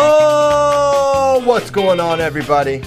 [0.00, 2.84] Oh, what's going on, everybody?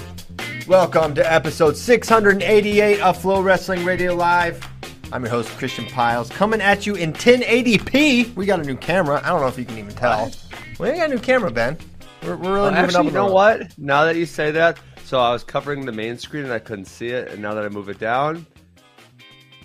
[0.66, 4.66] Welcome to episode 688 of FloWrestling Radio Live.
[5.12, 8.34] I'm your host, Christian Pyles, coming at you in 1080p.
[8.34, 9.20] We got a new camera.
[9.22, 10.32] I don't know if you can even tell.
[10.78, 11.76] We got a new camera, Ben.
[12.22, 13.04] We're, we're really oh, Well, moving actually, up.
[13.04, 13.78] you know what?
[13.78, 16.86] Now that you say that, so I was covering the main screen and I couldn't
[16.86, 18.46] see it, and now that I move it down,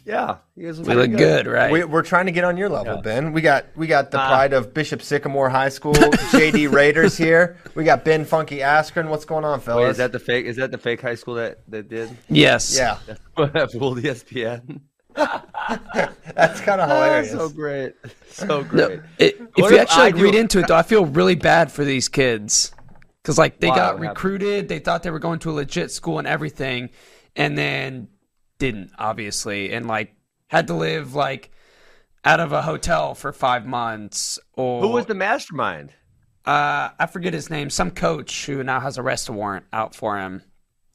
[0.07, 1.69] yeah, you guys look We look good, right?
[1.71, 3.01] We, we're trying to get on your level, Yeah.
[3.01, 3.33] Ben.
[3.33, 4.27] We got we got the Ah.
[4.29, 5.93] pride of Bishop Sycamore High School,
[6.31, 7.57] JD Rader here.
[7.75, 9.09] We got Ben Funky Askren.
[9.09, 9.83] What's going on, fellas?
[9.83, 10.45] Wait, is that the fake?
[10.45, 12.75] Is that the fake high school that that did yes.
[12.77, 12.95] yeah,
[13.67, 14.79] fooled ESPN?
[15.17, 17.31] that's kind of Ah, hilarious.
[17.31, 17.93] so great,
[18.29, 18.99] so No, great.
[19.17, 21.83] it, if you actually I like, read into it, though, I feel really bad for
[21.83, 22.71] these kids
[23.21, 23.75] because like they Why?
[23.75, 24.09] got What happened?
[24.09, 26.91] recruited, they thought they were going to a legit school and everything,
[27.35, 28.07] and then
[28.59, 30.15] didn't obviously, and like
[30.47, 31.51] had to live like
[32.25, 34.39] out of a hotel for five months.
[34.53, 35.91] Or Who was the mastermind?
[36.45, 37.69] Uh, I forget his name.
[37.69, 40.41] Some coach who now has a arrest warrant out for him,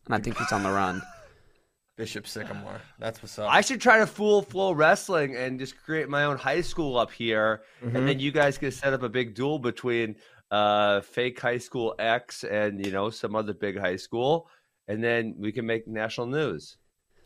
[0.06, 1.02] and I think he's on the run.
[1.98, 2.80] Bishop Sycamore.
[2.98, 3.52] That's what's up.
[3.52, 7.62] I should try to fool FloWrestling and just create my own high school up here,
[7.84, 7.96] Mm-hmm.
[7.96, 10.16] and then you guys can set up a big duel between
[10.50, 14.48] uh, fake high school X and you know some other big high school,
[14.88, 16.78] and then we can make national news.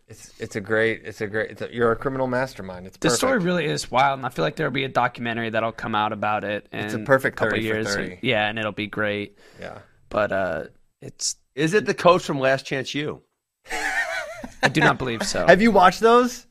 [0.08, 2.86] It's it's a great it's a great it's a, you're a criminal mastermind.
[2.86, 5.72] It's The story really is wild, and I feel like there'll be a documentary that'll
[5.72, 6.68] come out about it.
[6.72, 7.94] In It's a perfect couple 30 for years.
[7.94, 8.18] 30.
[8.22, 9.38] Yeah, and it'll be great.
[9.60, 9.78] yeah.
[10.08, 10.64] But uh,
[11.02, 13.22] it's Is it the coach from Last Chance U?
[14.62, 15.44] I do not believe so.
[15.48, 16.46] Have you watched those?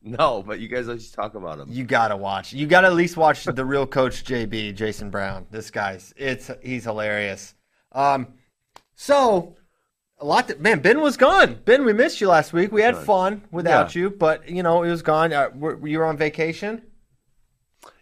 [0.00, 1.68] No, but you guys always talk about him.
[1.70, 2.54] You gotta watch.
[2.54, 5.46] You gotta at least watch the real coach JB Jason Brown.
[5.50, 7.54] This guy's it's he's hilarious.
[7.92, 8.28] Um,
[8.94, 9.56] so
[10.20, 10.48] a lot.
[10.48, 11.58] To, man, Ben was gone.
[11.64, 12.72] Ben, we missed you last week.
[12.72, 14.02] We had fun without Yeah.
[14.02, 15.32] you, but you know it was gone.
[15.32, 16.82] Uh, were, you were on vacation.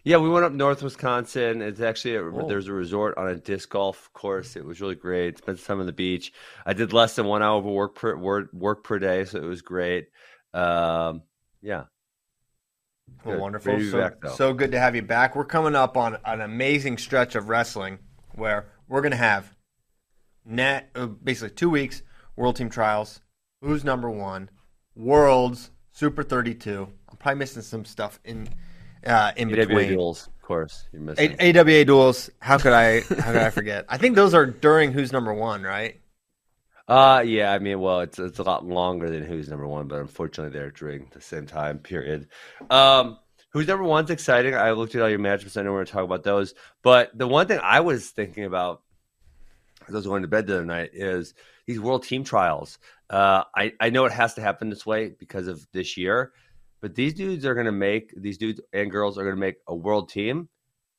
[0.03, 1.61] Yeah, we went up north Wisconsin.
[1.61, 2.47] It's actually a, Cool.
[2.47, 4.55] there's a resort on a disc golf course.
[4.55, 5.37] It was really great.
[5.37, 6.31] Spent some time on the beach.
[6.65, 9.43] I did less than one hour of work per work, work per day, so it
[9.45, 10.07] was great.
[10.53, 11.23] Um,
[11.61, 11.83] yeah,
[13.25, 13.41] Well, Good.
[13.41, 13.73] wonderful.
[13.73, 15.35] Ready to be so, back, so good to have you back.
[15.35, 17.99] We're coming up on an amazing stretch of wrestling
[18.33, 19.53] where we're going to have
[20.45, 22.01] net uh, basically two weeks
[22.37, 23.19] World Team Trials.
[23.61, 24.49] Who's number one?
[24.95, 26.87] Worlds Super 32.
[27.09, 28.47] I'm probably missing some stuff in
[29.05, 29.89] uh, in AWA between.
[29.89, 30.87] duels, of course.
[30.93, 31.35] You're missing.
[31.39, 32.29] A- AWA duels.
[32.39, 33.01] How could I?
[33.01, 33.85] How could I forget?
[33.89, 35.99] I think those are during Who's Number One, right?
[36.87, 39.99] Uh yeah, I mean, well, it's it's a lot longer than who's number one, but
[39.99, 42.29] unfortunately, they're during the same time period.
[42.69, 43.17] Um,
[43.49, 44.55] who's number one's exciting.
[44.55, 45.57] I looked at all your matchups.
[45.57, 48.83] I know we're gonna talk about those, but the one thing I was thinking about
[49.87, 51.33] as I was going to bed the other night is
[51.65, 52.79] these world team trials.
[53.09, 56.31] Uh, I I know it has to happen this way because of this year,
[56.81, 60.09] but these dudes are gonna make these dudes and girls are gonna make a world
[60.09, 60.49] team,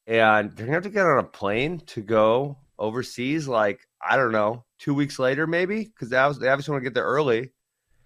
[0.07, 3.47] and they're gonna have to get on a plane to go overseas.
[3.49, 6.91] Like I don't know, two weeks later maybe, because they obviously they obviously want to
[6.91, 7.51] get there early.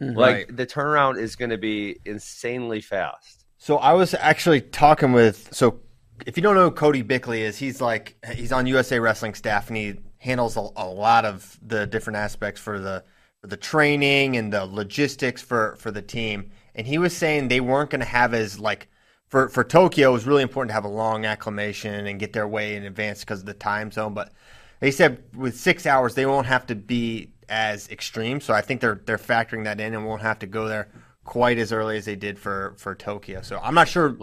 [0.00, 0.16] Mhm.
[0.16, 0.56] Like Right.
[0.56, 3.44] the turnaround is going to be insanely fast.
[3.58, 5.80] So I was actually talking with so
[6.26, 9.68] if you don't know who Cody Bickley is, he's like he's on USA Wrestling staff
[9.68, 13.04] and he handles a, a lot of the different aspects for the
[13.40, 16.50] for the training and the logistics for for the team.
[16.74, 18.88] And he was saying they weren't going to have as like
[19.26, 22.46] for for Tokyo it was really important to have a long acclimation and get their
[22.46, 24.14] way in advance because of the time zone.
[24.14, 24.32] But
[24.78, 28.40] they said with six hours they won't have to be as extreme.
[28.40, 30.88] So I think they're they're factoring that in and won't have to go there
[31.24, 33.42] quite as early as they did for for Tokyo.
[33.42, 34.16] So I'm not sure.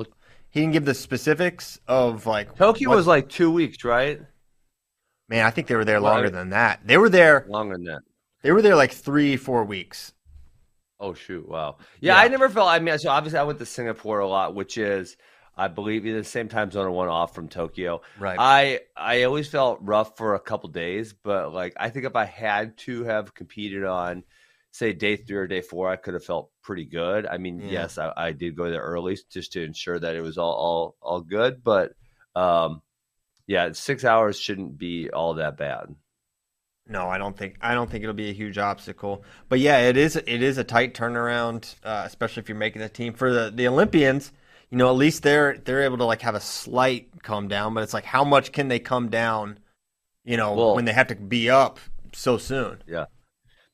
[0.52, 4.22] He didn't give the specifics of like Tokyo what- was like two weeks, right?
[5.30, 5.46] Man.
[5.46, 6.82] I think they were there longer I- than that.
[6.86, 7.46] They were there.
[7.48, 8.02] Longer than that.
[8.42, 10.14] They were there like three four weeks.
[11.00, 11.48] Oh shoot!
[11.48, 11.78] Wow.
[12.02, 12.20] Yeah, Yeah.
[12.22, 12.68] I never felt.
[12.70, 15.16] I mean, so obviously I went to Singapore a lot, which is,
[15.56, 18.02] I believe, the same time zone or one off from Tokyo.
[18.20, 18.38] Right.
[18.40, 22.26] I I always felt rough for a couple days, but like I think if I
[22.26, 24.24] had to have competed on,
[24.72, 27.26] say day three or day four, I could have felt pretty good.
[27.26, 27.72] I mean, Yeah.
[27.72, 30.96] yes, I, I did go there early just to ensure that it was all all
[31.02, 31.94] all good, but
[32.36, 32.82] um,
[33.50, 35.96] yeah, six hours shouldn't be all that bad.
[36.88, 39.24] No, I don't think I don't think it'll be a huge obstacle.
[39.50, 42.90] But yeah, it is it is a tight turnaround, uh, especially if you're making the
[42.90, 44.32] team for the the Olympians.
[44.70, 47.82] You know, at least they're they're able to like have a slight come down, but
[47.82, 49.58] it's like how much can they come down?
[50.24, 51.80] You know, Well- when they have to be up
[52.14, 52.84] so soon.
[52.88, 53.06] Yeah.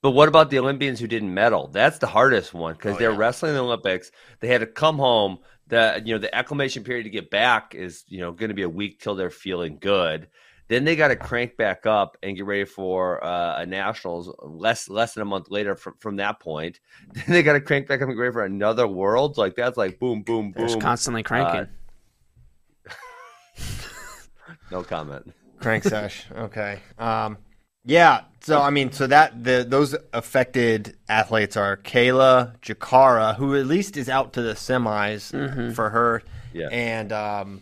[0.01, 1.67] But what about the Olympians who didn't medal?
[1.67, 3.17] That's the hardest one because Oh, they're yeah.
[3.17, 4.11] wrestling the Olympics.
[4.39, 5.39] They had to come home.
[5.67, 8.61] The you know the acclimation period to get back is you know going to be
[8.61, 10.27] a week till they're feeling good.
[10.67, 14.89] Then they got to crank back up and get ready for uh, a nationals less
[14.89, 16.79] less than a month later from, from that point.
[17.13, 19.37] Then they got to crank back up and get ready for another world.
[19.37, 20.81] Like that's like boom boom They're just boom.
[20.81, 21.67] constantly cranking.
[24.71, 25.33] no comment.
[25.59, 26.25] Crank sesh.
[26.31, 26.79] Okay.
[26.97, 27.37] Um,
[27.85, 28.21] yeah.
[28.41, 33.97] So I mean, so that the those affected athletes are Kayla Jacarra, who at least
[33.97, 36.21] is out to the semis for her,
[36.53, 36.67] Yeah.
[36.71, 37.61] and um,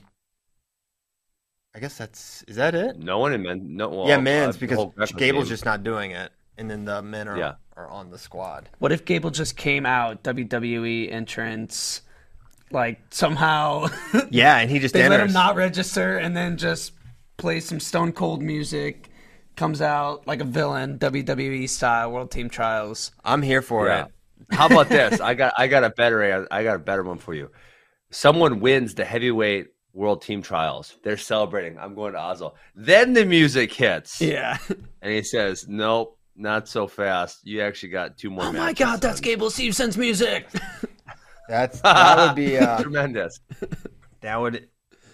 [1.75, 2.99] I guess that's is that it?
[2.99, 3.75] No one in men.
[3.77, 3.89] No.
[3.89, 7.37] Well, yeah, men's uh, because Gable's just not doing it, and then the men are
[7.37, 7.53] Yeah.
[7.77, 8.69] are on the squad.
[8.79, 12.01] What if Gable just came out WWE entrance,
[12.71, 13.87] like somehow
[14.29, 16.91] Yeah, and he just they let him not register and then just
[17.37, 19.09] play some Stone Cold music,
[19.55, 23.11] comes out like a villain, WWE style World Team Trials.
[23.23, 24.05] I'm here for Yeah.
[24.05, 24.11] it.
[24.51, 25.19] How about this?
[25.21, 27.50] I got I got a better I got a better one for you.
[28.11, 30.95] Someone wins the heavyweight world team trials.
[31.03, 31.77] They're celebrating.
[31.77, 32.55] I'm going to Oslo.
[32.75, 34.19] Then the music hits.
[34.21, 34.57] Yeah.
[35.01, 37.39] And he says, Nope, not so fast.
[37.44, 40.47] You actually got two more oh my God, that's on." Gable Stevenson's music.
[41.47, 43.39] That's that would be uh, tremendous.
[44.21, 44.67] that would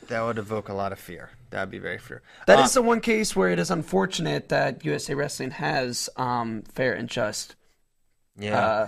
[0.09, 1.29] that would evoke a lot of fear.
[1.51, 2.21] That would be very fear.
[2.45, 6.63] That Uh, is the one case where it is unfortunate that USA Wrestling has um,
[6.73, 7.55] fair and just
[8.37, 8.59] yeah.
[8.59, 8.87] uh,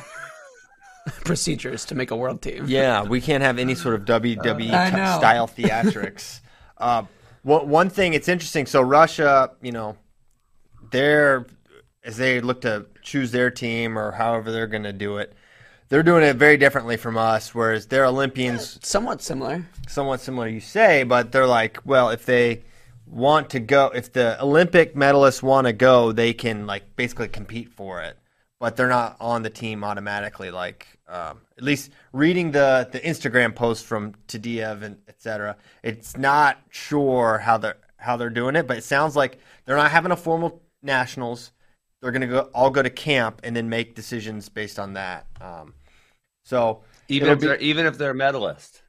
[1.25, 2.65] procedures to make a world team.
[2.67, 5.17] Yeah, we can't have any sort of WWE know.
[5.17, 6.41] style theatrics.
[6.77, 7.03] uh,
[7.43, 8.65] one, one thing, it's interesting.
[8.65, 9.97] So Russia, you know,
[10.91, 11.45] they're
[12.03, 15.33] as they look to choose their team or however they're going to do it,
[15.91, 17.53] they're doing it very differently from us.
[17.53, 19.65] Whereas their Olympians, Somewhat similar.
[19.89, 22.63] somewhat similar, you say, but they're like, well, if they
[23.05, 27.69] want to go, if the Olympic medalists want to go, they can like basically compete
[27.73, 28.17] for it,
[28.57, 30.49] but they're not on the team automatically.
[30.49, 35.57] Like um, at least reading the the Instagram post from Tadiev and etc.
[35.83, 39.91] It's not sure how they're how they're doing it, but it sounds like they're not
[39.91, 41.51] having a formal nationals.
[42.01, 45.27] They're gonna go all go to camp and then make decisions based on that.
[45.41, 45.73] Um,
[46.51, 48.81] so Even if be- they're even if they're a medalist.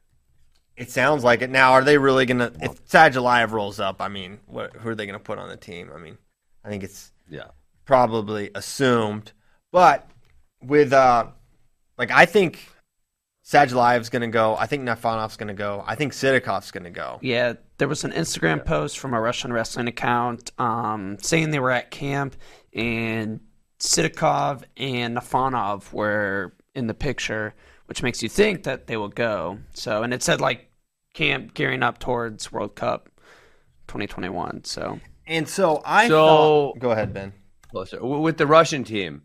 [0.75, 1.49] it sounds like it.
[1.49, 2.51] Now, are they really gonna?
[2.61, 5.89] If Sadulayev rolls up, I mean, what, who are they gonna put on the team?
[5.95, 6.17] I mean,
[6.65, 7.47] I think it's Yeah.
[7.85, 9.31] probably assumed,
[9.71, 10.09] but
[10.61, 11.27] with uh,
[11.97, 12.67] like I think
[13.45, 14.55] Sadulayev's gonna go.
[14.57, 15.83] I think Naifonov's gonna go.
[15.87, 17.19] I think Sidakov's gonna go.
[17.21, 21.71] Yeah, there was an Instagram post from a Russian wrestling account um, saying they were
[21.71, 22.35] at camp
[22.73, 23.39] and
[23.79, 27.53] Sidakov and Naifonov were in the picture,
[27.85, 29.59] which makes you think that they will go.
[29.73, 30.69] So, and it said like
[31.13, 33.09] camp gearing up towards World Cup
[33.87, 34.63] 2021.
[34.65, 37.33] So, And so I So- thought, go ahead, Ben.
[37.71, 39.23] closer with the Russian team.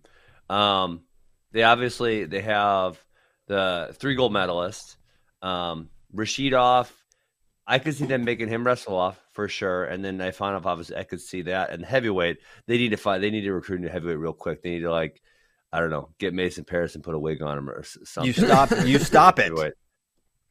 [0.48, 1.02] Um,
[1.52, 2.98] they obviously they have
[3.46, 4.96] the three gold medalists.
[5.42, 6.90] Um, Rashidov,
[7.66, 11.04] I could see them making him wrestle off for sure, and then Ifanov, obviously, I
[11.04, 11.70] could see that.
[11.70, 14.62] And heavyweight, they need to find, they need to recruit into heavyweight real quick.
[14.62, 15.20] They need to like,
[15.72, 18.24] I don't know, get Mason Parris and put a wig on him or something.
[18.26, 18.70] You stop.
[18.86, 19.44] You stop it.
[19.44, 19.74] Heavyweight.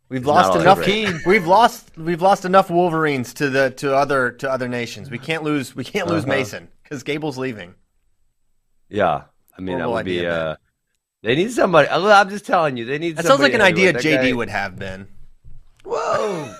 [0.09, 0.86] We've lost enough.
[1.25, 1.97] We've lost.
[1.97, 5.09] We've lost enough Wolverines to the to other to other nations.
[5.09, 5.75] We can't lose.
[5.75, 6.33] We can't lose Uh-huh.
[6.33, 7.75] Mason because Gable's leaving.
[8.89, 9.24] Yeah,
[9.57, 10.19] I mean that Horrible would be.
[10.19, 10.55] idea, Uh,
[11.24, 11.89] they need somebody.
[11.89, 13.17] I'm just telling you, they need.
[13.17, 13.91] That sounds like an idea.
[13.91, 15.07] That JD guy- would have been.
[15.83, 16.53] whoa,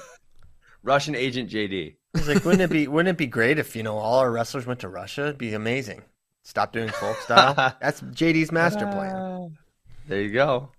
[0.84, 1.96] Russian agent JD.
[2.16, 4.66] He's like, wouldn't it be wouldn't it be great if you know all our wrestlers
[4.66, 5.22] went to Russia?
[5.24, 6.02] It'd be amazing.
[6.48, 7.54] Stop doing folk style.
[7.82, 9.58] That's JD's master plan.
[10.08, 10.72] There you go.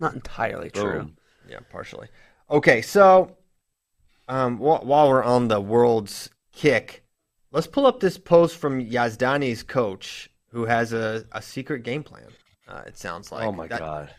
[0.00, 0.98] not entirely true.
[1.02, 1.16] Boom.
[1.48, 2.08] Yeah, partially.
[2.50, 3.36] Okay, so
[4.28, 6.98] um, wh- while we're on the world's kick,
[7.52, 12.28] Let's pull up this post from Yazdani's coach, who has a, a secret game plan.
[12.66, 13.44] Uh, it sounds like.
[13.46, 14.10] oh my That- god.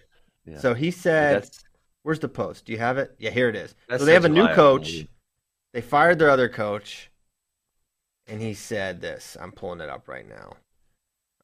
[0.45, 0.59] Yeah.
[0.59, 1.63] So he said, That's
[2.03, 2.65] "Where's the post?
[2.65, 3.15] Do you have it?
[3.17, 3.73] Yeah, here it is.
[3.89, 4.85] That's so they have a new coach.
[4.87, 5.07] dude.
[5.73, 7.09] They fired their other coach,
[8.27, 9.37] and he said this.
[9.39, 10.57] I'm pulling it up right now.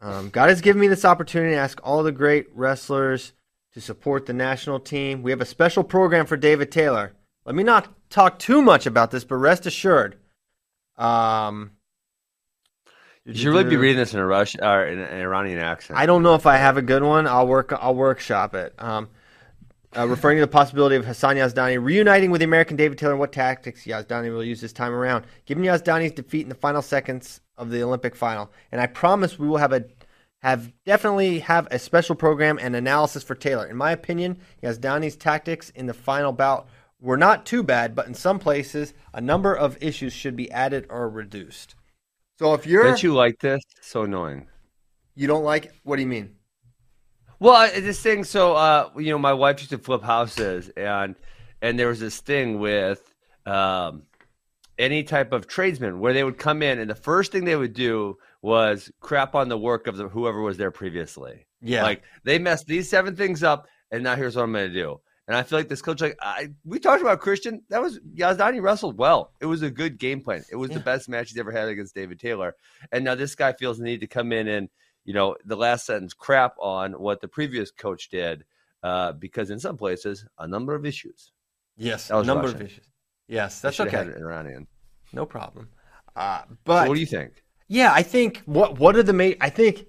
[0.01, 3.33] Um, God has given me this opportunity to ask all the great wrestlers
[3.73, 5.21] to support the national team.
[5.21, 7.13] We have a special program for David Taylor.
[7.45, 10.17] Let me not talk too much about this, but rest assured.
[10.97, 11.71] Um,
[13.25, 15.99] you should really be reading this in a Rush or in an Iranian accent.
[15.99, 17.27] I don't know if I have a good one.
[17.27, 17.73] I'll work.
[17.73, 18.73] I'll workshop it.
[18.79, 19.09] Um,
[19.97, 23.19] uh, referring to the possibility of Hassan Yazdani reuniting with the American David Taylor and
[23.19, 25.25] what tactics Yazdani will use this time around.
[25.45, 29.47] Given Yazdani's defeat in the final seconds of the Olympic final, and I promise we
[29.47, 29.85] will have a
[30.41, 33.67] have definitely have a special program and analysis for Taylor.
[33.67, 36.69] In my opinion, Yazdani's tactics in the final bout
[37.01, 40.85] were not too bad, but in some places, a number of issues should be added
[40.89, 41.75] or reduced.
[42.37, 43.61] So if you're Don't you like this?
[43.81, 44.47] So annoying.
[45.15, 46.35] you don't like what do you mean?
[47.39, 48.23] Well, this thing.
[48.23, 51.15] So, uh, you know, my wife used to flip houses, and
[51.61, 53.13] and there was this thing with
[53.45, 54.03] um,
[54.77, 57.73] any type of tradesman where they would come in, and the first thing they would
[57.73, 61.45] do was crap on the work of the whoever was there previously.
[61.61, 61.83] Yeah.
[61.83, 64.99] Like they messed these seven things up, and now here's what I'm going to do.
[65.27, 68.63] And I feel like this coach, like I, we talked about Christian, that was Yazdani
[68.63, 69.31] wrestled well.
[69.39, 70.43] It was a good game plan.
[70.51, 72.55] It was the best match he's ever had against David Taylor.
[72.91, 74.69] And now this guy feels the need to come in and
[75.09, 78.45] you know, the last sentence crap on what the previous coach did,
[78.89, 81.31] uh, because in some places, a number of issues.
[81.77, 82.61] Yes, was number Russian.
[82.61, 82.87] of issues.
[83.27, 83.97] Yes, that's okay.
[83.97, 84.67] had Iranian.
[85.11, 85.69] No problem.
[86.15, 87.43] Uh, So but what do you think?
[87.67, 89.35] yeah, I think what what are the main?
[89.41, 89.85] I think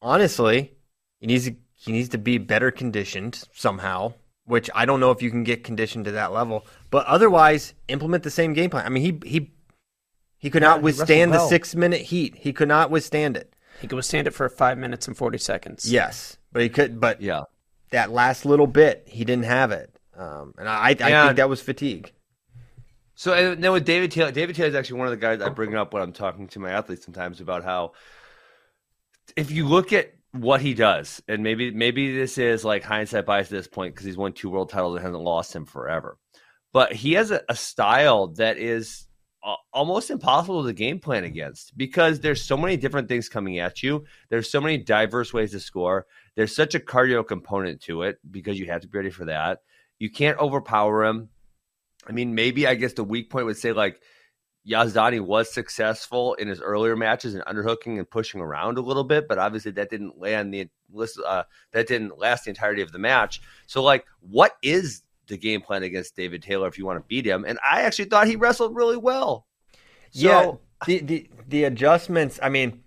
[0.00, 0.74] honestly,
[1.20, 4.14] he needs to, he needs to be better conditioned somehow.
[4.44, 8.22] Which I don't know if you can get conditioned to that level, but otherwise implement
[8.22, 8.86] the same game plan.
[8.86, 9.52] I mean, he he
[10.38, 11.48] he could Yeah, not withstand the well.
[11.48, 12.34] six minute heat.
[12.36, 13.52] He could not withstand it.
[13.80, 15.90] He could withstand it for five minutes and forty seconds.
[15.90, 17.00] Yes, but he could.
[17.00, 17.42] But Yeah.
[17.90, 21.48] that last little bit, he didn't have it, um, and I I And- think that
[21.48, 22.12] was fatigue.
[23.14, 25.48] So and then with David Taylor, David Taylor is actually one of the guys I
[25.48, 27.92] bring up when I'm talking to my athletes sometimes about how
[29.36, 33.48] if you look at what he does, and maybe maybe this is like hindsight bias
[33.48, 36.16] at this point because he's won two world titles and hasn't lost him forever,
[36.72, 39.07] but he has a, a style that is a-
[39.72, 44.04] almost impossible to game plan against because there's so many different things coming at you.
[44.28, 46.06] There's so many diverse ways to score.
[46.34, 49.60] There's such a cardio component to it because you have to be ready for that.
[49.98, 51.28] You can't overpower him.
[52.06, 54.00] I mean, maybe I guess the weak point would say like
[54.68, 59.26] Yazdani was successful in his earlier matches in underhooking and pushing around a little bit,
[59.28, 60.68] but obviously that didn't land the
[61.26, 63.40] uh, that didn't last the entirety of the match.
[63.66, 67.26] So, like, what is the game plan against David Taylor if you want to beat
[67.26, 67.44] him?
[67.46, 69.46] And I actually thought he wrestled really well.
[70.10, 70.52] So, yeah,
[70.86, 72.38] the, the the adjustments.
[72.42, 72.82] I mean,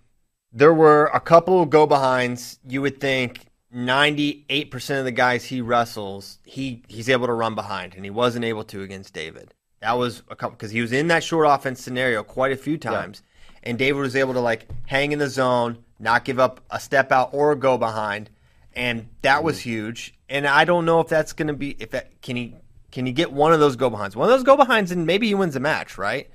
[0.52, 2.58] there were a couple go behinds.
[2.66, 7.32] You would think ninety eight percent of the guys he wrestles, he he's able to
[7.32, 9.54] run behind, and he wasn't able to against David.
[9.80, 12.78] That was a couple because he was in that short offense scenario quite a few
[12.78, 13.22] times,
[13.62, 17.10] and David was able to like hang in the zone, not give up a step
[17.10, 18.30] out or a go behind,
[18.74, 20.14] and that was huge.
[20.28, 22.56] And I don't know if that's going to be if that can he
[22.90, 25.26] can he get one of those go behinds, one of those go behinds, and maybe
[25.26, 26.30] he wins the match, right?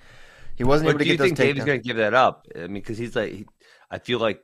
[0.56, 2.48] He wasn't but able to do you think David's going to give that up?
[2.56, 3.46] I mean, because he's like, he,
[3.92, 4.42] I feel like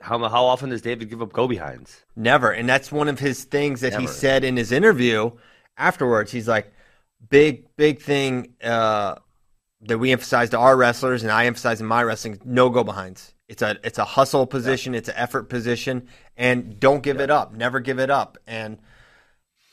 [0.00, 2.04] how how often does David give up go behinds?
[2.14, 2.50] Never.
[2.50, 5.32] And that's one of his things that he said in his interview
[5.76, 6.30] afterwards.
[6.30, 6.72] He's like,
[7.28, 9.16] big, big thing uh,
[9.82, 13.34] that we emphasize to our wrestlers, and I emphasize in my wrestling: no go behinds.
[13.48, 17.54] It's a it's a hustle position, it's an effort position, and don't give it up.
[17.54, 18.36] Never give it up.
[18.46, 18.78] And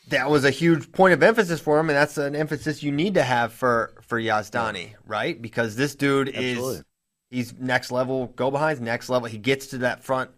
[0.08, 3.16] that was a huge point of emphasis for him, and that's an emphasis you need
[3.16, 5.42] to have for for Yazdani, right?
[5.42, 6.76] Because this dude Absolutely.
[6.78, 6.84] is
[7.30, 9.28] he's next level go behinds, next level.
[9.28, 10.32] He gets to that front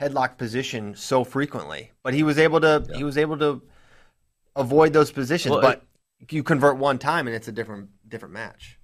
[0.00, 3.62] headlock position so frequently, but he was able to he was able to
[4.54, 5.52] avoid those positions.
[5.52, 5.82] Well, but
[6.30, 8.75] you convert one time, and it's a different different match.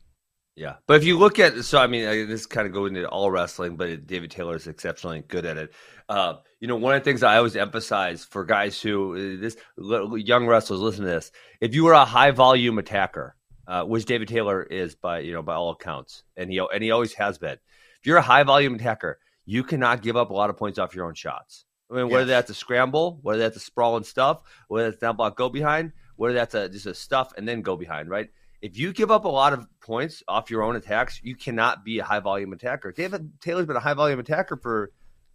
[0.54, 3.08] Yeah, but if you look at so I mean uh, this kind of goes into
[3.08, 5.72] all wrestling, but David Taylor is exceptionally good at it.
[6.10, 9.56] Uh, you know, one of the things I always emphasize for guys who uh, this
[9.78, 11.32] young wrestlers listen to this:
[11.62, 13.34] if you are a high volume attacker,
[13.66, 16.90] uh, which David Taylor is by you know by all accounts, and he and he
[16.90, 17.56] always has been.
[18.00, 20.94] If you're a high volume attacker, you cannot give up a lot of points off
[20.94, 21.64] your own shots.
[21.90, 22.28] I mean, whether Yes.
[22.28, 25.92] that's a scramble, whether that's a sprawl and stuff, whether that's down block go behind,
[26.16, 28.28] whether that's a just a stuff and then go behind, right?
[28.62, 31.98] If you give up a lot of points off your own attacks, you cannot be
[31.98, 32.92] a high volume attacker.
[32.92, 34.90] David Taylor's been a high volume attacker for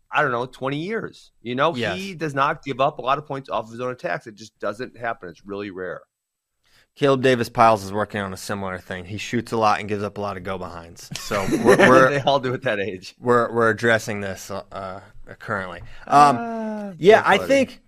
[0.09, 1.33] I don't know, 20 years.
[1.41, 1.97] You know, Yes.
[1.97, 4.25] he does not give up a lot of points off of his own attacks.
[4.25, 5.27] It just doesn't happen.
[5.27, 5.99] It's really rare.
[6.95, 9.03] Caleb Davis Pyles is working on a similar thing.
[9.05, 11.09] He shoots a lot and gives up a lot of go behinds.
[11.19, 13.15] So we're we're, they all do at that age.
[13.19, 15.01] we're, we're addressing this uh, uh,
[15.37, 15.81] currently.
[16.07, 17.81] Um, yeah, I think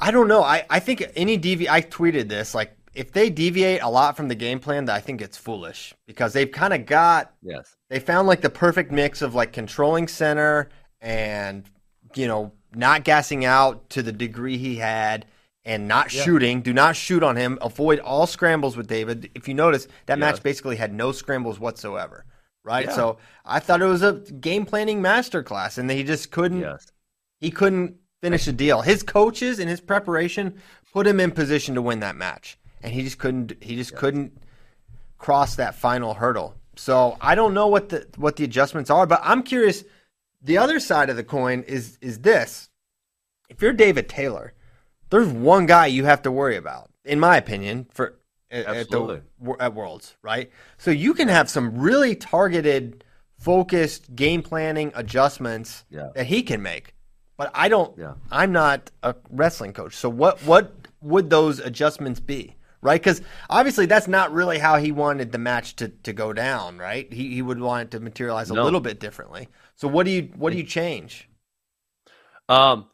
[0.00, 0.42] I don't know.
[0.42, 4.28] I, I think any devi I tweeted this like if they deviate a lot from
[4.28, 7.76] the game plan, I think it's foolish because they've kind of got Yes.
[7.90, 10.68] they found like the perfect mix of like controlling center
[11.00, 11.68] and
[12.14, 15.26] you know not gassing out to the degree he had
[15.64, 16.62] and not shooting.
[16.62, 17.58] Do not shoot on him.
[17.60, 19.30] Avoid all scrambles with david.
[19.34, 22.24] If you notice that match basically had no scrambles whatsoever
[22.64, 22.86] right?
[22.86, 22.92] Yeah.
[22.96, 26.90] so i thought it was a game planning masterclass and he just couldn't Yes.
[27.38, 28.80] he couldn't finish the deal.
[28.80, 30.54] His coaches and his preparation
[30.92, 34.36] put him in position to win that match and he just couldn't he just couldn't
[35.18, 36.54] cross that final hurdle.
[36.76, 39.84] So I don't know what the what the adjustments are, but I'm curious.
[40.42, 42.68] The other side of the coin is is this:
[43.48, 44.52] if you're David Taylor,
[45.10, 48.18] there's one guy you have to worry about, in my opinion, for
[48.50, 49.22] at, at Absolutely.
[49.40, 50.50] the at Worlds, right?
[50.78, 53.02] So you can have some really targeted,
[53.38, 56.10] focused game planning adjustments Yeah.
[56.14, 56.94] that he can make.
[57.36, 57.96] But I don't.
[57.98, 58.14] Yeah.
[58.30, 62.56] I'm not a wrestling coach, so what what would those adjustments be?
[62.86, 66.78] Right, because obviously that's not really how he wanted the match to, to go down.
[66.78, 68.62] Right, he he would want it to materialize a No.
[68.62, 69.48] little bit differently.
[69.74, 71.28] So what do you what do you change?
[72.48, 72.86] Um,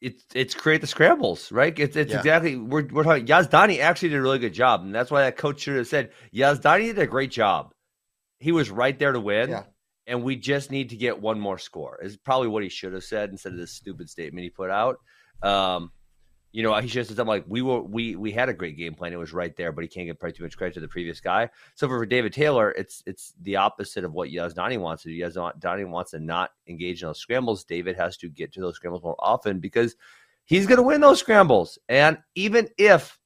[0.00, 1.78] it's it's create the scrambles, right?
[1.78, 2.18] It's it's Yeah.
[2.20, 3.26] exactly we're we're talking.
[3.26, 6.10] Yazdani actually did a really good job, and that's why that coach should have said
[6.34, 7.72] Yazdani did a great job.
[8.38, 9.64] He was right there to win, Yeah.
[10.06, 12.00] and we just need to get one more score.
[12.02, 14.96] Is probably what he should have said instead of this stupid statement he put out.
[15.42, 15.92] Um,
[16.52, 18.94] you know, he have said something like, "We were we we had a great game
[18.94, 19.14] plan.
[19.14, 21.18] It was right there, but he can't give probably too much credit to the previous
[21.18, 25.18] guy." So for David Taylor, it's it's the opposite of what Yazdani wants to do.
[25.18, 27.64] Yazdani wants to not engage in those scrambles.
[27.64, 29.96] David has to get to those scrambles more often because
[30.44, 31.78] he's going to win those scrambles.
[31.88, 33.18] And even if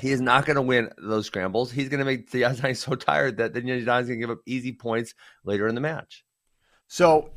[0.00, 3.36] he is not going to win those scrambles, he's going to make Yazdani so tired
[3.36, 6.24] that then Yazdani's going to give up easy points later in the match.
[6.86, 7.32] So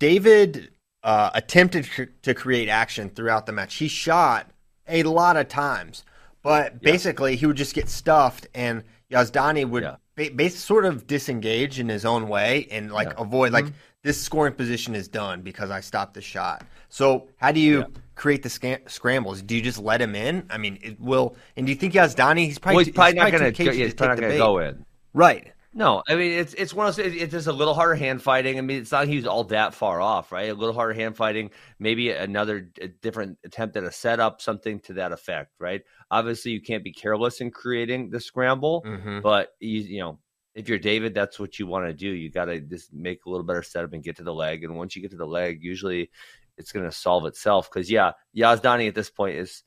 [0.00, 0.73] David
[1.04, 3.74] uh, attempted cr- to create action throughout the match.
[3.76, 4.50] He shot
[4.88, 6.04] a lot of times,
[6.42, 9.96] but basically he would just get stuffed, and Yazdani would Yeah.
[10.16, 13.14] ba- bas- sort of disengage in his own way and like Yeah.
[13.18, 13.66] avoid like
[14.02, 16.66] this scoring position is done because I stopped the shot.
[16.88, 19.40] So how do you create the sca- scrambles?
[19.42, 20.46] Do you just let him in?
[20.50, 21.36] I mean, it will.
[21.56, 22.44] And do you think Yazdani?
[22.46, 23.72] He's probably Well, he's probably not going to.
[23.72, 24.84] He's probably not going to go in.
[25.14, 25.52] Right.
[25.76, 27.04] No, I mean it's it's one of those.
[27.12, 28.58] It's just a little harder hand fighting.
[28.58, 30.48] I mean, it's not he was all that far off, right?
[30.50, 34.92] A little harder hand fighting, maybe another a different attempt at a setup, something to
[34.94, 35.82] that effect, right?
[36.12, 39.20] Obviously, you can't be careless in creating the scramble, Mhm.
[39.20, 40.20] but you you know
[40.54, 42.06] if you're David, that's what you want to do.
[42.08, 44.76] You got to just make a little better setup and get to the leg, and
[44.76, 46.08] once you get to the leg, usually
[46.56, 47.68] it's going to solve itself.
[47.68, 49.64] Because yeah, Yazdani at this point is.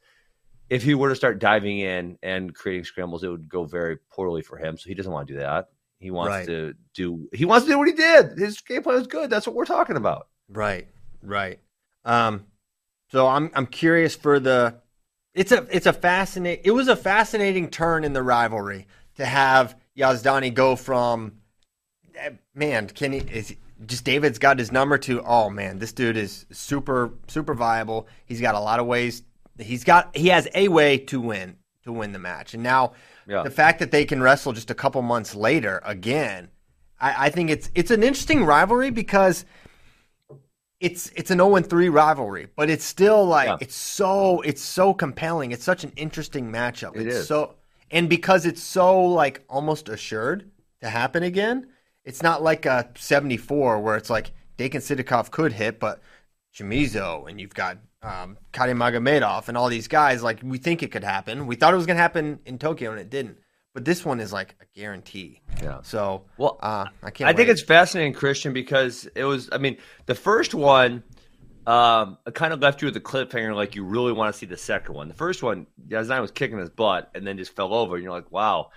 [0.70, 4.41] If he were to start diving in and creating scrambles, it would go very poorly
[4.41, 4.78] for him.
[4.78, 5.70] So he doesn't want to do that.
[6.00, 6.46] He wants Right.
[6.48, 7.28] to do.
[7.34, 8.38] He wants to do what he did.
[8.38, 9.30] His game plan was good.
[9.30, 10.28] That's what we're talking about.
[10.50, 10.88] Right,
[11.22, 11.60] right.
[12.06, 12.46] Um,
[13.12, 14.76] so I'm I'm curious for the.
[15.34, 16.64] It's a it's a fascinating.
[16.66, 21.34] It was a fascinating turn in the rivalry to have Yazdani go from,
[22.16, 23.56] eh, man, can he is
[23.86, 28.08] just David's got his number to oh man, this dude is super super viable.
[28.26, 29.24] He's got a lot of ways.
[29.60, 32.94] He's got he has a way to win to win the match, and now
[33.28, 33.44] Yeah.
[33.44, 36.50] the fact that they can wrestle just a couple months later again,
[37.00, 39.46] I, I think it's it's an interesting rivalry because
[40.80, 43.58] it's it's an 0 3 rivalry, but it's still like Yeah.
[43.62, 45.52] it's so it's so compelling.
[45.52, 46.96] It's such an interesting matchup.
[46.96, 47.28] It it's is.
[47.28, 47.56] so
[47.92, 50.50] and because it's so like almost assured
[50.82, 51.68] to happen again,
[52.06, 56.02] it's not like a 74 where it's like Dakin Sidakov could hit, but
[56.56, 60.92] Chamizo and you've got um, Kadi Magomedov and all these guys, like we think it
[60.92, 61.48] could happen.
[61.48, 63.38] We thought it was going to happen in Tokyo and it didn't.
[63.74, 65.42] But this one is like a guarantee.
[65.62, 65.82] Yeah.
[65.84, 67.30] So, Well, uh, I can't.
[67.30, 69.50] I think it's fascinating, Christian, because it was.
[69.52, 71.04] I mean, the first one
[71.68, 74.46] um, it kind of left you with a cliffhanger, like you really want to see
[74.46, 75.10] the second one.
[75.10, 78.14] The first one, Yazdani was kicking his butt and then just fell over, and you're
[78.14, 78.70] like, wow.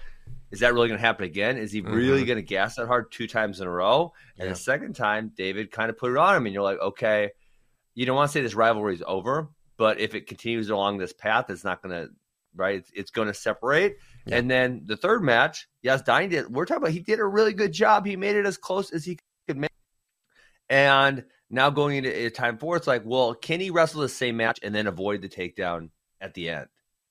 [0.50, 1.56] Is that really going to happen again?
[1.56, 4.12] Is he really going to gas that hard two times in a row?
[4.36, 4.52] And Yeah.
[4.54, 7.30] the second time, David kind of put it on him, and you're like, okay,
[7.94, 11.12] you don't want to say this rivalry is over, but if it continues along this
[11.12, 12.10] path, it's not going to,
[12.54, 12.76] right?
[12.78, 13.96] It's, it's going to separate.
[14.26, 14.36] Yeah.
[14.38, 16.54] And then the third match, yes, Yazdani did.
[16.54, 18.06] We're talking about he did a really good job.
[18.06, 19.70] He made it as close as he could make.
[20.68, 24.36] And now going into uh, time four, it's like, well, can he wrestle the same
[24.36, 26.66] match and then avoid the takedown at the end?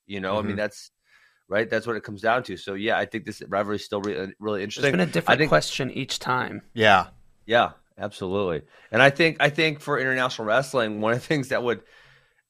[0.07, 0.57] You know, I mean, Mhm.
[0.57, 0.91] that's
[1.49, 1.69] right.
[1.69, 2.57] That's what it comes down to.
[2.57, 4.87] So yeah, I think this rivalry is still really, really interesting.
[4.89, 6.61] It's been a different think- question each time.
[6.73, 7.07] yeah.
[7.45, 8.61] Yeah, absolutely.
[8.91, 11.81] And I think I think for international wrestling, one of the things that would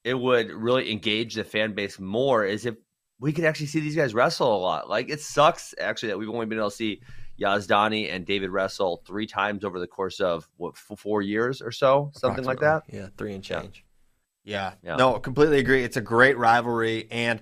[0.03, 2.75] it would really engage the fan base more is if
[3.19, 4.89] we could actually see these guys wrestle a lot.
[4.89, 7.01] Like it sucks actually that we've only been able to see
[7.39, 11.71] Yazdani and David wrestle three times over the course of what f- four years or
[11.71, 12.83] so, something like that.
[12.89, 13.85] Yeah, three and change.
[14.43, 14.73] Yeah.
[14.83, 14.95] Yeah.
[14.95, 15.83] No, completely agree.
[15.83, 17.07] It's a great rivalry.
[17.11, 17.41] And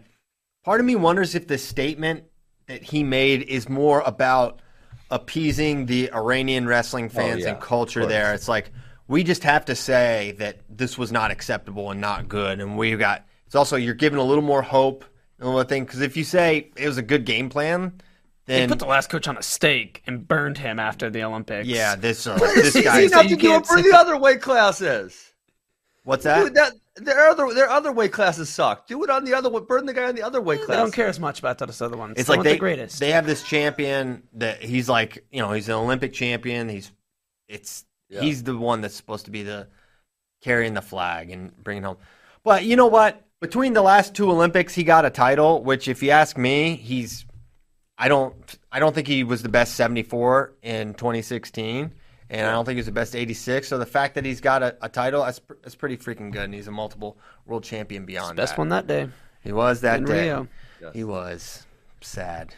[0.64, 2.26] part of me wonders if the statement
[2.68, 4.62] that he made is more about
[5.10, 8.34] appeasing the Iranian wrestling fans yeah, and culture there.
[8.34, 8.72] It's like,
[9.08, 12.60] we just have to say that this was not acceptable and not good.
[12.60, 15.06] And we got, it's also, you're giving a little more hope
[15.40, 15.86] and a little thing.
[15.86, 18.02] Because if you say it was a good game plan,
[18.46, 18.70] They then.
[18.70, 21.68] put the last coach on a stake and burned him after the Olympics.
[21.68, 23.04] yeah, this, uh, this guy.
[23.04, 25.27] easy enough to do can't it for the other weight classes.
[26.08, 26.42] What's that?
[26.42, 28.88] Dude, that their other their other weight classes suck.
[28.88, 29.66] Do it on the other one.
[29.66, 30.78] Burn the guy on the other weight They class.
[30.78, 32.14] I don't care as much about those other ones.
[32.18, 33.02] It's they like they the greatest.
[33.02, 36.70] they have this champion that he's like you know he's an Olympic champion.
[36.70, 36.94] He's
[37.50, 38.22] it's Yeah.
[38.22, 39.68] he's the one that's supposed to be the
[40.42, 41.98] carrying the flag and bringing home.
[42.42, 43.22] But you know what?
[43.42, 45.62] Between the last two Olympics, he got a title.
[45.62, 47.26] Which, if you ask me, he's
[47.98, 48.34] I don't
[48.72, 51.94] I don't think he was the best 74 in 2016.
[52.30, 53.68] And I don't think he was the best 86.
[53.68, 56.44] So the fact that he's got a, a title, that's, pr- that's pretty freaking good.
[56.44, 58.58] And he's a multiple world champion beyond Best that.
[58.60, 59.08] one that day.
[59.44, 60.24] He was that in day.
[60.26, 60.48] Rio.
[60.82, 60.94] Yes.
[60.94, 61.66] He was
[62.02, 62.54] sad.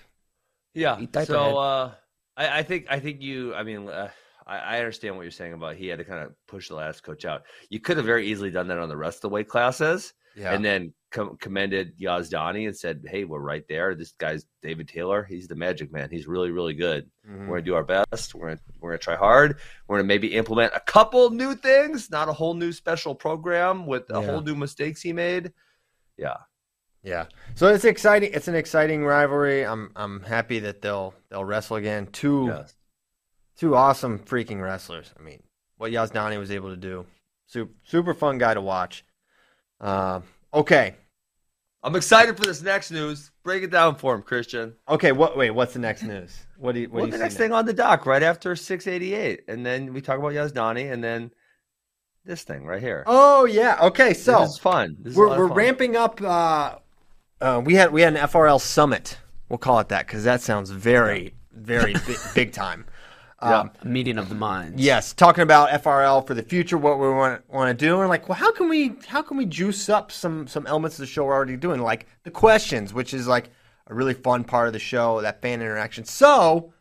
[0.74, 1.00] Yeah.
[1.26, 1.92] So uh,
[2.36, 3.54] I, I think I think you.
[3.54, 4.10] I mean, uh,
[4.48, 7.04] I, I understand what you're saying about he had to kind of push the last
[7.04, 7.44] coach out.
[7.70, 10.54] You could have very easily done that on the rest of the weight classes, Yeah.
[10.54, 13.96] and then com- commended Yazdani and said, "Hey, we're right there.
[13.96, 15.24] This guy's David Taylor.
[15.24, 16.10] He's the Magic Man.
[16.12, 17.10] He's really, really good.
[17.28, 17.48] Mhm.
[17.48, 18.36] We're gonna do our best.
[18.36, 19.60] We're gonna we're gonna try hard.
[19.88, 24.10] We're gonna maybe implement a couple new things, not a whole new special program with
[24.12, 24.26] a Yeah.
[24.26, 25.52] whole new mistakes he made.
[26.18, 26.38] Yeah,
[27.04, 27.26] Yeah.
[27.56, 28.32] So it's exciting.
[28.34, 29.66] It's an exciting rivalry.
[29.66, 32.08] I'm I'm happy that they'll they'll wrestle again.
[32.08, 32.76] Two yes.
[33.58, 35.14] two awesome freaking wrestlers.
[35.18, 35.42] I mean,
[35.78, 37.06] what Yazdani was able to do.
[37.48, 39.06] Super super fun guy to watch.
[39.80, 40.20] Uh,
[40.54, 40.96] okay.
[41.82, 43.32] I'm excited for this next news.
[43.44, 44.76] Break it down for him, Christian.
[44.90, 45.12] Okay.
[45.14, 45.38] What?
[45.38, 45.52] Wait.
[45.52, 46.38] What's the next news?
[46.58, 46.90] What do you?
[46.90, 47.38] What Well, do you the next next?
[47.42, 51.32] thing on the dock right after 688, and then we talk about Yazdani, and then
[52.26, 53.04] this thing right here.
[53.08, 53.78] Oh yeah.
[53.82, 54.14] Okay.
[54.14, 54.98] So this is fun.
[55.00, 55.56] This we're we're fun.
[55.58, 56.22] ramping up.
[56.22, 56.76] Uh,
[57.40, 59.18] uh, we had we had an FRL summit.
[59.48, 62.86] We'll call it that because that sounds very very big, big time.
[63.42, 64.82] Um, meeting of the minds.
[64.82, 68.28] Yes, talking about FRL for the future, what we want want to do, and like,
[68.28, 71.24] well, how can we how can we juice up some some elements of the show
[71.24, 73.50] we're already doing, like the questions, which is like
[73.90, 76.06] a really fun part of the show, that fan interaction.
[76.06, 76.74] So,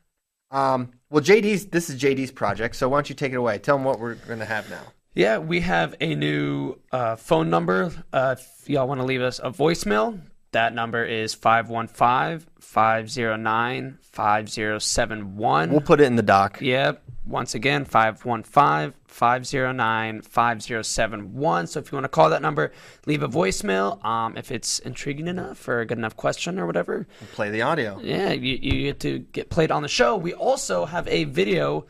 [0.51, 3.59] um, well, JD's this is JD's project, so why don't you take it away?
[3.59, 4.83] Tell them what we're going to have now.
[5.15, 7.93] Yeah, we have a new uh, phone number.
[8.13, 10.21] Uh, if y'all want to leave us a voicemail,
[10.59, 15.71] that number is 515 509 5071.
[15.71, 16.61] We'll put it in the doc.
[16.61, 17.01] Yep.
[17.27, 21.67] Once again, 515 509 5071.
[21.69, 22.73] So if you want to call that number,
[23.07, 24.05] leave a voicemail.
[24.05, 28.01] Um, if it's intriguing enough or a good enough question or whatever, Play the audio.
[28.03, 30.17] yeah, you, you get to get played on the show.
[30.17, 31.87] We also have a video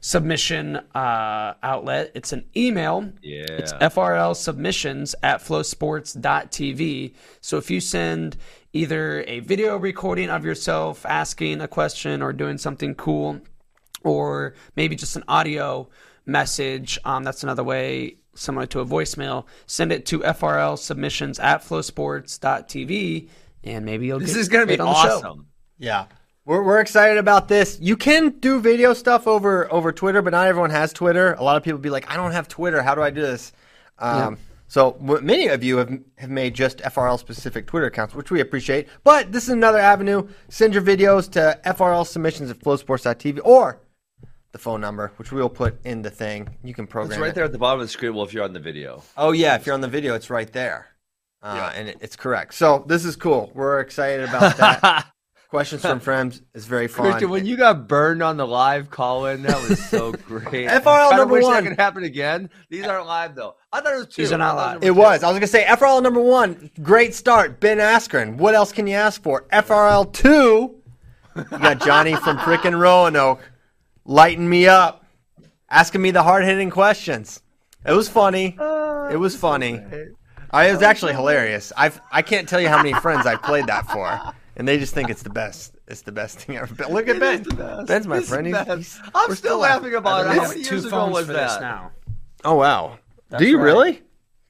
[0.00, 2.10] submission uh, outlet.
[2.14, 3.10] It's an email.
[3.22, 3.44] Yeah.
[3.50, 7.14] It's FRL submissions at flowsports.tv.
[7.40, 8.36] So if you send
[8.72, 13.40] either a video recording of yourself asking a question or doing something cool,
[14.02, 15.88] or maybe just an audio
[16.26, 21.62] message, um, that's another way similar to a voicemail, send it to FRL submissions at
[21.62, 23.28] flowsports.tv.
[23.64, 25.16] And maybe you'll This get is going to be on the show.
[25.16, 25.46] awesome.
[25.78, 26.06] Yeah.
[26.50, 27.78] We're, we're excited about this.
[27.80, 31.34] You can do video stuff over over Twitter, but not everyone has Twitter.
[31.34, 32.82] A lot of people be like, I don't have Twitter.
[32.82, 33.52] How do I do this?
[34.00, 34.36] Um,
[34.66, 38.88] So many of you have, have made just FRL specific Twitter accounts, which we appreciate.
[39.04, 40.26] But this is another avenue.
[40.48, 43.78] Send your videos to FRL submissions at flowsports.tv or
[44.50, 46.48] the phone number, which we will put in the thing.
[46.64, 47.36] You can program It's right it.
[47.36, 48.12] there at the bottom of the screen.
[48.12, 50.52] Well, if you're on the video, Oh yeah, if you're on the video, it's right
[50.52, 50.88] there,
[51.44, 52.54] uh, and it, it's correct.
[52.54, 53.52] So this is cool.
[53.54, 55.06] We're excited about that.
[55.50, 57.10] Questions from friends is very fun.
[57.10, 60.68] Christian, when you got burned on the live call in, that was so great.
[60.68, 61.64] FRL Kinda number wish one.
[61.64, 62.48] that could happen again.
[62.68, 63.56] These aren't live though.
[63.72, 64.22] I thought it was two.
[64.22, 64.76] These are not live.
[64.76, 64.94] it two.
[64.94, 65.24] was.
[65.24, 67.58] I was gonna say FRL number one, great start.
[67.58, 68.36] Ben Askren.
[68.36, 69.42] What else can you ask for?
[69.52, 70.76] FRL two,
[71.36, 73.40] you got Johnny from frickin' Roanoke,
[74.04, 75.04] lighting me up,
[75.68, 77.42] asking me the hard hitting questions.
[77.84, 78.56] It was funny.
[78.60, 79.80] it was funny.
[80.52, 81.72] I, it was actually hilarious.
[81.76, 84.06] I've I can't tell you how many friends I played that for,
[84.56, 85.76] and they just think it's the best.
[85.88, 86.74] It's the best thing ever.
[86.74, 87.40] But look at It Ben.
[87.40, 87.86] is the best.
[87.86, 88.46] Ben's my It's friend.
[88.46, 88.76] He's- best.
[88.96, 90.38] he's- I'm we're still laughing about it.
[90.40, 91.60] How many two years ago phones was for this that?
[91.60, 91.90] now.
[92.44, 92.98] Oh wow.
[93.28, 93.64] That's Do you right.
[93.64, 94.02] really?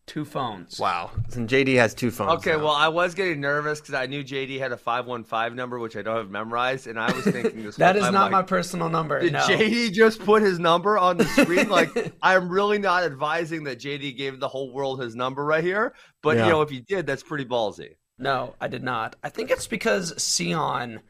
[0.06, 0.76] Two phones.
[0.80, 1.12] Wow.
[1.36, 2.32] And JD has two phones.
[2.38, 2.64] Okay, now.
[2.64, 6.02] well, I was getting nervous because I knew JD had a 515 number, which I
[6.02, 8.42] don't have memorized, and I was thinking this That whole is time, not like, my
[8.42, 9.20] personal number.
[9.20, 9.38] Did no.
[9.40, 11.68] JD just put his number on the screen?
[11.68, 11.90] like,
[12.22, 16.36] I'm really not advising that JD gave the whole world his number right here, but
[16.38, 16.46] Yeah.
[16.46, 17.90] you know, if you did, that's pretty ballsy.
[18.20, 19.16] No, I did not.
[19.24, 21.00] I think it's because Sion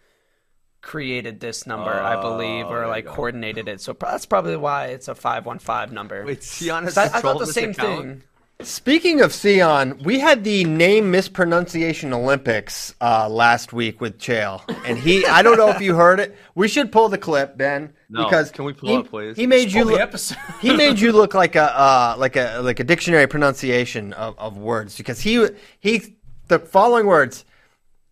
[0.80, 3.12] created this number, I believe, Oh, or like go.
[3.12, 3.80] coordinated it.
[3.80, 6.24] So that's probably why it's a five one five number.
[6.24, 8.00] Wait, Sion has I, I thought the this same account?
[8.02, 8.22] thing.
[8.62, 14.98] Speaking of Sion, we had the name mispronunciation Olympics uh, last week with Chael, and
[14.98, 16.36] he—I don't know if you heard it.
[16.54, 19.36] We should pull the clip, Ben, No, because can we pull he, it, please?
[19.36, 20.60] He made you Pull the look.
[20.60, 24.58] he made you look like a uh, like a like a dictionary pronunciation of, of
[24.58, 25.48] words because he
[25.80, 26.16] he
[26.50, 27.46] the following words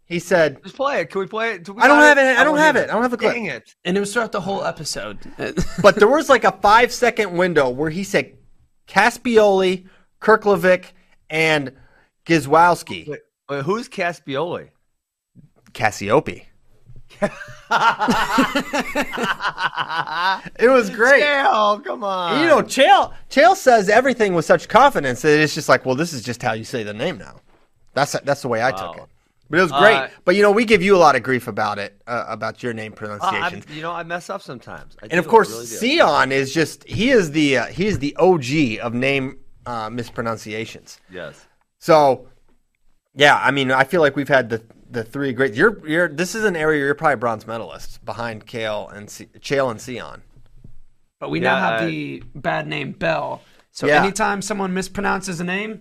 [0.08, 0.62] he said.
[0.62, 1.10] Just play it.
[1.10, 1.64] Can we play it?
[1.64, 2.38] Do we I don't have it.
[2.38, 2.90] I don't have hear it.
[2.90, 3.34] I don't have the clip.
[3.34, 3.74] Dang it.
[3.84, 5.18] and it was throughout the whole episode.
[5.82, 8.38] But there was like a five second window where he said
[8.88, 9.86] Caspioli,
[10.20, 10.86] Kirklovic,
[11.28, 11.72] and
[12.24, 13.06] Gizwowski.
[13.06, 13.20] Wait,
[13.50, 14.70] wait, who's Caspioli?
[15.72, 16.46] Cassiope.
[20.58, 21.22] it was great.
[21.22, 22.40] Chael, come on.
[22.40, 26.12] You know, Chael Chael says everything with such confidence that it's just like, well, this
[26.12, 27.40] is just how you say the name now.
[27.98, 29.04] That's that's the way I took it.
[29.50, 29.96] But it was great.
[29.96, 32.62] Uh, but you know, we give you a lot of grief about it, uh, about
[32.62, 33.64] your name Uh, pronunciations.
[33.66, 34.94] I'm- you know, I mess up sometimes.
[35.02, 35.54] I and do, of course, I
[35.86, 35.96] really.
[35.98, 41.00] Sion is just he is the uh, he is the OG of name uh, mispronunciations.
[41.10, 41.46] Yes.
[41.78, 42.28] So,
[43.14, 45.54] yeah, I mean, I feel like we've had the the three great.
[45.54, 49.70] You're you're this is an area you're probably bronze medalists behind Kale and C- Chael
[49.70, 50.22] and Sion.
[51.20, 53.40] but we Yeah, now have I- the bad name Bell.
[53.72, 54.02] So Yeah.
[54.02, 55.80] anytime someone mispronounces a name,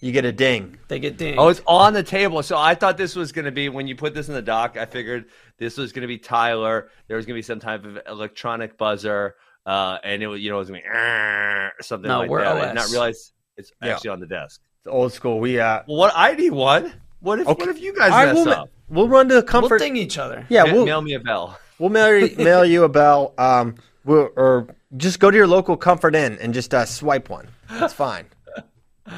[0.00, 0.78] You get a ding.
[0.88, 1.38] they get ding.
[1.38, 2.42] Oh, it's on the table.
[2.42, 4.76] So I thought this was going to be when you put this in the dock.
[4.76, 5.26] I figured
[5.58, 6.88] this was going to be Tyler.
[7.08, 9.34] There was going to be some type of electronic buzzer,
[9.66, 12.42] uh, and it was you know it was going to be something No, like we're
[12.42, 12.56] that.
[12.56, 12.66] I OS.
[12.68, 13.94] did not realize it's Yeah.
[13.94, 14.60] actually on the desk.
[14.80, 15.40] It's old school.
[15.40, 15.82] We uh.
[15.88, 16.92] Well, what I need one.
[17.20, 17.60] What if Okay.
[17.66, 18.70] what if you guys All right, mess we'll, up?
[18.88, 19.78] we'll run to the we'll comfort.
[19.78, 20.46] ding each other.
[20.48, 21.58] yeah, Ma- we'll mail me a bell.
[21.80, 23.34] we'll mail, mail you a bell.
[23.36, 27.48] Um, we'll, or just go to your local Comfort Inn and just uh, swipe one.
[27.68, 28.26] That's fine.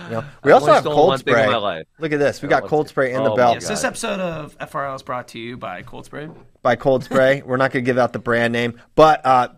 [0.06, 1.46] You know, we also have cold one in spray.
[1.46, 1.86] my life.
[1.98, 2.42] Look at this.
[2.42, 4.94] We Yeah, got cold spray in the Oh, bell my Yes, this episode of FRL
[4.96, 6.28] is brought to you by Cold Spray.
[6.62, 7.42] by Cold Spray.
[7.42, 9.48] We're not going to give out the brand name, but uh,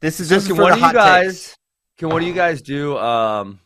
[0.00, 1.26] this is So this is can for one the of you hot guys?
[1.46, 1.56] takes.
[1.98, 3.60] Can one of you guys do um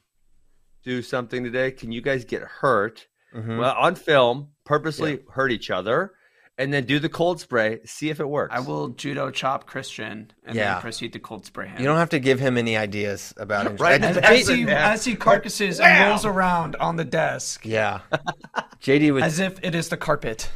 [0.85, 1.71] do something today?
[1.71, 3.59] Can you guys get hurt Mhm.
[3.59, 6.13] well, on film, purposely hurt each other,
[6.61, 8.55] and then do the cold spray, see if it works?
[8.55, 10.75] I will judo chop Christian and Yeah.
[10.75, 11.79] then proceed to cold spray him.
[11.81, 13.81] You don't have to give him any ideas about it.
[13.81, 14.03] Right.
[14.03, 18.01] as, as he, as he carcasses and rolls around on the desk yeah,
[18.83, 20.51] JD would as if it is the carpet.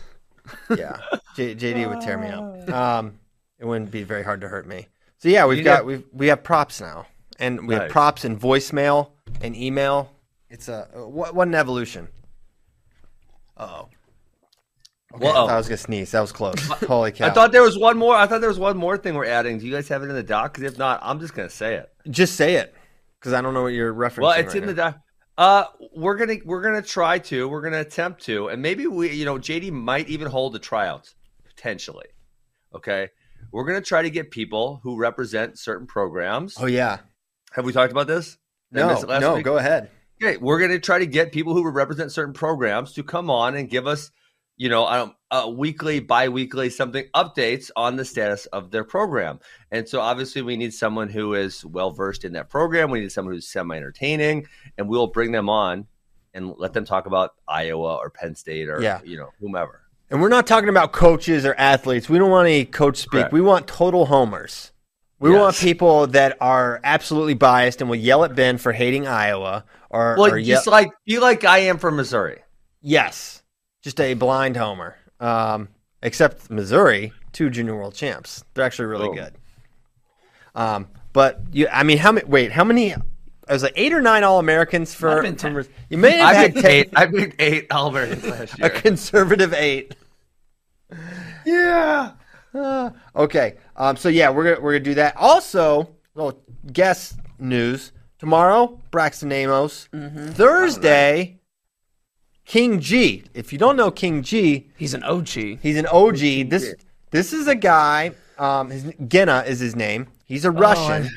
[0.71, 0.99] yeah
[1.37, 2.69] J, JD would tear me up.
[2.75, 3.19] Um,
[3.59, 4.89] it wouldn't be very hard to hurt me.
[5.19, 7.07] So yeah, we've You got have- we we have props now,
[7.39, 10.11] and we have props in voicemail and email.
[10.51, 12.09] It's a what, what an evolution.
[13.57, 13.89] Oh.
[15.15, 16.11] Okay, I was gonna sneeze.
[16.13, 16.59] That was close.
[16.87, 17.27] Holy cow!
[17.27, 18.15] I thought there was one more.
[18.15, 19.59] I thought there was one more thing we're adding.
[19.59, 20.55] Do you guys have it in the doc?
[20.55, 21.91] Because if not, I'm just gonna say it.
[22.11, 22.75] Just say it,
[23.21, 24.23] because I don't know what you're referencing.
[24.23, 24.99] Well, it's right in the doc.
[25.37, 27.49] Uh, we're gonna we're gonna try to.
[27.49, 31.15] We're gonna attempt to, and maybe we, you know, JD might even hold the tryouts
[31.45, 32.07] potentially.
[32.75, 33.09] Okay,
[33.53, 36.57] we're gonna try to get people who represent certain programs.
[36.59, 36.99] Oh yeah.
[37.53, 38.37] Have we talked about this?
[38.73, 39.35] Did No, no.
[39.37, 39.45] week?
[39.45, 39.91] Go ahead.
[40.23, 43.57] Okay, we're going to try to get people who represent certain programs to come on
[43.57, 44.11] and give us,
[44.57, 49.41] you know, um, a weekly, bi-weekly something updates on the status of their program.
[49.73, 52.91] And so obviously we need someone who is well versed in that program.
[52.91, 54.47] We need someone who's semi-entertaining,
[54.79, 55.87] and we'll bring them on
[56.35, 59.01] and let them talk about Iowa or Penn State or Yeah.
[59.05, 59.81] you know whomever.
[60.11, 62.09] And we're not talking about coaches or athletes.
[62.09, 63.11] We don't want any coach speak.
[63.11, 63.33] Correct.
[63.33, 64.71] We want total homers.
[65.19, 65.41] We Yes.
[65.41, 70.17] want people that are absolutely biased and will yell at Ben for hating Iowa or,
[70.19, 72.43] Well, or just like be like I am from Missouri.
[72.83, 73.43] yes,
[73.85, 74.97] just a blind homer.
[75.21, 75.69] Um,
[76.03, 78.45] except Missouri, two junior world champs.
[78.55, 79.15] They're actually really Oh.
[79.15, 79.35] good.
[80.57, 82.27] Um, but you, I mean, how many?
[82.27, 82.91] Wait, how many?
[82.91, 82.99] It
[83.49, 85.23] was like eight or nine All Americans for.
[85.23, 85.55] Been ten.
[85.55, 86.91] from- you may have I had picked ten, eight.
[86.97, 88.67] I picked eight Albertans last year.
[88.67, 89.95] a conservative eight.
[91.45, 92.13] yeah.
[92.55, 93.55] Uh, okay.
[93.77, 95.17] Um, so yeah, we're gonna we're gonna do that.
[95.17, 96.41] Also, little
[96.73, 98.81] guest news tomorrow.
[98.91, 99.89] Braxton Amos.
[99.93, 101.39] Thursday.
[102.45, 103.25] King G.
[103.35, 105.29] If you don't know King G, He's an OG.
[105.63, 106.19] he's an OG.
[106.51, 106.75] This
[107.11, 108.13] this is a guy.
[108.39, 110.09] Um, his Gena is his name.
[110.25, 111.09] He's a Russian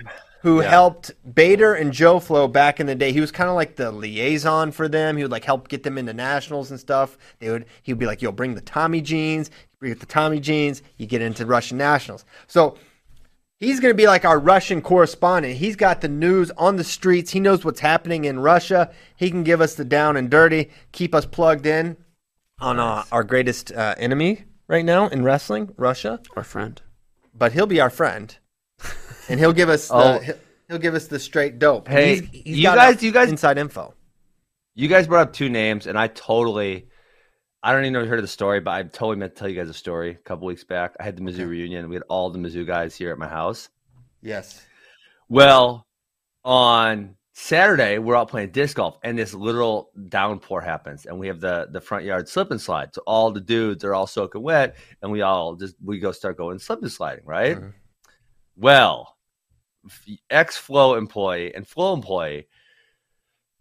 [0.41, 0.69] who Yeah.
[0.69, 3.11] helped Bader and Joe Flo back in the day.
[3.11, 5.17] He was kind of like the liaison for them.
[5.17, 7.17] He would like help get them into nationals and stuff.
[7.39, 9.49] They would he would be like, "Yo, bring the Tommy jeans.
[9.79, 10.81] Bring the Tommy jeans.
[10.97, 12.77] You get into Russian nationals." So
[13.59, 15.55] he's going to be like our Russian correspondent.
[15.57, 17.31] He's got the news on the streets.
[17.31, 18.91] He knows what's happening in Russia.
[19.15, 21.97] He can give us the down and dirty, keep us plugged in
[22.59, 26.19] on uh, our greatest uh, enemy right now in wrestling, Russia.
[26.35, 26.81] Our friend.
[27.33, 28.35] But he'll be our friend,
[29.29, 30.19] and he'll give us the Oh.
[30.19, 30.35] he'll,
[30.67, 31.87] he'll give us the straight dope.
[31.87, 33.93] Hey, he's- he's you guys- you guys- inside info.
[34.75, 36.87] You guys brought up two names, and I totally,
[37.63, 39.39] I don't even know if you heard of the story, but I totally meant to
[39.39, 40.95] tell you guys a story a couple weeks back.
[40.99, 41.89] I had the Mizzou reunion.
[41.89, 43.69] We had all the Mizzou guys here at my house.
[44.21, 44.65] Yes.
[45.27, 45.87] Well,
[46.45, 51.39] on Saturday, we're out playing disc golf, and this literal downpour happens, and we have
[51.39, 52.93] the the front yard slip and slide.
[52.93, 56.37] So all the dudes are all soaking wet, and we all just we go start
[56.37, 57.57] going slip and sliding, right?
[57.57, 57.73] Mhm.
[58.55, 59.17] Well,
[60.29, 62.47] ex Flow employee and Flow employee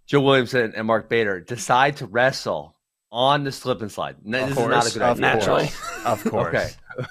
[0.06, 2.75] Joe Williamson and Mark Bader decide to wrestle
[3.12, 4.16] on the slip and slide.
[4.24, 5.20] No, Of this is not a course, good of idea.
[5.20, 5.70] naturally.
[6.04, 6.54] Of course.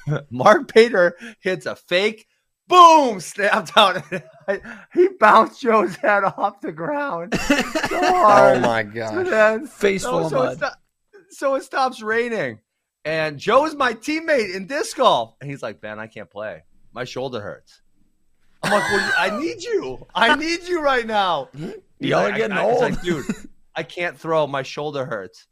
[0.08, 0.21] Okay.
[0.29, 2.27] Mark Bader hits a fake,
[2.67, 4.03] boom, snap down.
[4.93, 7.55] he bounced Joe's head off the ground so
[7.91, 10.71] Oh my then- Face so, full so it mud.
[11.29, 12.60] so it stops raining.
[13.03, 15.36] And Joe's my teammate in disc golf.
[15.41, 16.63] And he's like, Ben, I can't play.
[16.93, 17.81] My shoulder hurts.
[18.63, 20.08] I'm like, well, I need you.
[20.15, 21.49] I need you right now.
[21.99, 22.81] Y'all like, are getting I- I- old.
[22.81, 23.25] like, dude,
[23.75, 24.47] I can't throw.
[24.47, 25.45] My shoulder hurts.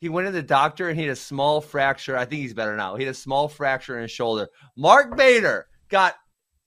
[0.00, 2.16] He went to the doctor and he had a small fracture.
[2.16, 2.96] I think he's better now.
[2.96, 4.48] He had a small fracture in his shoulder.
[4.76, 6.14] Mark Bader got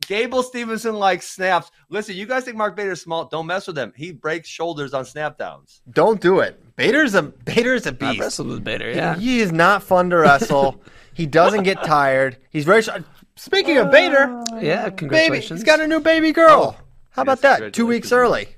[0.07, 1.71] Gable Stevenson like snaps.
[1.89, 3.25] Listen, you guys think Mark Bader's small?
[3.25, 3.91] Don't mess with him.
[3.95, 5.81] He breaks shoulders on snap downs.
[5.89, 6.61] Don't do it.
[6.75, 8.21] Bader's a Bader's a I beast.
[8.21, 9.15] I wrestled with Bader, yeah.
[9.15, 10.81] He is not fun to wrestle.
[11.13, 12.37] he doesn't get tired.
[12.51, 12.81] He's very.
[12.83, 12.89] sh-
[13.35, 15.59] Speaking of Bader, Yeah, baby, congratulations.
[15.61, 16.77] he's got a new baby girl.
[17.09, 17.73] How about Yes, that?
[17.73, 18.49] Two weeks early.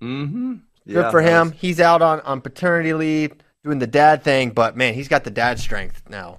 [0.00, 0.54] Mm-hmm.
[0.88, 1.52] Good for him.
[1.52, 3.32] He's out on, on paternity leave,
[3.64, 6.38] doing the dad thing, but man, he's got the dad strength now.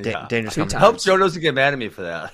[0.00, 0.26] Da- Yeah.
[0.28, 0.54] dangerous.
[0.54, 0.80] Two company.
[0.80, 0.82] times.
[0.82, 2.32] Hope Joe doesn't get mad at me for that.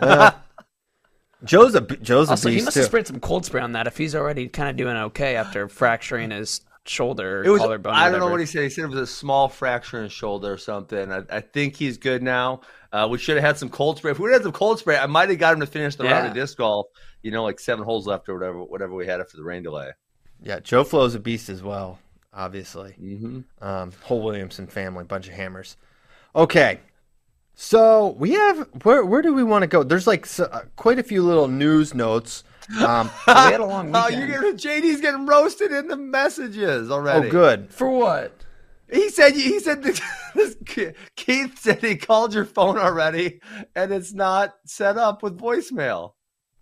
[0.00, 0.30] Uh,
[1.44, 2.80] Joe's a b- Joe's a Also, he must too.
[2.80, 5.68] have sprayed some cold spray on that if he's already kind of doing okay after
[5.68, 7.60] fracturing his shoulder, It was.
[7.60, 7.94] collarbone.
[7.94, 8.64] I don't know what he said.
[8.64, 11.12] He said it was a small fracture in his shoulder or something.
[11.12, 12.62] I, I think he's good now.
[12.92, 14.10] Uh, we should have had some cold spray.
[14.10, 16.04] If we would had some cold spray, I might have got him to finish the
[16.04, 16.86] round of disc golf.
[17.22, 18.64] You know, like seven holes left or whatever.
[18.64, 19.90] Whatever we had after the rain delay.
[20.42, 21.98] Yeah, Joe Flo's a beast as well.
[22.38, 23.40] Obviously, Mm-hmm.
[23.66, 25.76] um, whole Williamson family, bunch of hammers.
[26.36, 26.78] Okay,
[27.54, 29.82] so we have where where do we want to go?
[29.82, 32.44] There's like s uh, quite a few little news notes.
[32.80, 33.96] Um, we had a long weekend.
[34.04, 37.26] Oh, you're getting JD's getting roasted in the messages already.
[37.28, 37.72] oh, good.
[37.72, 38.44] For what?
[38.92, 39.34] He said.
[39.34, 39.84] He said.
[40.34, 40.56] This,
[41.16, 43.40] Keith said he called your phone already,
[43.74, 46.12] and it's not set up with voicemail.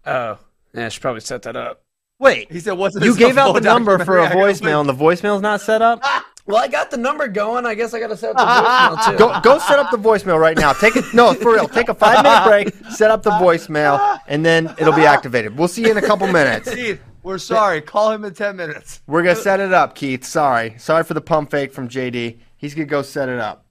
[0.06, 0.38] Oh,
[0.72, 1.82] yeah, I should probably set that up.
[2.18, 5.42] Wait, He said, "What's you gave out the number for a voicemail, and the voicemail's
[5.42, 6.02] not set up.
[6.48, 7.66] Well, I got the number going.
[7.66, 8.44] I guess I got to set up the
[9.04, 9.18] voicemail too.
[9.18, 10.72] Go go set up the voicemail right now.
[10.72, 11.04] Take it.
[11.12, 11.66] No, for real.
[11.66, 12.92] Take a five minute break.
[12.92, 15.58] Set up the voicemail, and then it'll be activated.
[15.58, 16.72] We'll see you in a couple minutes.
[16.72, 17.80] Keith, we're sorry.
[17.80, 19.00] Call him in ten minutes.
[19.08, 20.24] We're gonna set it up, Keith.
[20.24, 22.38] Sorry, sorry for the pump fake from JD.
[22.56, 23.64] He's gonna go set it up.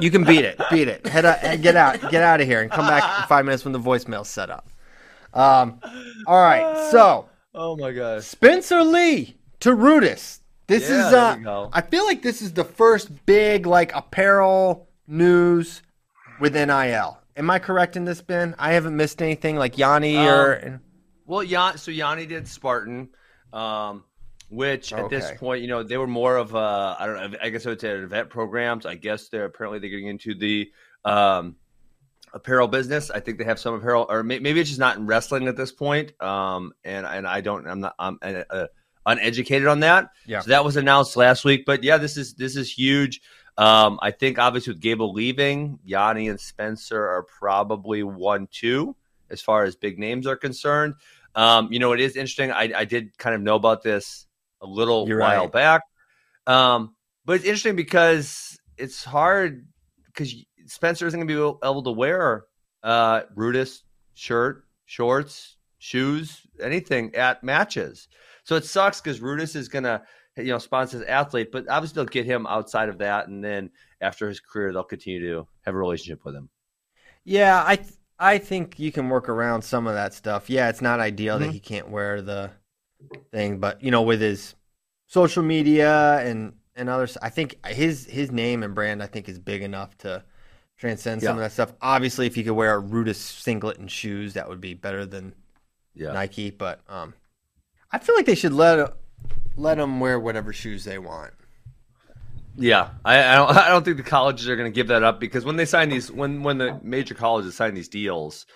[0.00, 0.60] You can beat it.
[0.72, 1.06] Beat it.
[1.06, 1.40] Head out.
[1.62, 2.10] Get out.
[2.10, 4.66] Get out of here and come back in five minutes when the voicemail's set up.
[5.32, 5.78] Um.
[6.26, 6.90] All right.
[6.90, 8.24] So Oh my gosh.
[8.24, 10.40] Spencer Lee to Rudis.
[10.66, 11.46] This Yeah, is.
[11.46, 11.68] Uh.
[11.72, 15.82] I feel like this is the first big like apparel news
[16.40, 17.18] with NIL.
[17.36, 18.54] Am I correct in this, Ben?
[18.58, 20.80] I haven't missed anything like Yianni or.
[21.26, 23.08] Well, Yan, so Yianni did Spartan,
[23.52, 24.04] um,
[24.50, 27.48] which at this point, you know, they were more of a, I don't know, I
[27.48, 28.84] guess I would say event programs.
[28.84, 30.70] I guess they're apparently they're getting into the
[31.04, 31.56] um,
[32.34, 33.10] apparel business.
[33.10, 35.56] I think they have some apparel, or may, maybe it's just not in wrestling at
[35.56, 36.20] this point.
[36.20, 38.66] Um, and and I don't, I'm not, I'm uh, uh,
[39.06, 40.10] uneducated on that.
[40.26, 40.40] Yeah.
[40.40, 43.22] So that was announced last week, but yeah, this is this is huge.
[43.56, 48.96] Um, I think obviously with Gable leaving, Yianni and Spencer are probably one two
[49.30, 50.94] as far as big names are concerned.
[51.36, 52.50] Um, you know, it is interesting.
[52.50, 54.26] I, I did kind of know about this
[54.60, 55.52] a little You're while right.
[55.52, 55.82] back,
[56.46, 56.94] um,
[57.24, 59.66] but it's interesting because it's hard
[60.06, 60.34] because
[60.66, 62.44] Spencer isn't going to be able to wear
[62.82, 63.82] uh, Rudis
[64.14, 68.08] shirt, shorts, shoes, anything at matches.
[68.44, 70.02] So it sucks because Rudis is going to
[70.36, 73.70] you know sponsor his athlete, but obviously they'll get him outside of that, and then
[74.00, 76.48] after his career, they'll continue to have a relationship with him.
[77.24, 80.48] Yeah, I th- I think you can work around some of that stuff.
[80.50, 81.40] Yeah, it's not ideal Mhm.
[81.40, 82.50] that he can't wear the
[83.32, 84.54] thing, but you know, with his
[85.06, 89.38] social media and and others, I think his his name and brand I think is
[89.38, 90.24] big enough to
[90.78, 91.72] transcend some of that stuff.
[91.80, 95.34] Obviously, if he could wear a Rudis singlet and shoes, that would be better than
[95.94, 96.12] Yeah.
[96.12, 96.50] Nike.
[96.50, 97.14] But um,
[97.92, 98.94] I feel like they should let
[99.56, 101.32] let them wear whatever shoes they want.
[102.56, 103.50] Yeah, I, I don't.
[103.56, 105.88] I don't think the colleges are going to give that up because when they sign
[105.88, 108.46] these, when when the major colleges sign these deals,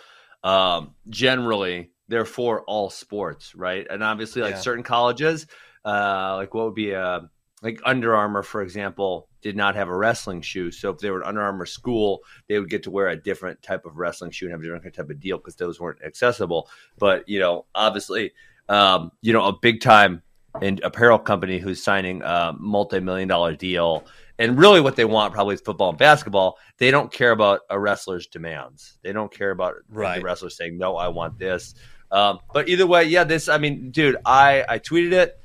[0.45, 3.87] um, generally they're for all sports, right?
[3.91, 4.61] And obviously, like Yeah.
[4.61, 5.47] certain colleges,
[5.85, 7.29] uh, like what would be a
[7.63, 10.71] like Under Armour, for example, did not have a wrestling shoe.
[10.71, 13.63] So if they were an Under Armour school, they would get to wear a different
[13.63, 16.69] type of wrestling shoe and have a different type of deal because those weren't accessible.
[16.99, 18.33] But you know, obviously,
[18.69, 20.23] um, you know, a big time
[20.63, 24.05] and apparel company who's signing a multi-million dollar deal.
[24.41, 26.59] And really, what they want probably is football and basketball.
[26.79, 28.99] They don't care about a wrestler's demands.
[29.03, 30.19] They don't care about Right.
[30.19, 31.75] the wrestler saying, "No, I want this."
[32.11, 33.49] Um, but either way, yeah, this.
[33.49, 35.41] I mean, dude, I I tweeted it.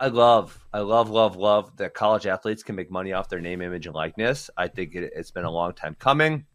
[0.00, 3.60] I love, I love, love, love that college athletes can make money off their name,
[3.60, 4.50] image, and likeness.
[4.56, 6.46] I think it, it's been a long time coming.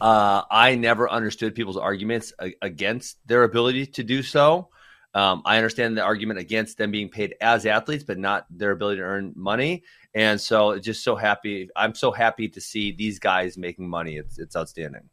[0.00, 2.32] Uh, I never understood people's arguments
[2.62, 4.68] against their ability to do so.
[5.14, 8.98] Um, I understand the argument against them being paid as athletes, but not their ability
[8.98, 9.84] to earn money.
[10.14, 11.68] And so, just so happy.
[11.76, 14.16] I'm so happy to see these guys making money.
[14.16, 15.08] It's it's outstanding.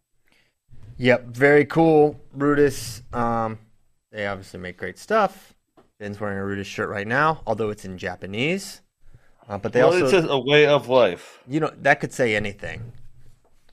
[0.97, 2.19] Yep, very cool.
[2.35, 3.59] Rudis, um,
[4.11, 5.53] they obviously make great stuff.
[6.01, 8.81] Ben's wearing a Rudis shirt right now, although it's in Japanese.
[9.47, 11.43] Uh, but they also, says a way of life.
[11.47, 12.93] you know, that could say anything.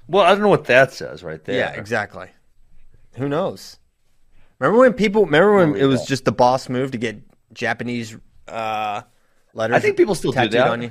[0.09, 1.57] Well, I don't know what that says right there.
[1.59, 2.29] Yeah, exactly.
[3.15, 3.79] Who knows?
[4.59, 5.25] Remember when people?
[5.25, 7.19] Remember when it was just the boss move to get
[7.55, 8.15] Japanese
[8.47, 9.01] uh,
[9.55, 9.77] letters?
[9.77, 10.69] I think people still do that.
[10.69, 10.91] On you?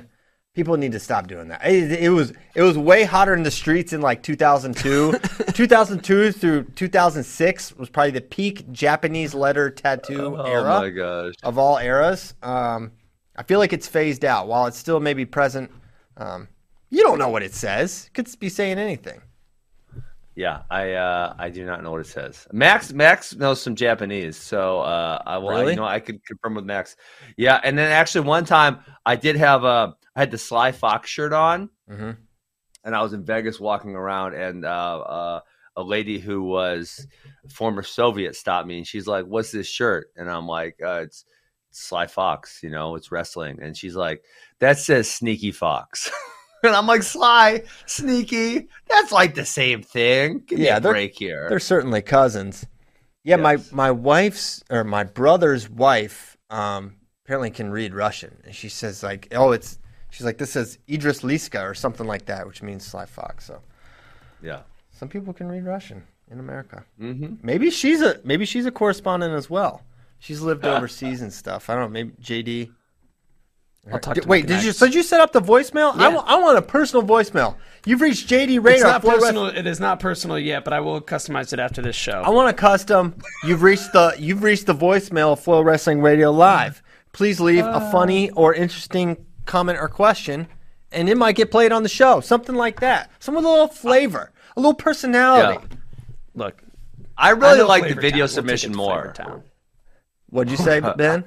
[0.58, 1.64] People need to stop doing that.
[1.64, 5.12] It, it was it was way hotter in the streets in like 2002.
[5.52, 11.34] 2002 through 2006 was probably the peak Japanese letter tattoo Oh era my gosh.
[11.44, 12.34] of all eras.
[12.42, 12.90] Um,
[13.36, 14.48] I feel like it's phased out.
[14.48, 15.70] While it's still maybe present,
[16.16, 16.48] um,
[16.90, 18.06] you don't know what it says.
[18.08, 19.20] It could be saying anything.
[20.38, 22.46] Yeah, I uh, I do not know what it says.
[22.52, 25.48] Max Max knows some Japanese, so uh, I will.
[25.50, 25.72] Really?
[25.72, 26.94] You know, I could confirm with Max.
[27.36, 31.10] Yeah, and then actually one time I did have a I had the Sly Fox
[31.10, 32.12] shirt on, hmm
[32.84, 34.68] and I was in Vegas walking around, and uh,
[35.00, 35.40] uh,
[35.74, 37.04] a lady who was
[37.50, 41.24] former Soviet stopped me, and she's like, "What's this shirt?" And I'm like, uh, "It's
[41.72, 44.22] Sly Fox, you know, it's wrestling." And she's like,
[44.60, 46.12] "That says Sneaky Fox."
[46.62, 48.68] And I'm like, Sly, sneaky.
[48.88, 50.42] That's like the same thing.
[50.46, 51.46] Give me Yeah, a they're- break here.
[51.48, 52.66] They're certainly cousins.
[53.24, 53.70] Yeah, Yes.
[53.72, 56.94] my my wife's or my brother's wife um,
[57.24, 59.78] apparently can read Russian, and she says like, oh, it's
[60.10, 63.44] she's like this says Idris Liska or something like that, which means Sly Fox.
[63.46, 63.60] So
[64.42, 64.60] Yeah.
[64.92, 66.84] some people can read Russian in America.
[67.00, 67.34] Mm-hmm.
[67.42, 69.82] Maybe she's a maybe she's a correspondent as well.
[70.20, 71.68] She's lived overseas and stuff.
[71.68, 71.88] I don't know.
[71.90, 72.72] Maybe JD.
[73.92, 74.58] I'll talk Did- to wait, did you?
[74.60, 74.78] connects.
[74.78, 75.96] So did you set up the voicemail?
[75.96, 76.14] I Yeah.
[76.16, 77.54] wa- I want a personal voicemail.
[77.86, 78.76] You've reached JD Rader.
[78.76, 79.46] It's not Flow Ref- personal.
[79.46, 82.22] It is not personal yet, but I will customize it after this show.
[82.24, 83.14] I want a custom.
[83.44, 86.82] You've reached the you've reached the voicemail of FloWrestling Radio Live.
[87.12, 87.90] Please leave a uh.
[87.90, 89.16] funny or interesting
[89.46, 90.48] comment or question,
[90.92, 92.20] and it might get played on the show.
[92.20, 93.10] Something like that.
[93.20, 95.58] Some with a little flavor, a little personality.
[95.70, 95.76] Yeah.
[96.34, 96.62] Look,
[97.16, 98.18] I I really know like the Flavor video Town.
[98.20, 99.12] We'll submission more.
[99.16, 99.42] Flavor
[100.30, 101.24] What'd you say, Ben?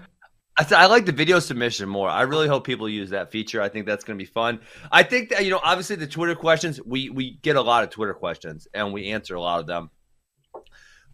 [0.58, 2.10] I, th- I like the video submission more.
[2.10, 3.62] I really hope people use that feature.
[3.62, 4.60] I think that's going to be fun.
[4.91, 7.89] I think that you know, obviously, the Twitter questions we we get a lot of
[7.89, 9.89] Twitter questions and we answer a lot of them,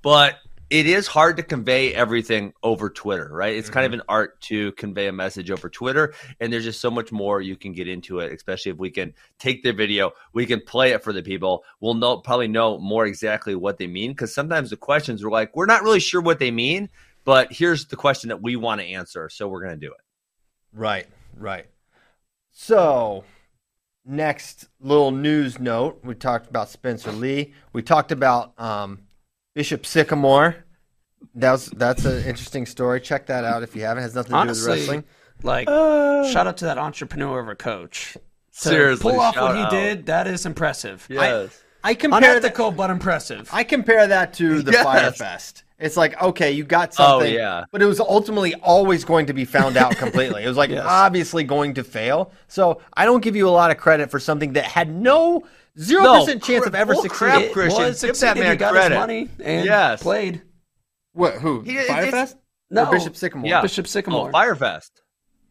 [0.01, 0.37] but
[0.69, 3.55] it is hard to convey everything over Twitter, right?
[3.55, 4.01] It's kind of mm-hmm.
[4.01, 7.55] an art to convey a message over Twitter, and there's just so much more you
[7.55, 8.33] can get into it.
[8.33, 11.63] Especially if we can take their video, we can play it for the people.
[11.79, 15.55] We'll know probably know more exactly what they mean because sometimes the questions are like
[15.55, 16.89] we're not really sure what they mean,
[17.27, 19.99] but here's the question that we want to answer, so we're going to do it.
[20.71, 21.05] Right,
[21.37, 21.65] right.
[22.51, 23.25] So,
[24.05, 27.53] next little news note: we talked about Spencer Lee.
[27.73, 29.01] We talked about um,
[29.53, 30.55] Bishop Sycamore.
[31.35, 33.01] That's that's an interesting story.
[33.01, 34.03] Check that out if you haven't.
[34.03, 35.03] It has nothing to do with wrestling.
[35.43, 38.13] like, shout out to that entrepreneur of a coach.
[38.13, 38.19] To
[38.69, 39.69] Seriously, pull off shout what he out.
[39.69, 41.05] did, that is impressive.
[41.09, 41.61] Yes.
[41.83, 42.37] I compare that.
[42.37, 43.49] Unethical, but impressive.
[43.51, 44.83] I compare that to the Yes.
[44.83, 45.63] Fyre Fest.
[45.79, 47.65] It's like okay, you got oh, something, yeah.
[47.71, 50.43] but it was ultimately always going to be found out completely.
[50.43, 50.83] It was like Yes.
[50.87, 52.31] obviously going to fail.
[52.47, 55.43] So I don't give you a lot of credit for something that had no
[55.79, 57.15] zero No, percent chance of ever succeeding.
[57.15, 57.83] crap, It Christian.
[57.83, 58.91] was Give that man he got credit.
[58.93, 60.01] his money and Yes.
[60.01, 60.41] played.
[61.13, 61.35] What?
[61.35, 61.61] Who?
[61.61, 62.37] He- Fyre Fest?
[62.71, 63.47] No, Or Bishop Sycamore?
[63.47, 63.61] Yeah.
[63.61, 64.29] Bishop oh, Sycamore.
[64.29, 65.01] Oh, Fyre Fest.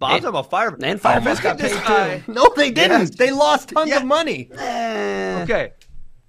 [0.00, 0.68] Bob's And- talking about Fire.
[0.74, 2.32] and Oh, Fyre Fest look got paid, too.
[2.32, 3.00] No, they didn't.
[3.00, 3.10] Yes.
[3.10, 3.98] They lost tons Yeah.
[3.98, 4.50] of money.
[4.52, 5.72] Okay.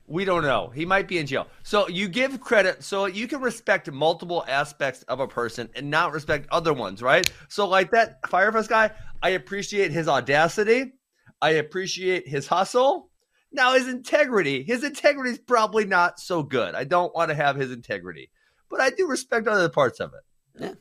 [0.10, 0.70] We don't know.
[0.74, 1.47] He might be in jail.
[1.64, 2.82] So you give credit.
[2.84, 7.30] So you can respect multiple aspects of a person and not respect other ones, right?
[7.49, 8.91] So like that Fyre Fest guy,
[9.22, 10.93] I appreciate his audacity.
[11.41, 13.10] I appreciate his hustle.
[13.51, 16.74] Now his integrity, his integrity is probably not so good.
[16.74, 18.30] I don't want to have his integrity,
[18.70, 20.64] but I do respect other parts of it.
[20.64, 20.74] Yeah.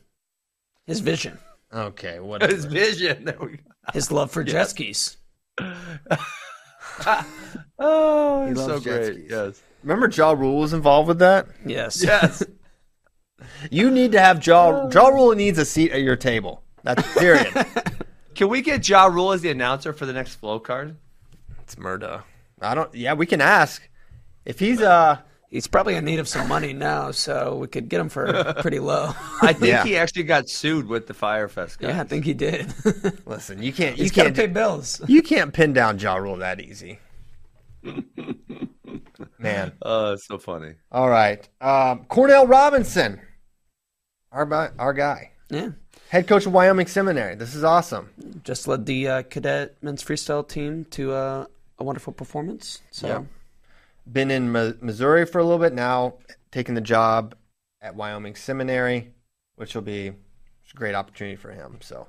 [0.85, 1.37] His vision,
[1.73, 3.25] Okay, what His vision.
[3.25, 3.63] There we go.
[3.93, 5.17] his love for jet skis.
[7.79, 9.13] Oh, He it's loves so jet great.
[9.13, 9.29] skis.
[9.31, 9.61] Yes.
[9.83, 11.47] Remember, Ja Rule was involved with that.
[11.65, 12.03] Yes.
[12.03, 12.43] Yes.
[13.69, 14.89] You need to have Ja.
[14.89, 16.63] Ja Rule needs a seat at your table.
[16.83, 17.53] That's period.
[18.33, 20.95] Can we get Ja Rule as the announcer for the next flow card?
[21.61, 22.23] it's Murda.
[22.61, 22.93] I don't.
[22.95, 23.87] Yeah, we can ask
[24.45, 25.19] if he's uh
[25.49, 28.79] He's probably in need of some money now, so we could get him for pretty
[28.79, 29.13] low.
[29.41, 29.83] I think Yeah.
[29.85, 31.89] he actually got sued with the Fyre Fest guys.
[31.95, 32.73] yeah, I think he did.
[33.25, 35.01] Listen, you can't you He's got to can't pay bills.
[35.07, 36.99] you can't pin down Ja Rule that easy.
[39.39, 39.71] Man.
[39.81, 40.73] Oh, it's so funny.
[40.91, 41.47] All right.
[41.61, 43.21] Um, Cornell Robinson,
[44.31, 45.69] our our guy, Yeah,
[46.09, 47.35] head coach of Wyoming Seminary.
[47.35, 48.09] This is awesome.
[48.43, 51.45] just led the uh, cadet men's freestyle team to uh,
[51.79, 52.81] a wonderful performance.
[52.91, 53.23] So Yeah.
[54.11, 56.15] Been in Missouri for a little bit now,
[56.51, 57.35] taking the job
[57.81, 59.13] at Wyoming Seminary,
[59.55, 60.13] which will be a
[60.75, 61.77] great opportunity for him.
[61.81, 62.07] So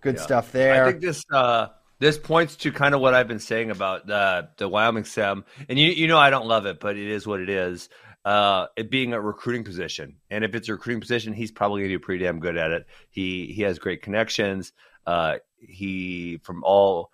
[0.00, 0.22] good Yeah.
[0.22, 0.84] stuff there.
[0.84, 1.68] I think this uh,
[1.98, 5.78] this points to kind of what I've been saying about the the Wyoming Sem, and
[5.78, 7.88] you you know I don't love it, but it is what it is.
[8.24, 11.90] Uh, it being a recruiting position, and if it's a recruiting position, he's probably going
[11.92, 12.86] to be pretty damn good at it.
[13.10, 14.72] He he has great connections.
[15.06, 17.10] Uh, he from all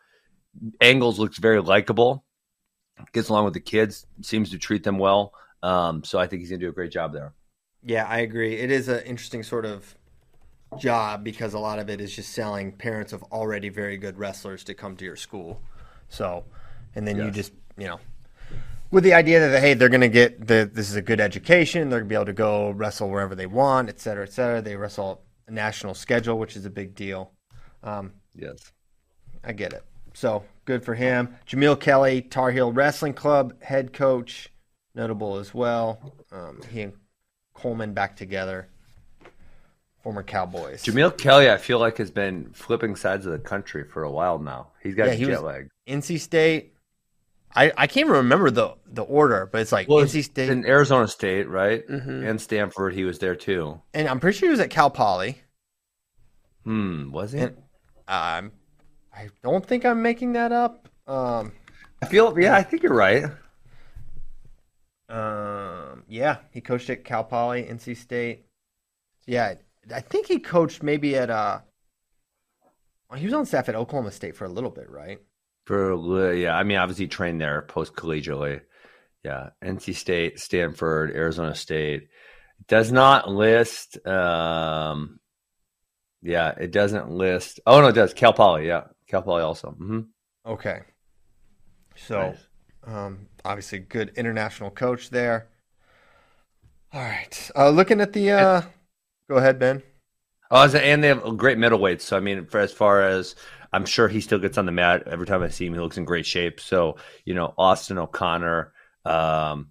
[0.80, 2.24] angles looks very likable.
[3.12, 5.32] Gets along with the kids, seems to treat them well.
[5.62, 7.32] Um, so I think he's going to do a great job there.
[7.82, 8.54] Yeah, I agree.
[8.54, 9.94] It is an interesting sort of
[10.78, 14.64] job because a lot of it is just selling parents of already very good wrestlers
[14.64, 15.60] to come to your school.
[16.08, 16.44] So,
[16.94, 18.00] and then you just, you know,
[18.90, 21.88] with the idea that hey, they're going to get the this is a good education,
[21.90, 24.62] they're going to be able to go wrestle wherever they want, et cetera, et cetera.
[24.62, 27.32] They wrestle a national schedule, which is a big deal.
[27.82, 28.72] Um, Yes.
[29.44, 29.84] I get it.
[30.14, 31.34] So good for him.
[31.48, 34.50] Jamill Kelly, Tar Heel Wrestling Club head coach,
[34.94, 36.12] notable as well.
[36.30, 36.92] Um, he and
[37.54, 38.68] Coleman back together.
[40.02, 40.84] Former Cowboys.
[40.84, 44.38] Jamill Kelly, I feel like has been flipping sides of the country for a while
[44.38, 44.68] now.
[44.82, 45.68] He's got Yeah, he jet lag.
[45.88, 46.74] NC State.
[47.54, 50.64] I, I can't even remember the the order, but it's like Well, NC State, in
[50.66, 51.86] Arizona State, right?
[51.88, 52.28] Mhm.
[52.28, 53.80] And Stanford, he was there too.
[53.94, 55.38] and I'm pretty sure he was at Cal Poly.
[56.64, 57.38] Hmm, was he?
[57.40, 57.56] And
[58.08, 58.52] um,
[59.16, 60.88] I don't think I'm making that up.
[61.06, 61.52] Um,
[62.02, 63.24] I feel, yeah, I think you're right.
[65.08, 68.44] Um, yeah, he coached at Cal Poly, NC State.
[69.26, 69.54] Yeah,
[69.94, 71.60] I think he coached maybe at uh.
[73.16, 75.20] He was on staff at Oklahoma State for a little bit, right?
[75.64, 78.60] For yeah, I mean, obviously trained there post collegiately.
[79.24, 82.08] Yeah, NC State, Stanford, Arizona State
[82.68, 84.04] does not list.
[84.06, 85.20] Um,
[86.22, 87.60] yeah, it doesn't list.
[87.66, 88.12] Oh no, it does.
[88.12, 89.70] Cal Poly, yeah, Cal Poly also.
[89.70, 90.00] hmm
[90.46, 90.80] Okay.
[91.96, 92.46] So, Nice.
[92.86, 95.48] um, obviously, good international coach there.
[96.92, 97.50] All right.
[97.56, 98.30] Uh, looking at the.
[98.30, 98.62] Uh,
[99.28, 99.82] go ahead, Ben.
[100.50, 102.02] Oh, and they have great middleweights.
[102.02, 103.34] So I mean, for as far as
[103.72, 105.98] I'm sure he still gets on the mat every time I see him, he looks
[105.98, 106.60] in great shape.
[106.60, 108.72] So you know, Austin O'Connor,
[109.04, 109.70] um,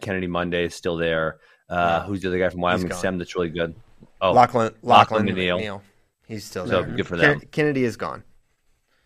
[0.00, 1.38] Kennedy Monday is still there.
[1.70, 2.06] Uh, Yeah.
[2.06, 2.92] Who's the other guy from Wyoming?
[2.92, 3.74] Sam, that's really good.
[4.20, 4.74] Oh, Lachlan.
[4.82, 5.60] Lachlan Lachlan McNeil.
[5.60, 5.80] McNeil.
[6.26, 6.96] He's still So, there.
[6.96, 7.40] good for them.
[7.50, 8.22] Kennedy is gone.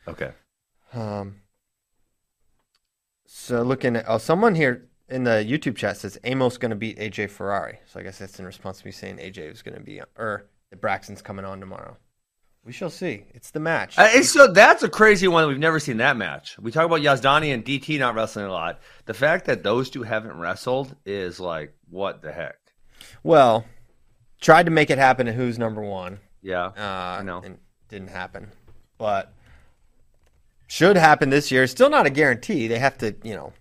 [0.08, 0.30] Okay.
[0.92, 1.36] Um,
[3.26, 6.98] so looking at oh, someone here in the YouTube chat says Amos going to beat
[6.98, 7.78] AJ Ferrari.
[7.86, 10.46] So I guess that's in response to me saying AJ is going to be or
[10.70, 11.96] that Braxton's coming on tomorrow.
[12.64, 13.22] We shall see.
[13.32, 13.96] It's the match.
[13.96, 15.46] Uh, it's so that's a crazy one.
[15.46, 16.58] We've never seen that match.
[16.58, 18.80] We talk about Yazdani and DT not wrestling a lot.
[19.04, 22.56] The fact that those two haven't wrestled is like, what the heck?
[23.22, 23.64] well,
[24.40, 25.28] tried to make it happen.
[25.28, 26.18] At who's number one?
[26.42, 27.40] Yeah, Uh, I know.
[27.44, 28.50] and didn't happen,
[28.98, 29.32] but
[30.66, 31.66] should happen this year.
[31.66, 32.66] Still not a guarantee.
[32.68, 33.52] They have to, you know,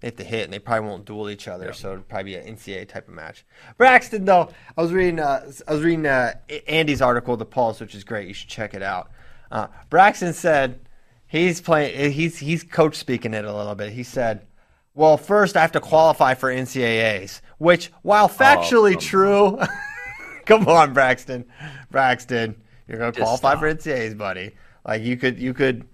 [0.00, 1.72] they have to hit, and they probably won't duel each other.
[1.72, 3.44] So it'd probably be an NCAA type of match.
[3.76, 6.34] Braxton, though, I was reading, uh, I was reading uh,
[6.66, 8.26] Andy's article, The Pulse, which is great.
[8.28, 9.10] You should check it out.
[9.50, 10.80] Uh, Braxton said
[11.26, 12.12] he's playing.
[12.12, 13.92] He's he's coach speaking it a little bit.
[13.92, 14.46] He said.
[14.94, 19.58] Well, first I have to qualify for NCAAs, which, while factually come true,
[20.44, 21.46] come on, Braxton,
[21.90, 23.60] Braxton, you're gonna Just qualify stop.
[23.60, 24.54] for NCAAs, buddy.
[24.86, 25.86] Like you could, you could,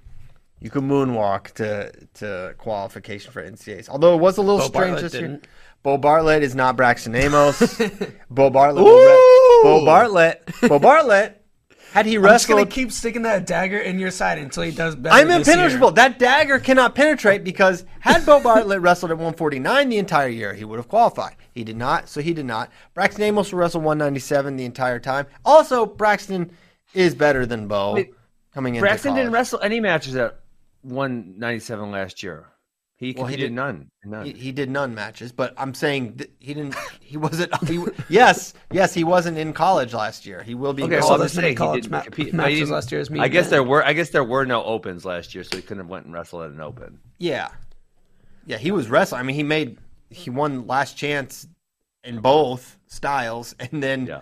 [0.61, 3.88] you could moonwalk to to qualification for NCAAs.
[3.88, 5.22] Although it was a little Bo strange Bartlett this year.
[5.28, 5.46] didn't.
[5.82, 7.61] Bo Bartlett is not Braxton Amos.
[8.30, 8.84] Bo Bartlett.
[8.84, 10.48] re- Bo Bartlett.
[10.68, 11.34] Bo Bartlett.
[11.92, 14.70] Had he wrestled, I'm just gonna keep sticking that dagger in your side until he
[14.72, 15.14] does better.
[15.14, 15.54] I'm this year.
[15.56, 15.90] impenetrable.
[15.92, 20.64] That dagger cannot penetrate because had Bo Bartlett wrestled at 149 the entire year, he
[20.64, 21.36] would have qualified.
[21.52, 22.70] He did not, so he did not.
[22.92, 25.26] Braxton Amos will wrestle 197 the entire time.
[25.46, 26.50] Also, Braxton
[26.92, 28.12] is better than Bo Wait,
[28.52, 30.38] coming into Braxton didn't wrestle any matches at
[30.83, 32.47] 197 last year.
[32.97, 33.91] He, Well, he, he did did- none.
[34.05, 34.26] None.
[34.26, 36.74] He, he did none matches, but I'm saying th- he didn't.
[37.01, 37.55] He wasn't.
[37.68, 40.43] He, yes, yes, he wasn't in college last year.
[40.43, 40.83] He will be.
[40.83, 42.35] in okay, so well, I'm there's just many saying he college didn't ma- compete.
[42.35, 43.51] matches last year as me I guess Ben.
[43.53, 43.85] there were.
[43.85, 46.43] I guess there were no opens last year, so he couldn't have went and wrestled
[46.45, 46.99] at an open.
[47.18, 47.49] Yeah,
[48.47, 49.20] yeah, he was wrestling.
[49.20, 49.79] I mean, he made
[50.11, 51.47] he won last chance
[52.05, 54.20] in both styles, and then Yeah.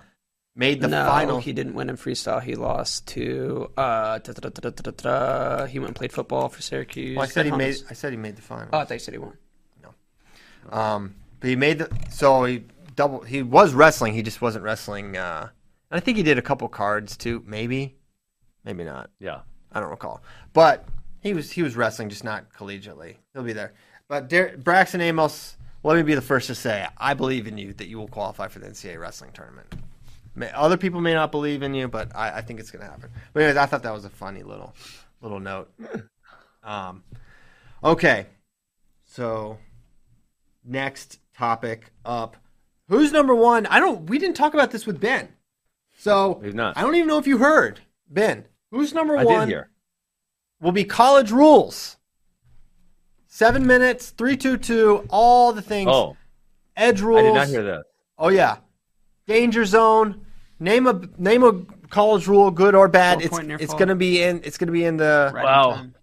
[0.57, 1.41] Made the no, final.
[1.41, 2.43] he didn't win in freestyle.
[2.43, 3.71] He lost to.
[3.77, 5.67] Uh, da, da, da.
[5.67, 7.17] He went and played football for Syracuse.
[7.17, 7.75] Well, I said he Ben made.
[7.75, 7.91] Hummus.
[7.91, 8.69] I said he made the final.
[8.73, 9.37] Oh, I thought you said he won.
[9.83, 12.65] No, um, but But he made the so he
[12.97, 13.21] double.
[13.21, 14.15] He was wrestling.
[14.15, 15.17] He just wasn't wrestling.
[15.17, 15.51] Uh,
[15.91, 17.45] I think he did a couple cards too.
[17.47, 17.97] Maybe,
[18.65, 19.11] maybe not.
[19.21, 19.41] Yeah.
[19.77, 20.23] I don't recall.
[20.55, 20.87] But
[21.21, 23.17] he was he was wrestling, just not collegiately.
[23.35, 23.75] He'll be there.
[24.09, 27.75] But Der- Braxton Amos, let me be the first to say, I believe in you
[27.75, 29.67] that you will qualify for the NCAA wrestling tournament.
[30.37, 32.91] May, other people may not believe in you, but I, I think it's going to
[32.91, 33.11] happen.
[33.33, 34.75] But anyways, I thought that was a funny little
[35.23, 35.73] little note.
[36.63, 37.03] Um,
[37.83, 38.27] okay,
[39.05, 39.59] so
[40.65, 42.37] next topic up.
[42.89, 43.67] Who's number one?
[43.67, 44.09] I don't.
[44.09, 45.29] We didn't talk about this with Ben,
[45.97, 46.77] so We've not.
[46.77, 48.45] I don't even know if you heard Ben.
[48.71, 49.49] Who's number I one?
[49.49, 49.71] did hear.
[50.61, 51.97] will be college rules.
[53.27, 55.91] Seven minutes, three, two, two, all the things.
[55.93, 56.17] Oh,
[56.77, 57.21] edge rules.
[57.21, 57.85] I did not hear that.
[58.19, 58.59] Oh yeah,
[59.27, 60.26] danger zone.
[60.59, 63.23] Name a name a college rule, good or bad.
[63.23, 64.41] Four It's it's gonna be in.
[64.45, 65.31] It's gonna be in the.
[65.35, 65.73] Right Wow.
[65.73, 65.95] time.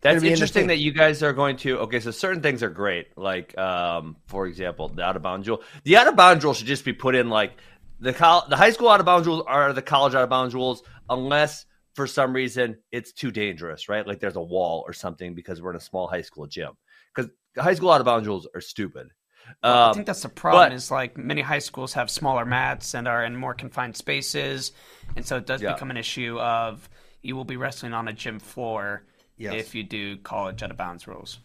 [0.00, 1.78] That's be in interesting that you guys are going to.
[1.80, 3.16] Okay, so certain things are great.
[3.16, 5.62] Like, um, for example, the out of bounds rule.
[5.84, 7.52] The out of bounds rule should just be put in like
[8.00, 10.54] the col- the high school out of bounds rules are the college out of bounds
[10.54, 14.04] rules, unless for some reason it's too dangerous, right?
[14.04, 16.72] Like there's a wall or something because we're in a small high school gym.
[17.14, 19.08] Because high school out of bounds rules are stupid.
[19.62, 20.68] I Um, think that's the problem.
[20.70, 24.72] but- is like many high schools have smaller mats and are in more confined spaces,
[25.16, 25.72] and so it does Yeah.
[25.74, 26.88] become an issue of
[27.22, 29.04] you will be wrestling on a gym floor
[29.36, 29.54] Yes.
[29.54, 31.38] if you do college out of bounds rules.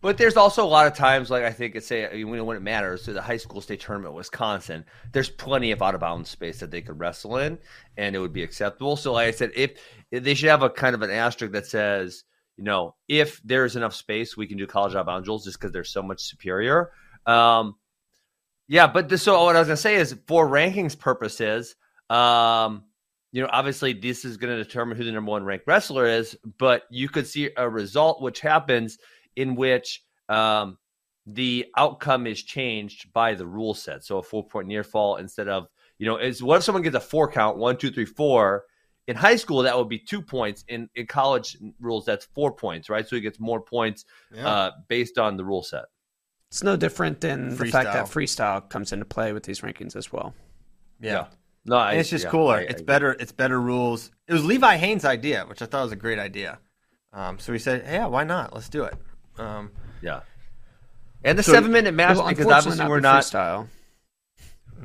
[0.00, 2.60] But there's also a lot of times, like I think it's say when when it
[2.62, 4.84] matters to the high school state tournament, Wisconsin.
[5.12, 7.58] There's plenty of out of bounds space that they could wrestle in,
[7.96, 8.96] and it would be acceptable.
[8.96, 9.78] So, like I said, if,
[10.10, 12.24] if they should have a kind of an asterisk that says,
[12.56, 15.60] you know, if there's enough space, we can do college out of bounds rules, just
[15.60, 16.90] because they're so much superior.
[17.26, 17.76] Um,
[18.68, 21.76] yeah, but this, so what I was gonna say is, for rankings purposes,
[22.10, 22.84] um,
[23.32, 26.36] you know, obviously this is going to determine who the number one ranked wrestler is,
[26.58, 28.98] but you could see a result which happens
[29.36, 30.76] in which um,
[31.26, 34.04] the outcome is changed by the rule set.
[34.04, 35.68] So a four point near fall instead of,
[35.98, 38.64] you know, is what if someone gets a four count, one, two, three, four?
[39.08, 40.64] In high school, that would be two points.
[40.68, 43.08] In, in college rules, that's four points, right?
[43.08, 44.46] So he gets more points Yeah.
[44.46, 45.84] uh, based on the rule set.
[46.52, 48.58] It's no different than the fact that Freestyle.
[48.60, 50.34] freestyle comes into play with these rankings as well.
[51.00, 51.28] yeah.
[51.64, 52.56] No, I, it's just yeah, cooler.
[52.56, 52.84] I- I it's agree.
[52.84, 53.12] better.
[53.18, 54.10] It's better rules.
[54.28, 56.58] It was Levi Haynes' idea, which I thought was a great idea.
[57.12, 58.52] Um, so he said, "Yeah, why not?
[58.52, 58.94] Let's do it."
[59.38, 59.70] Um,
[60.02, 60.20] Yeah.
[61.24, 63.68] And the So- seven minute match Well, because unfortunately obviously we're the not freestyle.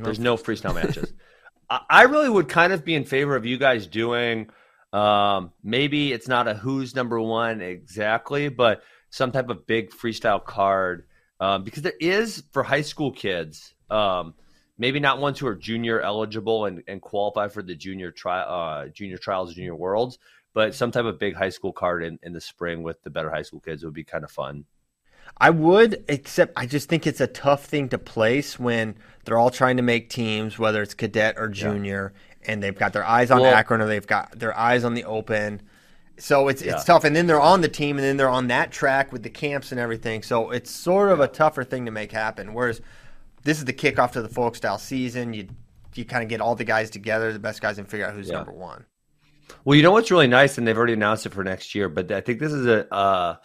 [0.03, 1.11] There's no freestyle matches.
[1.69, 4.49] I, I really would kind of be in favor of you guys doing.
[4.93, 10.41] Um, maybe it's not a who's number one exactly, but some type of big freestyle
[10.43, 11.07] card
[11.39, 13.73] um, because there is for high school kids.
[13.89, 14.33] Um,
[14.77, 18.87] maybe not ones who are junior eligible and, and qualify for the junior tri- uh,
[18.87, 20.19] junior trials, junior worlds,
[20.53, 23.29] but some type of big high school card in, in the spring with the better
[23.29, 24.65] high school kids would be kind of fun.
[25.39, 29.51] I would, except I just think it's a tough thing to place when they're all
[29.51, 32.13] trying to make teams, whether it's cadet or junior,
[32.45, 35.03] and they've got their eyes on Well- Akron or they've got their eyes on the
[35.03, 35.61] Open.
[36.19, 36.73] So it's Yeah.
[36.73, 39.23] it's tough, and then they're on the team, and then they're on that track with
[39.23, 40.23] the camps and everything.
[40.23, 42.53] So it's sort of a tougher thing to make happen.
[42.53, 42.81] Whereas
[43.43, 45.33] this is the kickoff to the folk style season.
[45.33, 45.47] You
[45.95, 48.27] you kind of get all the guys together, the best guys, and figure out who's
[48.29, 48.35] Yeah.
[48.35, 48.85] number one.
[49.65, 52.11] Well, you know what's really nice, and they've already announced it for next year, but
[52.11, 52.91] I think this is a.
[52.93, 53.35] Uh,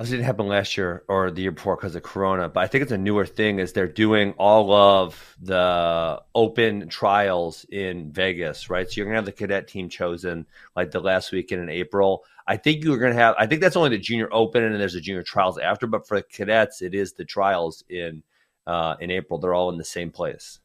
[0.00, 2.80] I didn't happen last year or the year before because of Corona, but I think
[2.80, 3.58] it's a newer thing.
[3.58, 8.90] Is they're doing all of the open trials in Vegas, right?
[8.90, 12.24] So you're gonna have the cadet team chosen like the last weekend in April.
[12.46, 13.34] I think you're gonna have.
[13.38, 15.86] I think that's only the junior open, and then there's the junior trials after.
[15.86, 18.22] But for the cadets, it is the trials in
[18.66, 19.38] uh, in April.
[19.38, 20.60] They're all in the same place.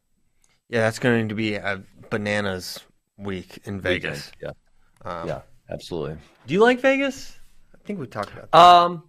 [0.70, 2.80] Yeah, that's going to be a bananas
[3.18, 4.32] week in Vegas.
[4.40, 4.56] Weekend.
[5.04, 6.20] Yeah, Um, yeah, absolutely.
[6.48, 7.38] Do you like Vegas?
[7.74, 8.58] I think we talked about that.
[8.58, 9.04] Um,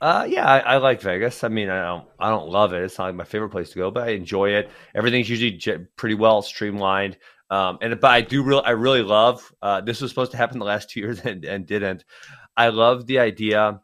[0.00, 1.42] uh, yeah, I, I like Vegas.
[1.42, 2.82] I mean, I don't, I don't love it.
[2.82, 4.70] It's not like my favorite place to go, but I enjoy it.
[4.94, 7.16] Everything's usually j- pretty well streamlined.
[7.50, 9.52] Um, and but I do really, I really love.
[9.60, 12.04] Uh, this was supposed to happen the last two years and, and didn't.
[12.56, 13.80] I love the idea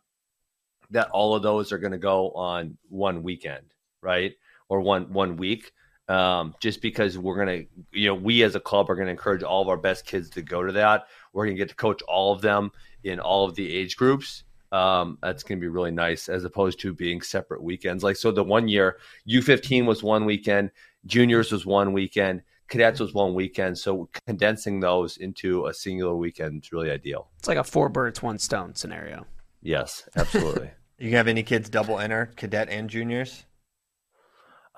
[0.91, 4.35] that all of those are going to go on one weekend, right,
[4.69, 5.73] or one one week.
[6.07, 9.63] Um, just because we're gonna, you know, we as a club are gonna encourage all
[9.63, 11.07] of our best kids to go to that.
[11.33, 12.73] We're gonna get to coach all of them
[13.05, 14.45] in all of the age groups.
[14.73, 18.03] Um, that's going to be really nice as opposed to being separate weekends.
[18.03, 18.99] Like, so the one year
[19.29, 20.73] U15 was one weekend,
[21.07, 23.79] juniors was one weekend, cadets was one weekend.
[23.79, 27.29] So condensing those into a singular weekend is really ideal.
[27.39, 29.27] It's like a four birds, one stone scenario.
[29.63, 30.71] Yes, absolutely.
[30.97, 33.45] You have any kids double enter, cadet and juniors?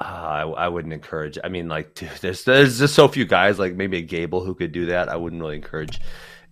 [0.01, 1.39] Uh, I, I wouldn't encourage.
[1.43, 4.55] I mean, like, dude, there's there's just so few guys, like maybe a Gable who
[4.55, 5.09] could do that.
[5.09, 6.01] I wouldn't really encourage.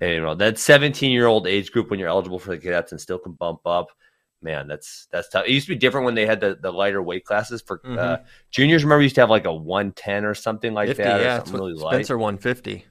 [0.01, 3.01] You know, that 17 year old age group when you're eligible for the cadets and
[3.01, 3.89] still can bump up.
[4.43, 5.47] man, that's that's tough.
[5.47, 7.89] It used to be different when they had the, the lighter weight classes for uh,
[7.89, 8.25] Mhm.
[8.51, 8.85] juniors.
[8.85, 11.21] Remember, used to have like a one ten or something like 50, that.
[11.23, 11.95] yeah, something really light.
[11.95, 12.85] Spencer 150.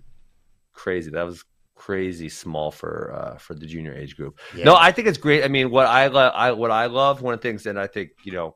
[0.73, 1.11] Crazy.
[1.11, 1.45] That was
[1.75, 4.39] crazy small for uh, for the junior age group.
[4.55, 4.65] Yeah.
[4.65, 5.43] No, I think it's great.
[5.43, 7.85] I mean, what I love, I what I love, one of the things, and I
[7.85, 8.55] think you know,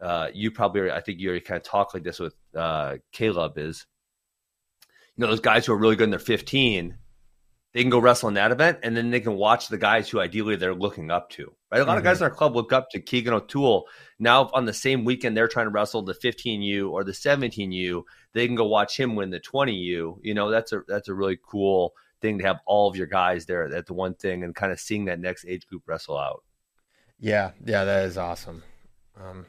[0.00, 2.96] uh, you probably, already- I think you already kind of talk like this with uh,
[3.12, 3.86] Caleb is,
[5.16, 6.96] you know, those guys who are really good in their 15,
[7.76, 10.18] they can go wrestle in that event, and then they can watch the guys who
[10.18, 11.52] ideally they're looking up to.
[11.70, 13.86] Right, a lot of guys in our club look up to Keegan O'Toole.
[14.18, 18.02] Now on the same weekend they're trying to wrestle the 15U or the 17U,
[18.32, 20.20] they can go watch him win the 20U.
[20.22, 23.44] You know, that's a that's a really cool thing to have all of your guys
[23.44, 26.44] there at the one thing and kind of seeing that next age group wrestle out.
[27.18, 28.62] Yeah, yeah, that is awesome.
[29.22, 29.44] Um,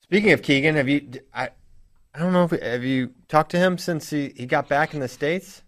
[0.00, 1.06] Speaking of Keegan, have you?
[1.34, 1.50] I
[2.14, 5.00] I don't know if have you talked to him since he, he got back in
[5.00, 5.64] the states.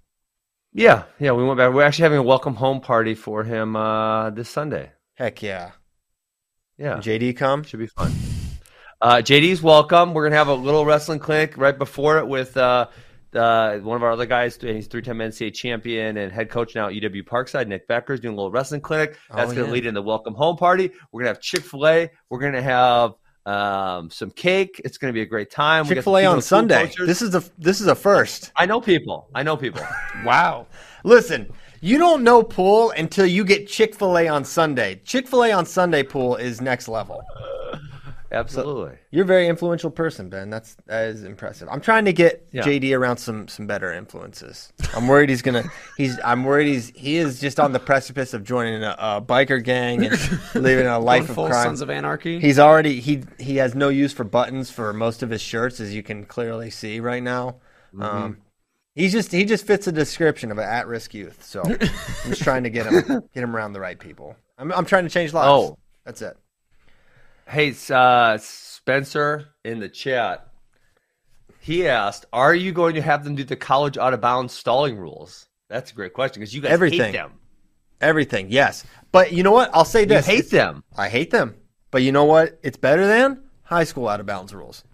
[0.73, 1.73] Yeah, yeah, we went back.
[1.73, 4.93] We're actually having a welcome home party for him uh, this Sunday.
[5.15, 5.73] Heck yeah,
[6.79, 7.65] Yeah, JD come.
[7.65, 8.13] should be fun.
[9.01, 10.15] Uh, JD's welcome.
[10.15, 12.87] We're gonna have a little wrestling clinic right before it with uh,
[13.35, 14.57] uh, one of our other guys.
[14.59, 17.67] and He's three-time NCAA champion and head coach now at UW Parkside.
[17.67, 19.19] Nick Becker's doing a little wrestling clinic.
[19.35, 19.73] That's Oh, gonna yeah.
[19.73, 20.93] lead in the welcome home party.
[21.11, 22.11] We're gonna have Chick Fil A.
[22.29, 23.13] We're gonna have
[23.51, 24.81] um, some cake.
[24.85, 25.85] It's gonna be a great time.
[25.85, 26.87] Chick Fil A on Sunday.
[26.87, 27.07] posters.
[27.07, 28.53] This is a this is a first.
[28.57, 29.29] I know people.
[29.35, 29.83] I know people.
[30.25, 30.67] Wow.
[31.03, 35.01] Listen, you don't know pool until you get Chick Fil A on Sunday.
[35.05, 37.23] Chick Fil A on Sunday pool is next level.
[38.33, 38.97] Absolutely.
[39.11, 40.51] You're a very influential person, Ben.
[40.51, 41.69] That's that is impressive.
[41.71, 42.63] I'm trying to get Yeah.
[42.63, 44.73] JD around some some better influences.
[44.95, 45.65] I'm worried he's gonna.
[45.97, 46.19] He's.
[46.25, 46.91] I'm worried he's.
[46.91, 50.99] He is just on the precipice of joining a, a biker gang and living a
[50.99, 51.53] life of crime.
[51.53, 52.39] Sons of Anarchy.
[52.39, 55.95] He's already he he has no use for buttons for most of his shirts, as
[55.95, 57.57] you can clearly see right now.
[57.93, 58.03] Mm-hmm.
[58.03, 58.39] Um,
[58.95, 61.43] he's just he just fits the description of an at-risk youth.
[61.45, 61.79] So I'm
[62.31, 64.37] just trying to get him get him around the right people.
[64.57, 65.49] I'm I'm trying to change lives.
[65.49, 65.79] Oh.
[66.05, 66.37] that's it.
[67.51, 70.47] Hey, uh, Spencer in the chat.
[71.59, 74.97] He asked, "Are you going to have them do the college out of bounds stalling
[74.97, 77.01] rules?" That's a great question because you guys Everything.
[77.01, 77.33] hate them.
[78.01, 78.85] Everything, yes.
[79.11, 79.71] But you know what?
[79.75, 80.85] I'll say You this: hate them.
[80.97, 81.57] I hate them.
[81.91, 82.59] But you know what?
[82.63, 84.85] It's better than high school out of bounds rules.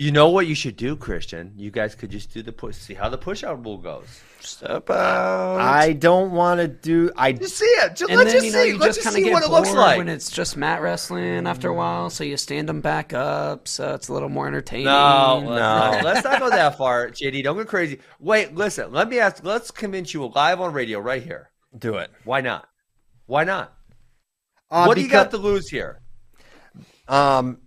[0.00, 1.52] You know what you should do, Christian?
[1.56, 2.76] You guys could just do the push.
[2.76, 4.06] See how the push out rule goes.
[4.38, 5.56] Step out.
[5.58, 7.10] I don't want to do.
[7.16, 7.96] I Just see it.
[7.96, 8.68] Just, and let's then just you know see.
[8.68, 9.98] you let's just just kind see of get what it bored looks like.
[9.98, 13.92] when it's just mat wrestling after a while, so you stand them back up, so
[13.94, 14.84] it's a little more entertaining.
[14.84, 15.56] No, No.
[15.56, 16.00] no.
[16.04, 17.42] Let's not go that far, JD.
[17.42, 17.98] Don't go crazy.
[18.20, 18.92] Wait, listen.
[18.92, 19.42] Let me ask.
[19.42, 21.50] Let's convince you live on radio right here.
[21.76, 22.12] do it.
[22.22, 22.68] Why not?
[23.26, 23.74] Why not?
[24.70, 26.00] Uh, what do you got to lose here?
[27.08, 27.58] Um,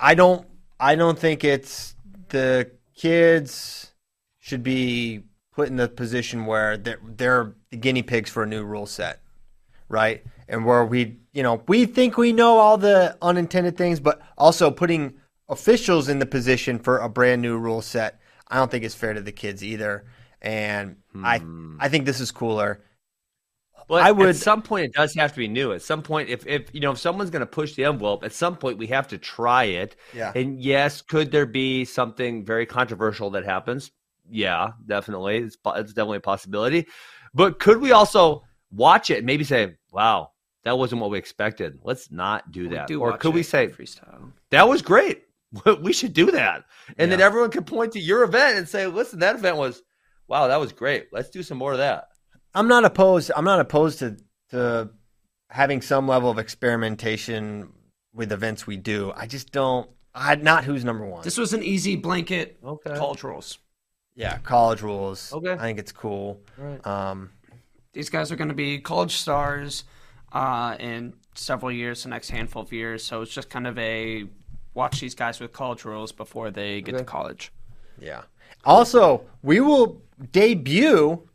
[0.00, 0.44] I don't.
[0.78, 1.94] I don't think it's
[2.28, 3.92] the kids
[4.38, 8.62] should be put in the position where they're, they're the guinea pigs for a new
[8.62, 9.20] rule set,
[9.88, 10.22] right?
[10.48, 14.70] And where we, you know, we think we know all the unintended things, but also
[14.70, 15.14] putting
[15.48, 19.14] officials in the position for a brand new rule set, I don't think it's fair
[19.14, 20.04] to the kids either.
[20.42, 21.78] And I, hmm.
[21.80, 22.82] I think this is cooler.
[23.88, 25.72] But I would- at some point it does have to be new.
[25.72, 28.32] At some point, if if you know if someone's going to push the envelope, at
[28.32, 29.96] some point we have to try it.
[30.12, 30.32] Yeah.
[30.34, 33.92] And yes, could there be something very controversial that happens?
[34.28, 35.38] Yeah, definitely.
[35.38, 36.86] It's, it's definitely a possibility.
[37.32, 40.32] But could we also watch it and maybe say, "Wow,
[40.64, 41.78] that wasn't what we expected.
[41.84, 44.32] Let's not do We that." do or could we say, freestyle?
[44.50, 45.22] "That was great.
[45.80, 46.64] we should do that,"
[46.98, 49.80] and then everyone could point to your event and say, "Listen, that event was,
[50.26, 51.06] wow, that was great.
[51.12, 52.08] Let's do some more of that."
[52.56, 53.30] I'm not opposed.
[53.36, 54.16] I'm not opposed to
[54.50, 54.90] to
[55.50, 57.72] having some level of experimentation
[58.14, 59.12] with events we do.
[59.14, 59.88] I just don't.
[60.14, 61.22] I not who's number one.
[61.22, 62.96] This was an easy blanket Okay.
[62.96, 63.58] college rules.
[64.14, 65.32] yeah, college rules.
[65.32, 65.52] Okay.
[65.52, 66.40] I think it's cool.
[66.56, 66.84] Right.
[66.86, 67.30] Um,
[67.92, 69.84] These guys are going to be college stars
[70.32, 73.04] uh, in several years, the next handful of years.
[73.04, 74.24] So it's just kind of a
[74.72, 77.52] watch these guys with college rules before they get to college.
[77.98, 78.22] yeah.
[78.64, 80.00] Also, we will
[80.32, 81.28] debut.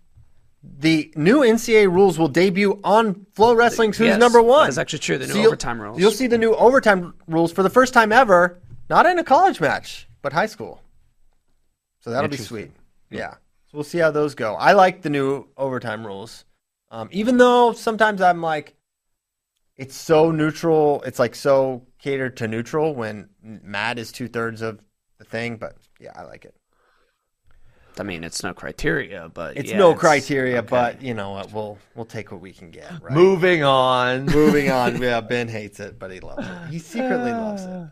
[0.64, 4.66] The new NCAA rules will debut on FloWrestling's Who's Yes, Number One.
[4.66, 6.00] that is actually true, the new you'll- overtime rules.
[6.00, 8.60] You'll see the new overtime rules for the first time ever,
[8.90, 10.82] not in a college match, but high school.
[12.02, 12.72] So that'll be sweet.
[13.10, 13.32] Yeah.
[13.32, 14.56] So we'll see how those go.
[14.56, 16.46] I like the new overtime rules.
[16.92, 18.76] Um, even though sometimes I'm like,
[19.78, 21.02] it's so neutral.
[21.06, 24.80] It's like so catered to neutral when Matt is two thirds of
[25.18, 25.58] the thing.
[25.58, 26.54] But yeah, I like it.
[28.00, 30.68] I mean, it's no criteria, but It's yeah, no criteria, okay.
[30.68, 31.52] but you know what?
[31.52, 32.92] We'll we'll take what we can get.
[33.02, 33.14] Right?
[33.14, 34.26] Moving on.
[34.42, 35.02] Moving on.
[35.02, 36.72] Yeah, Ben hates it, but he loves it.
[36.72, 37.88] He secretly loves it.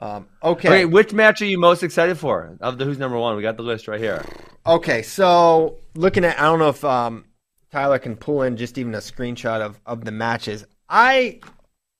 [0.00, 0.68] Um, okay.
[0.68, 3.36] Okay, which match are you most excited for of the Who's Number One?
[3.36, 4.24] We got the list right here.
[4.66, 7.24] Okay, so looking at, I don't know if um,
[7.70, 10.64] Tyler can pull in just even a screenshot of, of the matches.
[10.88, 11.40] I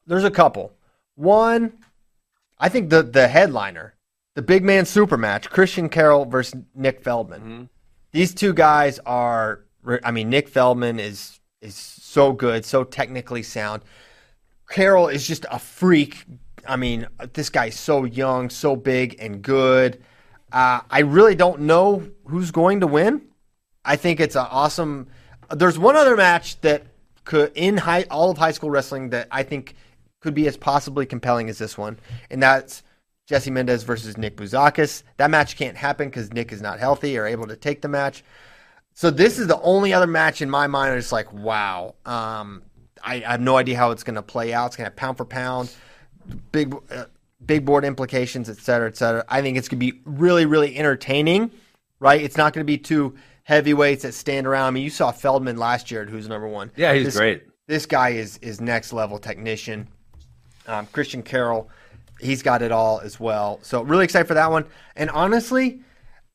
[0.07, 0.73] there's a couple.
[1.17, 1.73] One,
[2.59, 3.95] I think the the headliner,
[4.39, 7.41] the big man super match, Christian Carroll versus Nick Feldman.
[7.41, 7.65] Mm-hmm.
[8.13, 9.65] These two guys are.
[10.05, 13.83] I mean, Nick Feldman is is so good, so technically sound.
[14.69, 16.25] Carroll is just a freak.
[16.69, 20.05] I mean, this guy's so young, so big and good.
[20.53, 23.23] Uh, I really don't know who's going to win.
[23.85, 25.09] I think it's an awesome.
[25.51, 26.85] There's one other match that
[27.25, 29.75] could in high all of high school wrestling that I think
[30.21, 31.99] could be as possibly compelling as this one,
[32.31, 32.85] and that's
[33.29, 35.03] Jesse Mendez versus Nick Bouzakis.
[35.19, 38.25] That match can't happen because Nick is not healthy or able to take the match.
[38.95, 40.97] So this is the only other match in my mind.
[40.97, 41.95] It's like, wow.
[42.07, 42.63] Um,
[43.05, 44.69] I, I, have no idea how it's going to play out.
[44.69, 45.71] It's going to pound for pound,
[46.53, 47.05] big, uh,
[47.45, 49.25] big board implications, et cetera, et cetera.
[49.29, 51.51] I think it's going to be really, really entertaining.
[52.01, 52.23] Right?
[52.23, 54.69] It's not going to be two heavyweights that stand around.
[54.69, 56.71] I mean, you saw Feldman last year, who's number one.
[56.77, 57.43] Yeah, he's this, great.
[57.67, 59.89] This guy is is next level technician.
[60.67, 61.71] Um, Christian Carroll,
[62.21, 63.61] he's got it all as well.
[63.63, 64.67] So really excited for that one.
[64.97, 65.81] And honestly,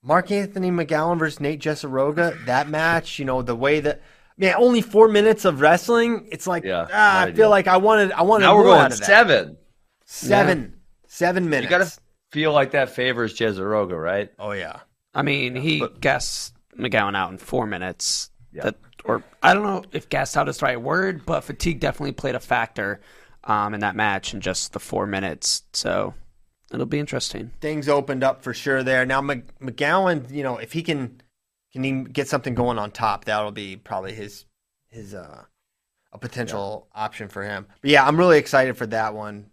[0.02, 4.02] Mark Anthony McGowan versus Nate Jesuroga, that match, you know, the way that
[4.38, 6.28] man, only four minutes of wrestling.
[6.32, 8.86] It's like Yeah, ah, I feel like I wanted I wanted Now we're more going
[8.86, 9.06] out of that.
[9.06, 9.58] seven.
[10.06, 10.76] Seven.
[11.08, 11.72] Seven minutes.
[11.72, 12.00] You got to
[12.32, 14.30] feel like that favors Jesuroga, right?
[14.40, 14.80] Oh yeah.
[15.14, 18.32] I mean, he gassed McGowan out in four minutes.
[18.52, 18.64] Yeah.
[18.64, 18.76] That,
[19.06, 22.36] or I don't know if gassed out is the right word, but fatigue definitely played
[22.36, 23.02] a factor
[23.46, 25.64] um, in that match in just the four minutes.
[25.74, 26.14] So
[26.72, 27.52] it'll be interesting.
[27.62, 29.06] Things opened up for sure there.
[29.06, 31.22] Now Mc- McGowan, you know, if he can
[31.74, 34.46] can he get something going on top, that'll be probably his
[34.90, 35.44] his uh
[36.12, 37.66] a potential option for him.
[37.82, 39.48] But yeah, I'm really excited for that one.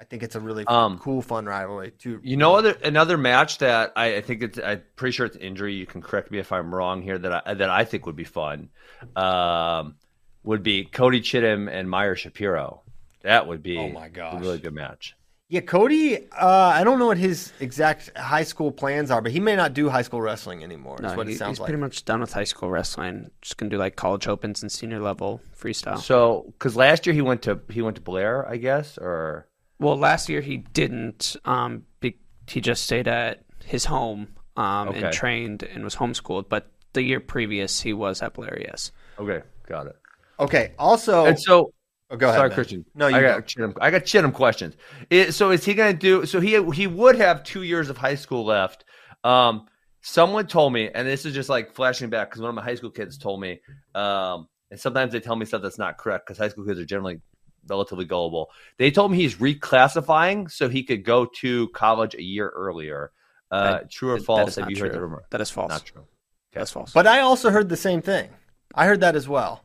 [0.00, 1.90] I think it's a really Um, cool, fun rivalry.
[1.92, 2.20] Too.
[2.22, 4.58] You know, other another match that I, I think it's.
[4.58, 5.74] I'm pretty sure it's injury.
[5.74, 7.18] You can correct me if I'm wrong here.
[7.18, 8.70] That I that I think would be fun,
[9.16, 9.96] um,
[10.44, 12.82] would be Cody Chittim and Meyer Shapiro.
[13.24, 15.16] That would be Oh my a really good match.
[15.48, 16.16] Yeah, Cody.
[16.30, 19.72] Uh, I don't know what his exact high school plans are, but he may not
[19.74, 20.96] do high school wrestling anymore.
[20.96, 21.68] Is No, what he- it sounds he's like.
[21.68, 23.30] pretty much done with high school wrestling.
[23.42, 25.98] Just gonna do like college opens and senior level freestyle.
[25.98, 29.46] So, because last year he went to he went to Blair, I guess, or
[29.78, 31.36] Well, last year he didn't.
[31.44, 32.16] Um, be,
[32.46, 35.02] he just stayed at his home um, Okay.
[35.02, 36.48] and trained and was homeschooled.
[36.48, 38.58] But the year previous, he was at Blair.
[38.60, 38.92] Yes.
[39.18, 39.96] okay, got it.
[40.40, 40.72] okay.
[40.78, 41.72] Also, and so
[42.14, 42.38] oh, go ahead.
[42.38, 42.54] Sorry, Ben.
[42.54, 42.84] Christian.
[42.94, 43.34] No, you I go.
[43.34, 43.76] got Chittim.
[43.80, 44.76] I got Chittim questions.
[45.10, 46.26] It- so is he going to do?
[46.26, 48.84] So he he would have two years of high school left.
[49.24, 49.66] Um,
[50.00, 52.74] someone told me, and this is just like flashing back because one of my high
[52.74, 53.60] school kids told me.
[53.94, 56.84] Um, and sometimes they tell me stuff that's not correct because high school kids are
[56.84, 57.20] generally
[57.68, 58.50] relatively gullible.
[58.78, 63.10] They told me he's reclassifying so he could go to college a year earlier.
[63.50, 64.48] Uh, That- true or that false?
[64.50, 65.24] is Have not you heard the rumor?
[65.30, 65.70] That is false.
[65.70, 66.04] Not true.
[66.52, 66.92] That's false.
[66.92, 68.30] But I also heard the same thing.
[68.74, 69.64] I heard that as well.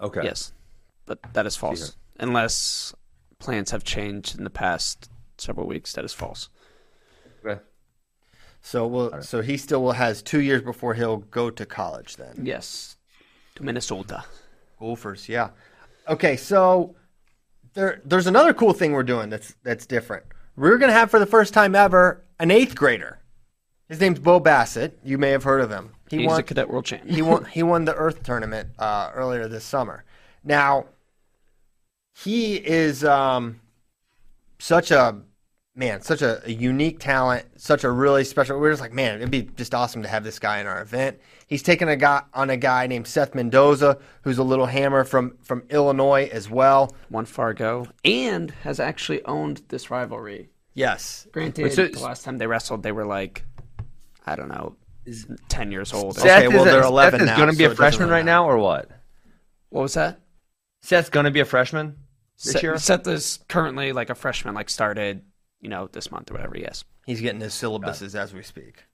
[0.00, 0.22] Okay.
[0.24, 0.52] Yes,
[1.06, 1.96] but that is false.
[2.18, 2.94] Unless
[3.38, 6.48] plans have changed in the past several weeks, that is false.
[7.44, 7.60] Okay.
[8.60, 12.16] So we'll, so he still will has two years before he'll go to college.
[12.16, 12.96] Then Yes,
[13.54, 14.24] to Minnesota.
[14.80, 15.50] Gophers, yeah.
[16.08, 16.96] Okay, so
[17.74, 20.24] there there's another cool thing we're doing that's that's different.
[20.56, 23.20] We're gonna have for the first time ever an eighth grader.
[23.88, 24.98] His name's Bo Bassett.
[25.04, 25.92] You may have heard of him.
[26.10, 27.14] He He's won a cadet world champion.
[27.14, 30.04] he won he won the Earth tournament uh, earlier this summer.
[30.42, 30.86] Now
[32.24, 33.60] he is um,
[34.58, 35.20] such a
[35.74, 38.58] man, such a, a unique talent, such a really special.
[38.58, 41.20] We're just like, man, it'd be just awesome to have this guy in our event.
[41.46, 45.36] He's taken a guy on a guy named Seth Mendoza, who's a little hammer from
[45.42, 46.94] from Illinois as well.
[47.10, 50.48] One Fargo and has actually owned this rivalry.
[50.72, 53.44] Yes, Granted, Wait, so- the last time they wrestled, they were like,
[54.26, 54.76] I don't know,
[55.50, 56.18] ten years old.
[56.18, 58.08] Okay, Seth well, is, they're Seth 11 is now, going to be so a freshman
[58.08, 58.90] really right now, or what?
[59.68, 60.20] What was that?
[60.82, 61.96] Seth's going to be a freshman
[62.42, 62.78] this Seth, year.
[62.78, 65.22] Seth is currently like a freshman, like started,
[65.60, 66.56] you know, this month or whatever.
[66.58, 66.84] Yes.
[67.06, 68.84] he's getting his syllabuses as we speak.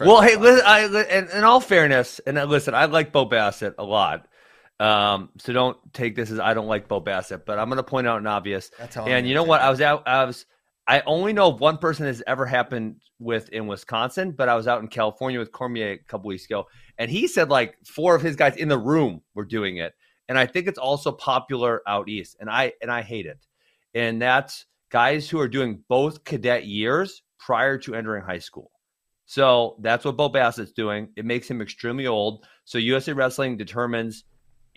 [0.00, 3.74] Well, hey, listen, I, in, in all fairness, and uh, listen, I like Bo Bassett
[3.78, 4.26] a lot.
[4.78, 7.82] Um, so don't take this as I don't like Bo Bassett, but I'm going to
[7.82, 8.70] point out an obvious.
[8.78, 9.60] That's how I'm and you know what?
[9.60, 10.08] I was out.
[10.08, 10.46] I was.
[10.86, 14.66] I only know of one person has ever happened with in Wisconsin, but I was
[14.66, 18.22] out in California with Cormier a couple weeks ago, and he said like four of
[18.22, 19.92] his guys in the room were doing it,
[20.30, 23.44] and I think it's also popular out east, and I and I hate it,
[23.94, 28.70] and that's guys who are doing both cadet years prior to entering high school.
[29.26, 31.08] So that's what Bo Bassett's doing.
[31.16, 32.46] It makes him extremely old.
[32.64, 34.22] So USA Wrestling determines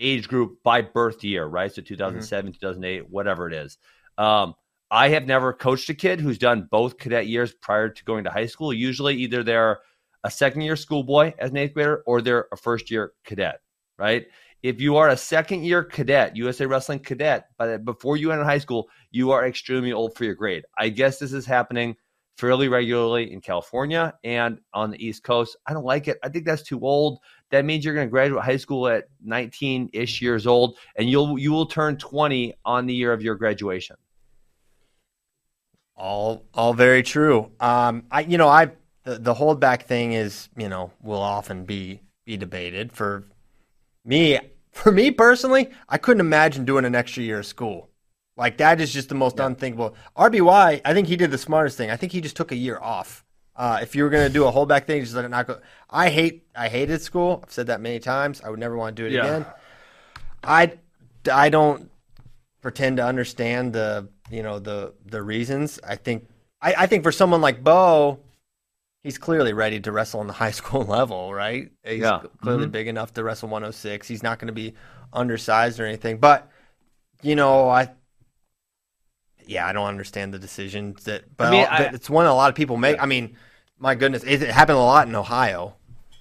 [0.00, 1.72] age group by birth year, right?
[1.72, 3.78] So 2007, 2008, whatever it is.
[4.18, 4.54] Um,
[4.90, 8.30] I have never coached a kid who's done both cadet years prior to going to
[8.30, 8.72] high school.
[8.72, 9.80] Usually, either they're
[10.24, 13.60] a second year schoolboy as an eighth grader or they're a first year cadet,
[13.98, 14.26] right?
[14.64, 18.56] If you are a second year cadet, USA Wrestling cadet, but before you enter high
[18.56, 20.64] school, you are extremely old for your grade.
[20.78, 21.96] I guess this is happening
[22.38, 25.58] fairly regularly in California and on the East Coast.
[25.66, 26.18] I don't like it.
[26.24, 27.18] I think that's too old.
[27.50, 31.52] That means you're going to graduate high school at 19-ish years old and you'll you
[31.52, 33.96] will turn 20 on the year of your graduation.
[35.94, 37.52] All all very true.
[37.60, 38.70] Um I you know, I
[39.02, 43.28] the, the holdback thing is, you know, will often be be debated for
[44.06, 44.38] me
[44.74, 47.90] for me personally, I couldn't imagine doing an extra year of school.
[48.36, 49.46] Like that is just the most yeah.
[49.46, 49.94] unthinkable.
[50.16, 51.90] RBY, I think he did the smartest thing.
[51.90, 53.24] I think he just took a year off.
[53.54, 55.60] Uh, if you were going to do a holdback thing, just let it not go.
[55.88, 57.40] I hate, I hated school.
[57.44, 58.42] I've said that many times.
[58.44, 59.24] I would never want to do it yeah.
[59.24, 59.46] again.
[60.42, 60.72] I,
[61.32, 61.88] I don't
[62.60, 65.78] pretend to understand the, you know, the the reasons.
[65.86, 66.28] I think,
[66.60, 68.18] I, I think for someone like Bo,
[69.04, 71.70] he's clearly ready to wrestle on the high school level, right?
[71.84, 72.22] He's yeah.
[72.42, 72.72] clearly mm-hmm.
[72.72, 74.08] big enough to wrestle 106.
[74.08, 74.74] He's not going to be
[75.12, 76.18] undersized or anything.
[76.18, 76.50] But
[77.22, 77.90] you know, I
[79.46, 82.48] yeah, I don't understand the decisions that, but, I mean, I, it's one a lot
[82.48, 82.96] of people make.
[82.96, 83.02] Yeah.
[83.02, 83.36] I mean,
[83.78, 85.74] my goodness, it, it, happened a lot in Ohio,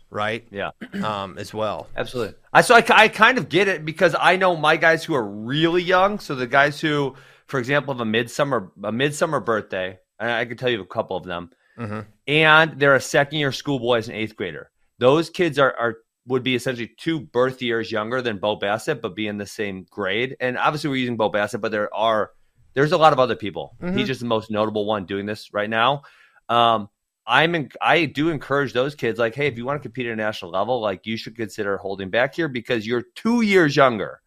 [0.10, 0.46] right?
[0.52, 0.72] Yeah,
[1.04, 1.88] um, as well.
[1.96, 2.36] Absolutely.
[2.52, 5.26] I so I, I kind of get it because I know my guys who are
[5.26, 6.20] really young.
[6.20, 7.16] So the guys who,
[7.48, 11.16] for example, have a midsummer a midsummer birthday, and I can tell you a couple
[11.16, 12.02] of them, mm-hmm.
[12.28, 14.72] and they're a second year schoolboy as an eighth grader.
[15.00, 15.98] Those kids are are
[16.28, 19.86] would be essentially two birth years younger than Bo Bassett, but be in the same
[19.90, 20.38] grade.
[20.40, 22.32] And obviously, we're using Bo Bassett, but there are
[22.74, 23.76] there's a lot of other people.
[23.82, 23.98] Mm-hmm.
[23.98, 26.04] He's just the most notable one doing this right now.
[26.50, 26.90] Um,
[27.26, 30.14] I'm in, I do encourage those kids like, hey, if you want to compete at
[30.14, 34.22] a national level, like you should consider holding back here because you're two years younger.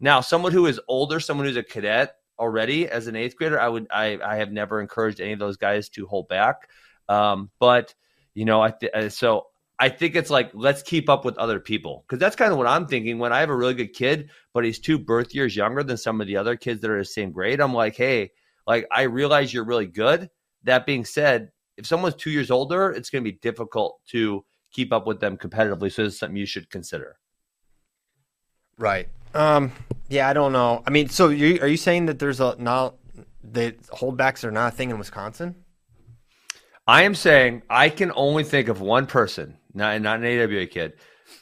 [0.00, 3.68] Now, someone who is older, someone who's a cadet already as an eighth grader, I
[3.68, 6.68] would I I have never encouraged any of those guys to hold back.
[7.08, 7.94] Um, but
[8.34, 9.46] you know, I th- uh, so
[9.78, 12.66] I think it's like let's keep up with other people because that's kind of what
[12.66, 13.18] I'm thinking.
[13.18, 16.20] When I have a really good kid, but he's two birth years younger than some
[16.20, 18.32] of the other kids that are the same grade, I'm like, hey,
[18.66, 20.30] like I realize you're really good.
[20.64, 24.92] That being said, if someone's two years older, it's going to be difficult to keep
[24.92, 25.92] up with them competitively.
[25.92, 27.16] So it's something you should consider.
[28.78, 29.08] Right.
[29.34, 29.72] Um.
[30.08, 30.28] Yeah.
[30.28, 30.82] I don't know.
[30.86, 32.96] I mean, so you, are you saying that there's a not
[33.52, 35.54] that holdbacks are not a thing in Wisconsin?
[36.86, 40.94] I am saying I can only think of one person not not an AWA kid,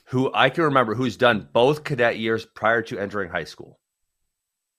[0.06, 3.78] who I can remember who's done both cadet years prior to entering high school.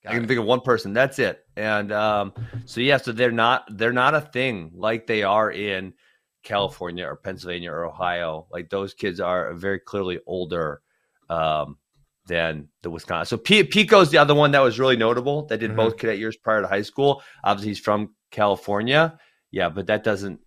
[0.02, 0.26] Got I can it.
[0.26, 0.92] think of one person.
[0.92, 1.40] That's it.
[1.56, 2.34] And um,
[2.66, 5.94] so yeah, so they're not they're not a thing like they are in
[6.42, 8.46] California or Pennsylvania or Ohio.
[8.50, 10.82] Like those kids are very clearly older
[11.30, 11.78] um,
[12.26, 13.38] than the Wisconsin.
[13.38, 15.76] So P- Pico's the other one that was really notable that did mm-hmm.
[15.76, 17.22] both cadet years prior to high school.
[17.42, 19.18] Obviously, he's from California.
[19.50, 20.40] Yeah, but that doesn't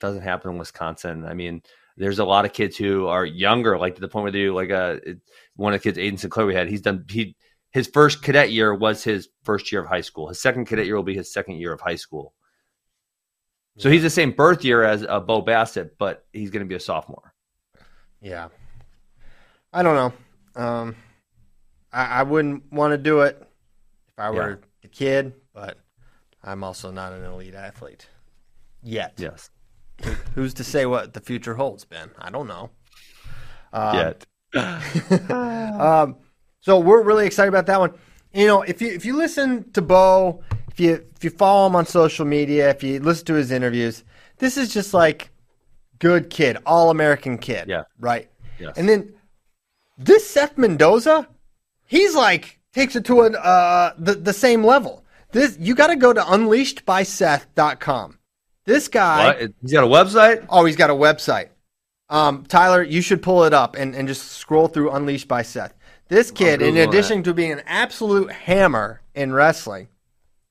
[0.00, 1.24] doesn't happen in Wisconsin.
[1.24, 1.62] I mean,
[1.96, 4.54] there's a lot of kids who are younger, like to the point where they do
[4.54, 5.12] like a uh,
[5.56, 6.68] one of the kids, Aiden Sinclair, we had.
[6.68, 7.36] He's done he
[7.70, 10.28] his first cadet year was his first year of high school.
[10.28, 12.32] His second cadet year will be his second year of high school.
[13.78, 16.74] So he's the same birth year as uh, Bo Bassett, but he's going to be
[16.74, 17.34] a sophomore.
[18.22, 18.48] Yeah,
[19.70, 19.94] I don't
[20.56, 20.62] know.
[20.62, 20.96] Um,
[21.96, 23.42] I, I wouldn't want to do it
[24.08, 24.56] if I were yeah.
[24.84, 25.78] a kid, but
[26.44, 28.06] I'm also not an elite athlete
[28.82, 29.14] yet.
[29.16, 29.50] Yes.
[30.34, 32.10] Who's to say what the future holds, Ben?
[32.18, 32.70] I don't know.
[33.72, 34.26] Um, Yet.
[35.30, 36.16] um,
[36.60, 37.94] so we're really excited about that one.
[38.34, 41.76] You know, if you if you listen to Bo, if you if you follow him
[41.76, 44.04] on social media, if you listen to his interviews,
[44.36, 45.30] this is just like
[45.98, 47.68] good kid, all American kid.
[47.68, 47.84] Yeah.
[47.98, 48.30] Right.
[48.58, 48.76] Yes.
[48.76, 49.14] And then
[49.96, 51.26] this Seth Mendoza,
[51.86, 55.04] he's like takes it to an uh the, the same level.
[55.32, 58.18] This you got to go to unleashedbyseth.com.
[58.64, 59.26] This guy.
[59.26, 59.52] What?
[59.62, 60.46] He's got a website?
[60.48, 61.48] Oh, he's got a website.
[62.08, 65.74] Um, Tyler, you should pull it up and, and just scroll through Unleashed by Seth.
[66.08, 69.88] This kid, in addition to being an absolute hammer in wrestling,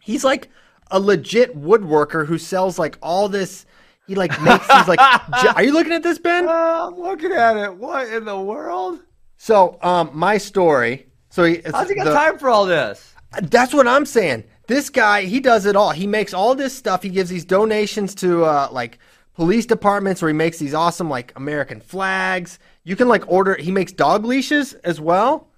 [0.02, 0.50] he's like
[0.92, 3.66] a legit woodworker who sells like all this.
[4.06, 5.00] He like makes these like.
[5.56, 6.48] are you looking at this, Ben?
[6.48, 7.74] Uh, I'm looking at it.
[7.74, 9.00] What in the world?
[9.38, 11.05] So, um, my story.
[11.36, 13.14] So, he, how's he got the, time for all this?
[13.42, 14.46] That's what I'm saying.
[14.68, 15.92] This guy, he does it all.
[15.92, 17.04] He makes all this stuff.
[17.04, 19.00] He gives these donations to uh, like
[19.34, 22.58] police departments where he makes these awesome like American flags.
[22.86, 23.56] You can like order.
[23.56, 25.50] He makes dog leashes as well.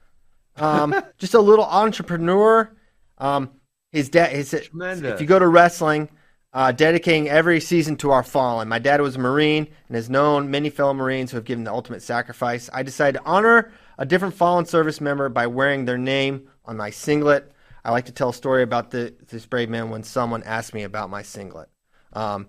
[0.55, 2.75] Um, just a little entrepreneur.
[3.19, 3.51] Um,
[3.91, 4.31] his dad.
[4.31, 5.13] His Tremendous.
[5.13, 6.09] if you go to wrestling,
[6.53, 8.67] uh, dedicating every season to our fallen.
[8.67, 11.71] My dad was a Marine and has known many fellow Marines who have given the
[11.71, 12.67] ultimate sacrifice.
[12.73, 16.89] I decided to honor a different fallen service member by wearing their name on my
[16.89, 17.51] singlet.
[17.83, 20.83] I like to tell a story about the, this brave man when someone asked me
[20.83, 21.69] about my singlet.
[22.13, 22.47] Um,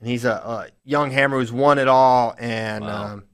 [0.00, 3.04] and he's a, a, young hammer who's won it all, and wow.
[3.04, 3.24] um,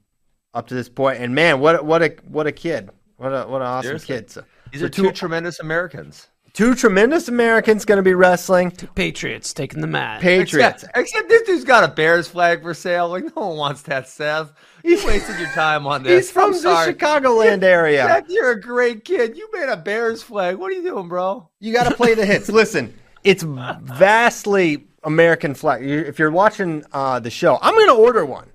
[0.53, 2.89] up to this point, and man, what what a what a kid!
[3.17, 4.15] What a what an awesome Seriously.
[4.15, 4.29] kid.
[4.31, 6.27] So, These so are two tremendous Americans.
[6.53, 8.71] Two tremendous Americans going to be wrestling.
[8.95, 10.21] Patriots taking the mat.
[10.21, 10.83] Patriots.
[10.83, 13.09] Except, except this dude's got a Bears flag for sale.
[13.09, 14.51] Like no one wants that, Seth.
[14.83, 16.27] You wasted your time on this.
[16.27, 16.93] He's from I'm the sorry.
[16.93, 18.05] Chicagoland area.
[18.07, 19.37] Seth, you're a great kid.
[19.37, 20.57] You made a Bears flag.
[20.57, 21.49] What are you doing, bro?
[21.59, 22.49] You got to play the hits.
[22.49, 22.93] Listen,
[23.23, 25.87] it's vastly American flag.
[25.87, 28.49] If you're watching uh, the show, I'm going to order one.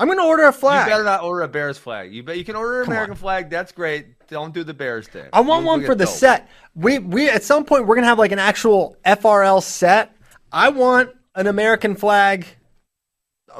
[0.00, 0.86] I'm going to order a flag.
[0.86, 2.12] You better not order a Bears flag.
[2.12, 3.50] You bet you can order an American flag.
[3.50, 4.06] That's great.
[4.28, 5.28] Don't do the Bears thing.
[5.32, 6.14] I want You'll one for the dope.
[6.14, 6.48] set.
[6.74, 10.16] We we at some point we're gonna have like an actual FRL set.
[10.52, 12.46] I want an American flag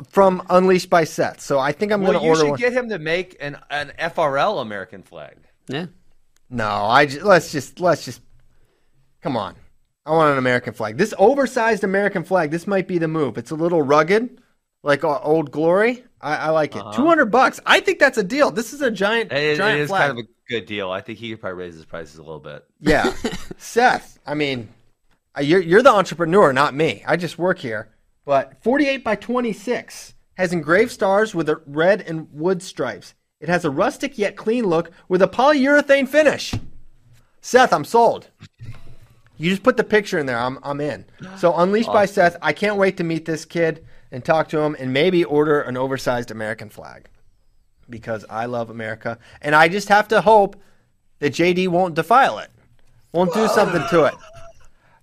[0.09, 1.41] from Unleashed by Seth.
[1.41, 2.26] So I think I'm Well, gonna order.
[2.26, 2.59] you order should one.
[2.61, 5.36] get him to make an an FRL American flag.
[5.68, 5.86] Yeah.
[6.49, 8.20] no, I just, let's just let's just
[9.22, 9.57] come on.
[10.07, 10.97] I want an American flag.
[10.97, 12.51] This oversized American flag.
[12.51, 13.36] This might be the move.
[13.36, 14.41] It's a little rugged,
[14.82, 16.04] like uh, Old Glory.
[16.20, 16.82] I, I like it.
[16.94, 17.60] Two hundred bucks.
[17.64, 18.50] I think that's a deal.
[18.50, 19.40] This is a giant Uh-huh.
[19.40, 20.08] It, it giant is flag.
[20.08, 20.90] kind of a good deal.
[20.90, 22.64] I think he could probably raise his prices a little bit.
[22.80, 23.12] Yeah,
[23.58, 24.18] Seth.
[24.26, 24.68] I mean,
[25.36, 27.02] uh, you're you're the entrepreneur, not me.
[27.06, 27.88] I just work here.
[28.26, 33.14] But 48 by 26 has engraved stars with a red and wood stripes.
[33.40, 36.54] It has a rustic yet clean look with a polyurethane finish.
[37.40, 38.28] Seth, I'm sold.
[39.38, 40.38] You just put the picture in there.
[40.38, 41.06] I'm I'm in.
[41.38, 42.36] So Unleashed by Seth.
[42.42, 45.76] I can't wait to meet this kid and talk to him and maybe order an
[45.76, 47.08] oversized American flag
[47.88, 50.56] because I love America and I just have to hope
[51.18, 52.50] that JD won't defile it,
[53.12, 54.14] won't do something to it.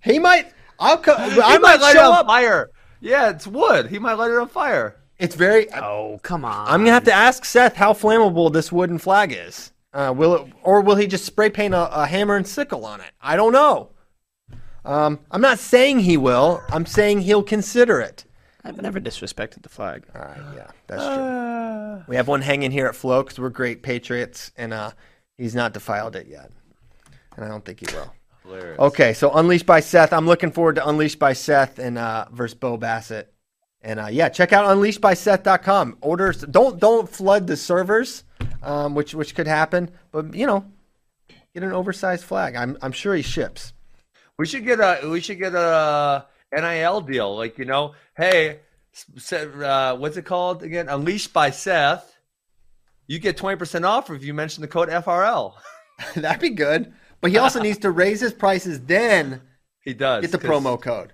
[0.03, 0.51] He might.
[0.79, 0.97] I'll.
[0.97, 2.27] Co- I he might light it on up.
[2.27, 2.69] fire.
[2.99, 3.87] Yeah, it's wood.
[3.89, 4.95] He might light it on fire.
[5.19, 5.71] It's very.
[5.73, 6.67] Oh, come on.
[6.67, 9.71] I'm gonna have to ask Seth how flammable this wooden flag is.
[9.93, 13.01] Uh, will it, or will he just spray paint a, a hammer and sickle on
[13.01, 13.11] it?
[13.21, 13.89] I don't know.
[14.85, 16.61] Um, I'm not saying he will.
[16.69, 18.25] I'm saying he'll consider it.
[18.67, 20.05] I've never disrespected the flag.
[20.13, 22.03] All right, yeah, that's true.
[22.07, 24.91] we have one hanging here at Flow because we're great patriots, and uh,
[25.37, 26.51] he's not defiled it yet,
[27.35, 28.13] and I don't think he will.
[28.43, 28.79] Hilarious.
[28.79, 30.11] Okay, so Unleashed by Seth.
[30.11, 33.33] I'm looking forward to Unleashed by Seth and uh, versus Bo Bassett.
[33.81, 35.99] And uh, yeah, check out unleashedbyseth.com.
[36.01, 38.23] Orders don't don't flood the servers,
[38.63, 39.91] um, which which could happen.
[40.11, 40.65] But you know,
[41.53, 42.55] get an oversized flag.
[42.55, 43.73] I'm I'm sure he ships.
[44.37, 47.35] We should get a we should get a NIL deal.
[47.35, 48.59] Like you know, hey,
[49.31, 50.89] uh, what's it called again?
[50.89, 52.17] Unleashed by Seth.
[53.07, 55.53] You get twenty percent off if you mention the code FRL.
[56.15, 56.93] That'd be good.
[57.19, 59.41] But he also needs to raise his prices, then
[59.87, 61.13] He does get the promo code.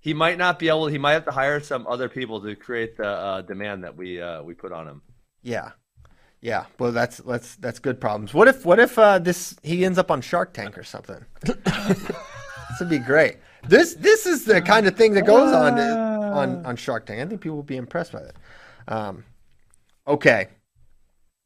[0.00, 0.86] He might not be able.
[0.86, 4.18] He might have to hire some other people to create the uh, demand that we
[4.18, 5.02] uh, we put on him.
[5.42, 5.72] Yeah,
[6.40, 6.64] yeah.
[6.78, 8.32] Well, that's that's that's good problems.
[8.32, 11.22] What if what if uh, this he ends up on Shark Tank or something?
[11.42, 13.36] this would be great.
[13.68, 17.20] This this is the kind of thing that goes on on on Shark Tank.
[17.20, 18.34] I think people will be impressed by that.
[18.88, 19.24] Um,
[20.06, 20.48] okay,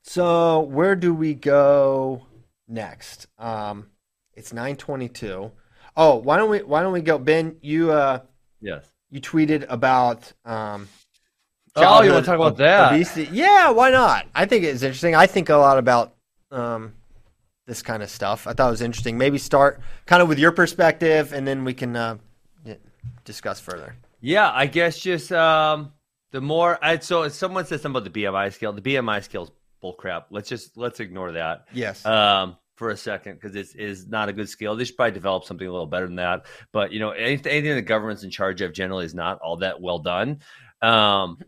[0.04, 2.26] so where do we go
[2.66, 3.26] next?
[3.38, 3.88] Um,
[4.34, 5.52] it's nine twenty two.
[5.96, 7.56] Oh, why don't we why don't we go Ben?
[7.60, 8.20] You uh
[8.60, 8.86] Yes.
[9.10, 10.88] you tweeted about um.
[11.76, 12.92] Oh, you want to talk about ob- that?
[12.92, 13.28] Obesity.
[13.30, 14.26] Yeah, why not?
[14.34, 15.14] I think it's interesting.
[15.14, 16.14] I think a lot about
[16.50, 16.94] um,
[17.68, 18.46] this kind of stuff.
[18.46, 19.18] I thought it was interesting.
[19.18, 22.16] Maybe start kind of with your perspective, and then we can uh,
[23.24, 23.94] discuss further.
[24.20, 25.92] Yeah, I guess just um,
[26.32, 26.78] the more.
[26.82, 29.50] I, so if someone says something about the BMI scale, the BMI scale is
[29.84, 30.24] bullcrap.
[30.30, 31.66] Let's just let's ignore that.
[31.72, 32.04] Yes.
[32.04, 34.76] um, for a second because it is not a good scale.
[34.76, 36.46] They should probably develop something a little better than that.
[36.72, 39.80] But you know, anything, anything the government's in charge of generally is not all that
[39.80, 40.38] well done.
[40.80, 41.38] Um,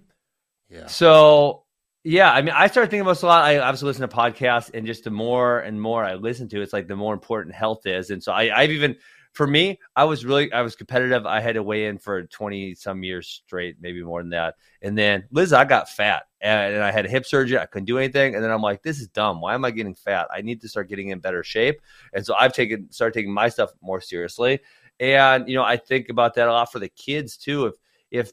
[0.69, 0.87] Yeah.
[0.87, 1.65] So
[2.05, 3.45] yeah, I mean, I started thinking about this a lot.
[3.45, 6.73] I obviously listen to podcasts, and just the more and more I listen to, it's
[6.73, 8.11] like the more important health is.
[8.11, 8.97] And so I, I've even
[9.33, 11.27] for me, I was really I was competitive.
[11.27, 14.55] I had to weigh in for twenty some years straight, maybe more than that.
[14.81, 17.59] And then Liz, I got fat, and, and I had hip surgery.
[17.59, 19.43] I couldn't do anything, and then I'm like, this is dumb.
[19.43, 20.29] Why am I getting fat?
[20.35, 21.81] I need to start getting in better shape.
[22.15, 24.61] And so I've taken started taking my stuff more seriously.
[24.99, 27.67] And you know, I think about that a lot for the kids too.
[27.67, 27.75] If
[28.11, 28.33] if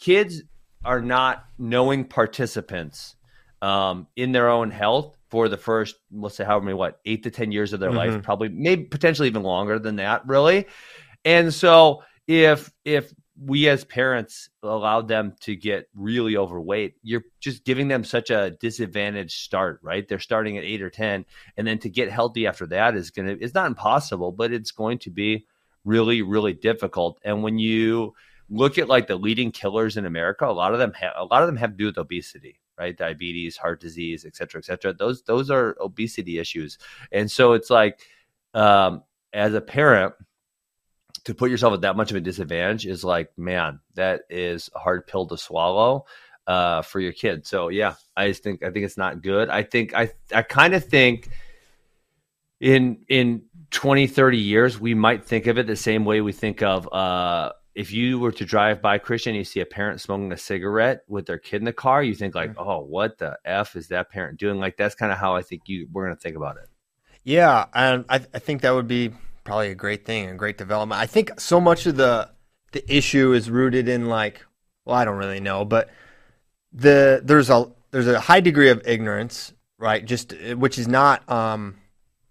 [0.00, 0.42] kids
[0.84, 3.16] are not knowing participants
[3.62, 7.30] um, in their own health for the first, let's say, however many, what, eight to
[7.30, 8.22] 10 years of their life, Mhm.
[8.22, 10.66] probably, maybe potentially even longer than that, really.
[11.24, 13.12] And so if, if,
[13.42, 18.56] we as parents allowed them to get really overweight you're just giving them such a
[18.60, 21.24] disadvantaged start right they're starting at 8 or 10
[21.56, 24.70] and then to get healthy after that is going to it's not impossible but it's
[24.70, 25.44] going to be
[25.84, 28.14] really really difficult and when you
[28.48, 31.42] look at like the leading killers in America, a lot of them have a lot
[31.42, 32.96] of them have to do with obesity, right?
[32.96, 34.92] Diabetes, heart disease, et cetera, et cetera.
[34.92, 36.78] Those those are obesity issues.
[37.12, 38.00] And so it's like
[38.54, 39.02] um
[39.32, 40.14] as a parent
[41.24, 44.78] to put yourself at that much of a disadvantage is like, man, that is a
[44.78, 46.06] hard pill to swallow
[46.46, 47.46] uh for your kid.
[47.46, 49.48] So yeah, I just think I think it's not good.
[49.48, 51.28] I think I I kind of think
[52.60, 56.62] in in 20, 30 years, we might think of it the same way we think
[56.62, 60.36] of uh, if you were to drive by Christian, you see a parent smoking a
[60.36, 63.88] cigarette with their kid in the car, you think like, oh, what the f is
[63.88, 64.60] that parent doing?
[64.60, 66.68] Like that's kind of how I think you we're gonna think about it.
[67.24, 71.00] Yeah, and I, I think that would be probably a great thing, a great development.
[71.00, 72.30] I think so much of the
[72.72, 74.44] the issue is rooted in like,
[74.84, 75.90] well, I don't really know, but
[76.72, 80.04] the there's a there's a high degree of ignorance, right?
[80.04, 81.78] Just which is not um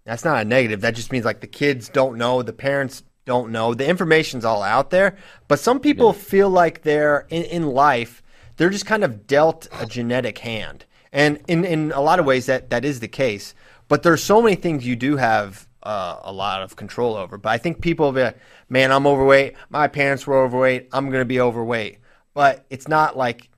[0.04, 0.80] that's not a negative.
[0.80, 3.74] That just means like the kids don't know, the parents don't know.
[3.74, 5.16] The information's all out there,
[5.48, 6.20] but some people yeah.
[6.20, 8.22] feel like they're in, in life,
[8.56, 10.84] they're just kind of dealt a genetic hand.
[11.12, 13.54] And in, in a lot of ways, that, that is the case.
[13.88, 17.38] But there's so many things you do have uh, a lot of control over.
[17.38, 18.38] But I think people be like,
[18.68, 19.54] man, I'm overweight.
[19.70, 20.88] My parents were overweight.
[20.92, 21.98] I'm going to be overweight.
[22.32, 23.48] But it's not like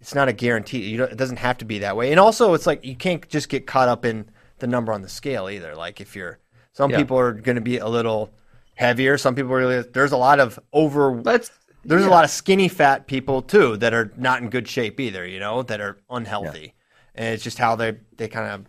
[0.00, 0.90] it's not a guarantee.
[0.90, 2.10] You it doesn't have to be that way.
[2.10, 5.08] And also, it's like you can't just get caught up in the number on the
[5.08, 5.74] scale either.
[5.74, 6.38] Like if you're,
[6.72, 6.98] some yeah.
[6.98, 8.30] people are going to be a little
[8.74, 9.18] heavier.
[9.18, 9.82] Some people really.
[9.82, 11.20] There's a lot of over.
[11.22, 11.50] Let's.
[11.84, 12.08] There's yeah.
[12.08, 15.26] a lot of skinny fat people too that are not in good shape either.
[15.26, 17.22] You know that are unhealthy, yeah.
[17.22, 18.66] and it's just how they they kind of.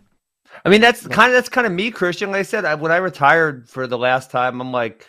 [0.64, 2.30] I mean, that's kind of that's kind of me, Christian.
[2.30, 5.06] Like I said, I, when I retired for the last time, I'm like,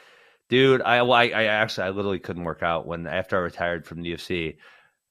[0.49, 4.01] dude, I, I, I actually I literally couldn't work out when after I retired from
[4.01, 4.57] the UFC.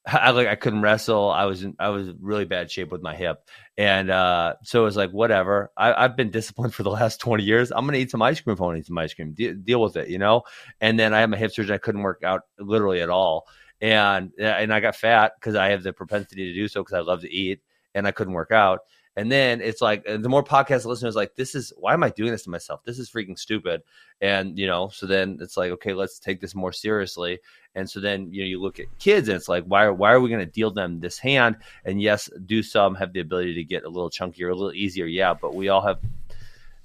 [0.07, 1.31] I like I couldn't wrestle.
[1.31, 4.85] I was in, I was really bad shape with my hip, and uh, so it
[4.85, 5.73] was like whatever.
[5.77, 7.73] I, have been disciplined for the last twenty years.
[7.73, 9.33] I'm gonna eat some ice cream if I want to eat some ice cream.
[9.33, 10.43] De- deal with it, you know.
[10.81, 11.74] And then I had my hip surgery.
[11.74, 13.49] I couldn't work out literally at all,
[13.81, 17.01] and and I got fat because I have the propensity to do so because I
[17.01, 17.61] love to eat,
[17.95, 18.81] and I couldn't work out.
[19.16, 22.33] And then it's like the more podcast listeners like this is why am I doing
[22.33, 22.85] this to myself?
[22.85, 23.81] This is freaking stupid.
[24.20, 27.39] And you know, so then it's like okay, let's take this more seriously.
[27.77, 30.20] And so then you know you look at kids and it's like why why are
[30.20, 31.57] we going to deal them this hand?
[31.85, 35.07] And yes, do some have the ability to get a little chunkier, a little easier,
[35.07, 36.01] yeah, but we all have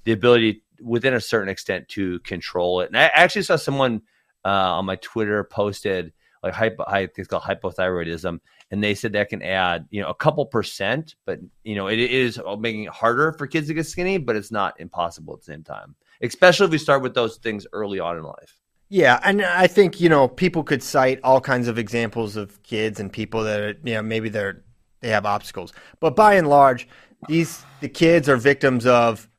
[0.04, 2.88] the ability within a certain extent to control it.
[2.88, 4.02] And I actually saw someone
[4.44, 6.12] uh, on my Twitter posted
[6.42, 8.40] like hypo, I think it's called hypothyroidism,
[8.70, 11.98] and they said that can add you know a couple percent, but you know it
[11.98, 15.44] is making it harder for kids to get skinny, but it's not impossible at the
[15.44, 18.61] same time, especially if we start with those things early on in life.
[18.92, 23.00] Yeah, and I think you know people could cite all kinds of examples of kids
[23.00, 24.60] and people that are, you know maybe they're
[25.00, 26.86] they have obstacles, but by and large,
[27.26, 29.30] these the kids are victims of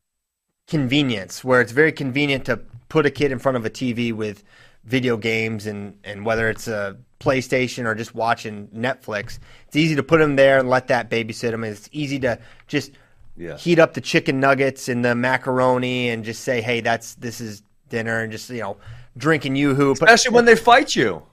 [0.67, 4.43] convenience, where it's very convenient to put a kid in front of a TV with
[4.85, 10.01] video games and, and whether it's a PlayStation or just watching Netflix, it's easy to
[10.01, 11.63] put them there and let that babysit them.
[11.63, 12.93] It's easy to just
[13.37, 13.55] yeah.
[13.55, 17.61] heat up the chicken nuggets and the macaroni and just say, hey, that's this is
[17.89, 18.77] dinner and just you know
[19.17, 19.91] drinking yoo-hoo.
[19.91, 21.23] Especially but, when they fight you.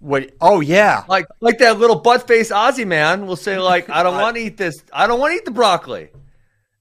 [0.00, 0.32] What?
[0.40, 4.14] Oh yeah, like like that little butt face Ozzy man will say like, I don't
[4.20, 4.82] want to eat this.
[4.92, 6.10] I don't want to eat the broccoli.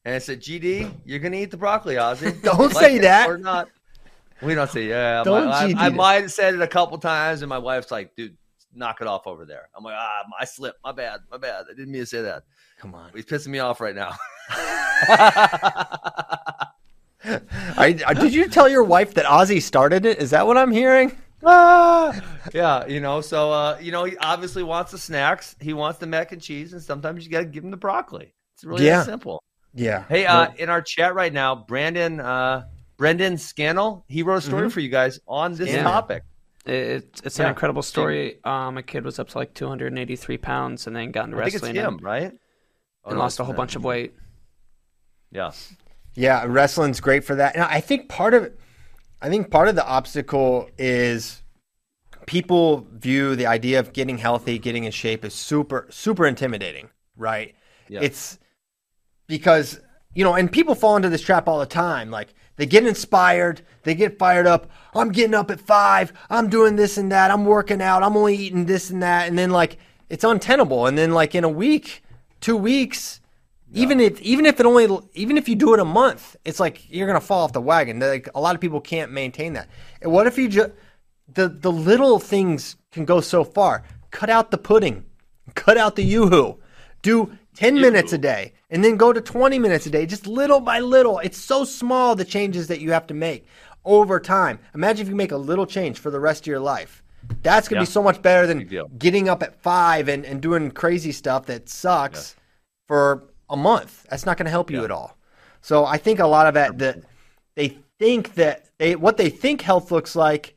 [0.04, 2.42] And I said, GD, you're gonna eat the broccoli, Ozzy.
[2.44, 3.70] don't like say that or not.
[4.42, 5.24] We don't say yeah.
[5.24, 8.14] Don't my, I, I might have said it a couple times, and my wife's like,
[8.16, 8.36] "Dude,
[8.74, 10.80] knock it off over there." I'm like, "Ah, I slipped.
[10.84, 11.22] My bad.
[11.32, 11.66] My bad.
[11.72, 12.44] I didn't mean to say that."
[12.80, 14.18] Come on, he's pissing me off right now.
[17.26, 20.20] I, did you tell your wife that Ozzy started it?
[20.20, 21.18] Is that what I'm hearing?
[21.46, 22.20] Ah,
[22.54, 25.56] yeah, you know, so uh, you know, he obviously wants the snacks.
[25.60, 28.34] He wants the mac and cheese, and sometimes you got to give him the broccoli.
[28.56, 29.04] It's really yeah.
[29.04, 29.44] simple.
[29.74, 30.06] Yeah.
[30.08, 32.66] Hey, uh, in our chat right now, Brandon uh,
[32.98, 34.70] Brendan Scannell, he wrote a story mm-hmm.
[34.70, 35.84] for you guys on this yeah.
[35.84, 36.24] topic.
[36.66, 37.46] It, it's yeah.
[37.46, 38.40] an incredible story.
[38.44, 41.76] Um, a kid was up to like 283 pounds and then got into I wrestling.
[41.76, 42.32] him, and, right?
[43.04, 44.14] Oh, and lost a whole bunch of weight.
[45.32, 45.52] Yeah.
[46.16, 47.56] Yeah, wrestling's great for that.
[47.56, 48.52] And I think part of
[49.22, 51.42] I think part of the obstacle is
[52.26, 57.56] people view the idea of getting healthy, getting in shape as super super intimidating, right?
[57.88, 58.02] Yeah.
[58.02, 58.40] It's
[59.28, 59.80] because
[60.14, 62.12] you know, and people fall into this trap all the time.
[62.12, 64.70] Like they get inspired, they get fired up.
[64.94, 66.14] I'm getting up at five.
[66.30, 67.32] I'm doing this and that.
[67.32, 68.04] I'm working out.
[68.04, 69.28] I'm only eating this and that.
[69.28, 69.78] And then like
[70.10, 70.86] it's untenable.
[70.86, 72.04] And then like in a week,
[72.42, 73.22] two weeks,
[73.74, 76.90] even if even if it only even if you do it a month, it's like
[76.90, 78.00] you're gonna fall off the wagon.
[78.00, 79.68] Like a lot of people can't maintain that.
[80.02, 80.72] And what if you just
[81.34, 83.84] the the little things can go so far?
[84.12, 85.06] Cut out the pudding,
[85.56, 86.60] cut out the yoo-hoo,
[87.02, 90.60] do 10 minutes a day and then go to 20 minutes a day, just little
[90.60, 91.20] by little.
[91.20, 93.46] It's so small the changes that you have to make
[93.86, 94.60] over time.
[94.74, 97.04] Imagine if you make a little change for the rest of your life.
[97.42, 97.88] That's going to yeah.
[97.88, 101.70] be so much better than getting up at five and, and doing crazy stuff that
[101.70, 102.42] sucks yeah.
[102.88, 104.06] for a month.
[104.10, 104.86] That's not going to help you yeah.
[104.86, 105.16] at all.
[105.62, 107.04] So I think a lot of that, that
[107.56, 110.56] they think that they, what they think health looks like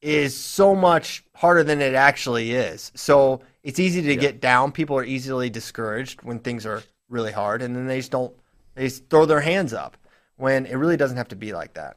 [0.00, 2.92] is so much harder than it actually is.
[2.94, 4.70] So it's easy to get down.
[4.70, 8.32] People are easily discouraged when things are really hard, and then they just don't.
[8.74, 9.96] They just throw their hands up.
[10.36, 11.96] when it really doesn't have to be like that.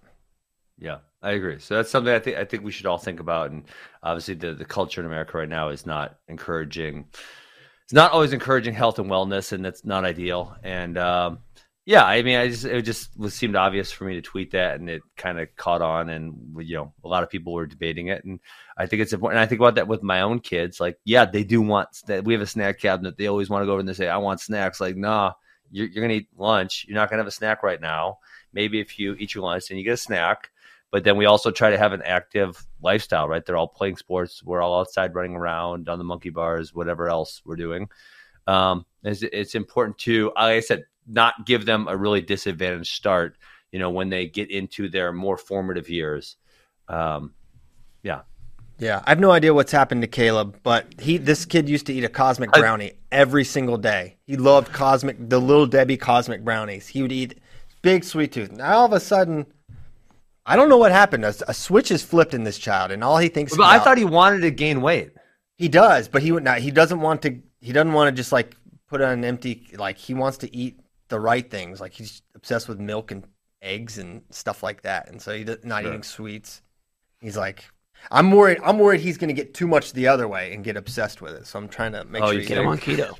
[0.77, 1.59] Yeah, I agree.
[1.59, 3.51] So that's something I think I think we should all think about.
[3.51, 3.65] And
[4.01, 7.05] obviously, the the culture in America right now is not encouraging.
[7.89, 10.55] It's not always encouraging health and wellness, and that's not ideal.
[10.61, 11.39] And um,
[11.87, 14.87] yeah, I mean, I just it just seemed obvious for me to tweet that, and
[14.87, 18.23] it kind of caught on, and you know, a lot of people were debating it,
[18.23, 18.41] and
[18.77, 19.39] I think it's important.
[19.39, 20.79] And I think about that with my own kids.
[20.79, 22.25] Like, yeah, they do want that.
[22.25, 23.17] We have a snack cabinet.
[23.17, 25.33] They always want to go over and they say, "I want snacks." Like, nah,
[25.71, 26.85] you're, you're gonna eat lunch.
[26.87, 28.19] You're not gonna have a snack right now.
[28.53, 30.51] Maybe if you eat your lunch, then you get a snack
[30.91, 33.45] but then we also try to have an active lifestyle, right?
[33.45, 34.43] They're all playing sports.
[34.43, 37.89] We're all outside running around on the monkey bars, whatever else we're doing.
[38.47, 43.37] Um, it's, it's important to, like I said, not give them a really disadvantaged start,
[43.71, 46.37] you know, when they get into their more formative years.
[46.87, 47.33] Um,
[48.01, 48.21] yeah.
[48.79, 51.93] Yeah, I have no idea what's happened to Caleb, but he this kid used to
[51.93, 54.15] eat a cosmic brownie every single day.
[54.25, 56.87] He loved cosmic the little Debbie cosmic brownies.
[56.87, 57.39] He would eat
[57.81, 58.53] big sweet tooth.
[58.53, 59.47] Now all of a sudden
[60.49, 61.23] I don't know what happened.
[61.23, 63.55] A, a switch is flipped in this child, and all he thinks.
[63.55, 65.11] But about, I thought he wanted to gain weight.
[65.57, 66.57] He does, but he would not.
[66.57, 67.39] He doesn't want to.
[67.61, 68.55] He doesn't want to just like
[68.87, 69.67] put on an empty.
[69.77, 71.79] Like he wants to eat the right things.
[71.79, 73.27] Like he's obsessed with milk and
[73.61, 75.91] eggs and stuff like that, and so he's not sure.
[75.91, 76.63] eating sweets.
[77.21, 77.65] He's like,
[78.09, 78.57] I'm worried.
[78.63, 81.35] I'm worried he's going to get too much the other way and get obsessed with
[81.35, 81.45] it.
[81.45, 83.15] So I'm trying to make oh, sure you get him on keto.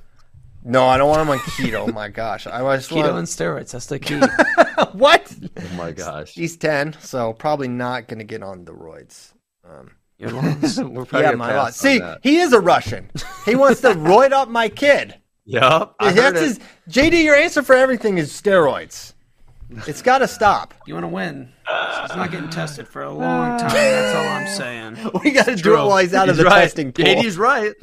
[0.64, 1.88] No, I don't want him on keto.
[1.88, 3.18] oh my gosh, I just keto want...
[3.18, 3.72] and steroids.
[3.72, 4.19] That's the key.
[4.91, 5.34] what?
[5.57, 9.34] Oh my gosh, he's ten, so probably not going to get on the roids.
[9.64, 10.77] Um, Your loss.
[10.77, 11.77] We're probably yeah, my loss.
[11.77, 13.10] See, he is a Russian.
[13.45, 15.15] He wants to roid up my kid.
[15.45, 16.60] Yep, I That's his
[16.90, 17.23] JD.
[17.23, 19.14] Your answer for everything is steroids.
[19.88, 20.73] It's got to stop.
[20.88, 21.52] You want to win.
[21.68, 23.69] He's not getting tested for a long time.
[23.69, 25.11] That's all I'm saying.
[25.23, 26.61] We got to do it while he's out he's of the right.
[26.61, 27.06] testing pool.
[27.06, 27.73] JD's right.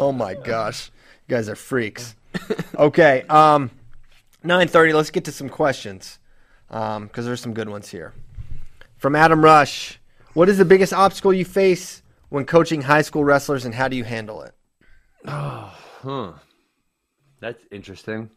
[0.00, 0.90] Oh my gosh,
[1.28, 2.16] you guys are freaks.
[2.74, 3.70] okay, um,
[4.42, 4.94] nine thirty.
[4.94, 6.18] Let's get to some questions
[6.68, 8.14] because um, there's some good ones here.
[8.96, 10.00] From Adam Rush,
[10.32, 13.96] what is the biggest obstacle you face when coaching high school wrestlers, and how do
[13.96, 14.54] you handle it?
[15.26, 16.32] Oh, huh.
[17.40, 18.30] That's interesting.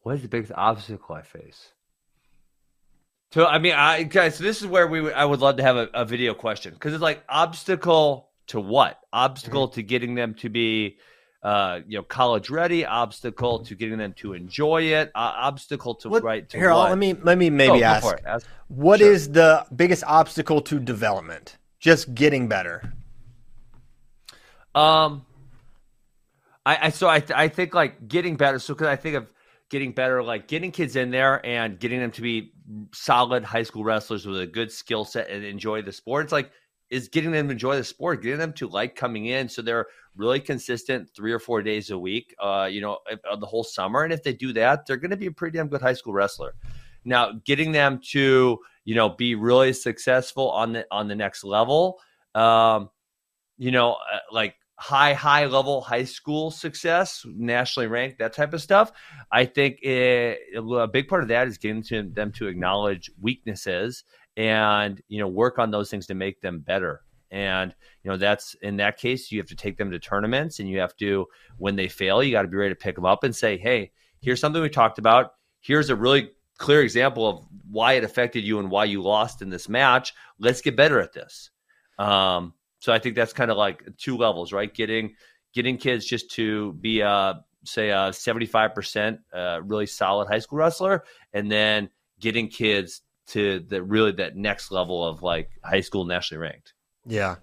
[0.00, 1.72] What is the biggest obstacle I face?
[3.32, 5.76] So I mean, I guys, so this is where we I would love to have
[5.76, 8.98] a, a video question because it's like obstacle to what?
[9.12, 9.74] Obstacle mm-hmm.
[9.74, 10.98] to getting them to be,
[11.42, 12.84] uh, you know, college ready.
[12.84, 15.08] Obstacle to getting them to enjoy it.
[15.14, 16.48] Uh, obstacle to what, right.
[16.48, 16.90] To here, what?
[16.90, 19.12] let me let me maybe oh, ask, ask, What sure.
[19.12, 21.56] is the biggest obstacle to development?
[21.78, 22.92] Just getting better.
[24.74, 25.24] Um,
[26.66, 28.58] I, I so I I think like getting better.
[28.58, 29.32] So because I think of
[29.70, 32.52] getting better, like getting kids in there and getting them to be
[32.92, 36.24] solid high school wrestlers with a good skill set and enjoy the sport.
[36.24, 36.50] It's like
[36.90, 39.86] is getting them to enjoy the sport, getting them to like coming in, so they're
[40.16, 42.34] really consistent three or four days a week.
[42.42, 42.98] Uh, you know,
[43.38, 45.68] the whole summer, and if they do that, they're going to be a pretty damn
[45.68, 46.54] good high school wrestler.
[47.04, 52.00] Now, getting them to you know be really successful on the on the next level,
[52.34, 52.90] um,
[53.58, 58.62] you know, uh, like high high level high school success, nationally ranked, that type of
[58.62, 58.92] stuff.
[59.30, 64.04] I think it, a big part of that is getting to them to acknowledge weaknesses
[64.38, 67.02] and you know work on those things to make them better.
[67.30, 70.68] And you know that's in that case you have to take them to tournaments and
[70.68, 71.26] you have to
[71.58, 73.90] when they fail you got to be ready to pick them up and say hey
[74.20, 75.32] here's something we talked about.
[75.60, 79.50] Here's a really clear example of why it affected you and why you lost in
[79.50, 80.14] this match.
[80.38, 81.50] Let's get better at this.
[81.98, 84.72] Um, so i think that's kind of like two levels right?
[84.72, 85.14] Getting
[85.52, 91.02] getting kids just to be a say a 75% uh, really solid high school wrestler
[91.32, 91.90] and then
[92.20, 96.72] getting kids to the really that next level of like high school nationally ranked.
[97.06, 97.36] Yeah.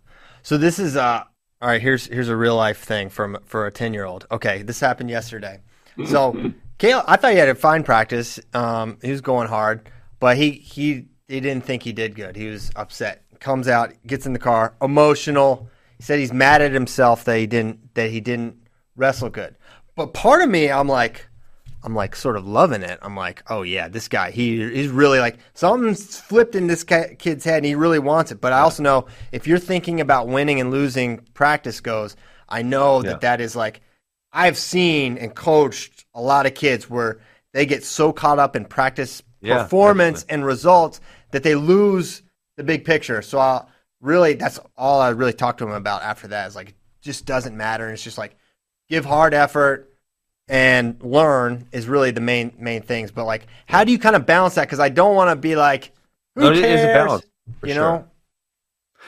[0.43, 1.23] So this is uh
[1.61, 4.27] all right, here's here's a real life thing from for a 10-year-old.
[4.29, 5.61] Okay, this happened yesterday.
[6.05, 8.39] So Caleb, I thought he had a fine practice.
[8.53, 9.89] Um, he was going hard,
[10.19, 12.35] but he he he didn't think he did good.
[12.35, 13.23] He was upset.
[13.39, 15.69] Comes out, gets in the car, emotional.
[15.97, 18.57] He said he's mad at himself that he didn't that he didn't
[18.95, 19.55] wrestle good.
[19.95, 21.27] But part of me, I'm like,
[21.85, 22.97] I'm like sort of loving it.
[23.03, 27.45] I'm like, oh yeah, this guy, he he's really like something's flipped in this kid's
[27.45, 28.41] head, and he really wants it.
[28.41, 32.15] But I also know if you're thinking about winning and losing, practice goes.
[32.49, 33.11] I know yeah.
[33.11, 33.81] that that is like
[34.33, 37.19] I've seen and coached a lot of kids where
[37.53, 40.99] they get so caught up in practice yeah, performance and results
[41.31, 42.23] that they lose
[42.57, 43.21] the big picture.
[43.21, 43.63] So I
[44.01, 46.47] really, that's all I really talked to him about after that.
[46.47, 47.85] Is like, it just doesn't matter.
[47.85, 48.35] And it's just like,
[48.89, 49.94] give hard effort
[50.47, 53.11] and learn is really the main main things.
[53.11, 54.67] But like, how do you kind of balance that?
[54.67, 55.91] Because I don't want to be like,
[56.35, 56.63] who no, cares?
[56.63, 57.25] It is a balance,
[57.63, 57.83] you sure.
[57.83, 58.07] know.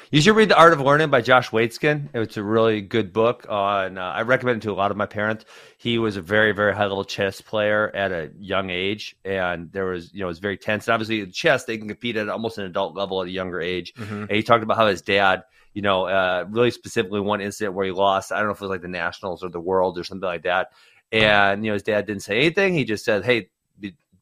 [0.10, 2.08] You should read The Art of Learning by Josh Waitzkin.
[2.14, 3.46] It's a really good book.
[3.50, 5.44] On uh, I recommend it to a lot of my parents.
[5.78, 9.88] He was a very, very high level chess player at a young age, and there
[9.88, 10.88] was, you know, it was very tense.
[10.88, 13.60] And obviously, in chess, they can compete at almost an adult level at a younger
[13.60, 13.94] age.
[13.96, 14.22] Mm-hmm.
[14.22, 15.44] And he talked about how his dad,
[15.74, 18.32] you know, uh, really specifically one incident where he lost.
[18.32, 20.44] I don't know if it was like the Nationals or the World or something like
[20.44, 20.70] that.
[21.12, 22.74] And you know, his dad didn't say anything.
[22.74, 23.50] He just said, "Hey."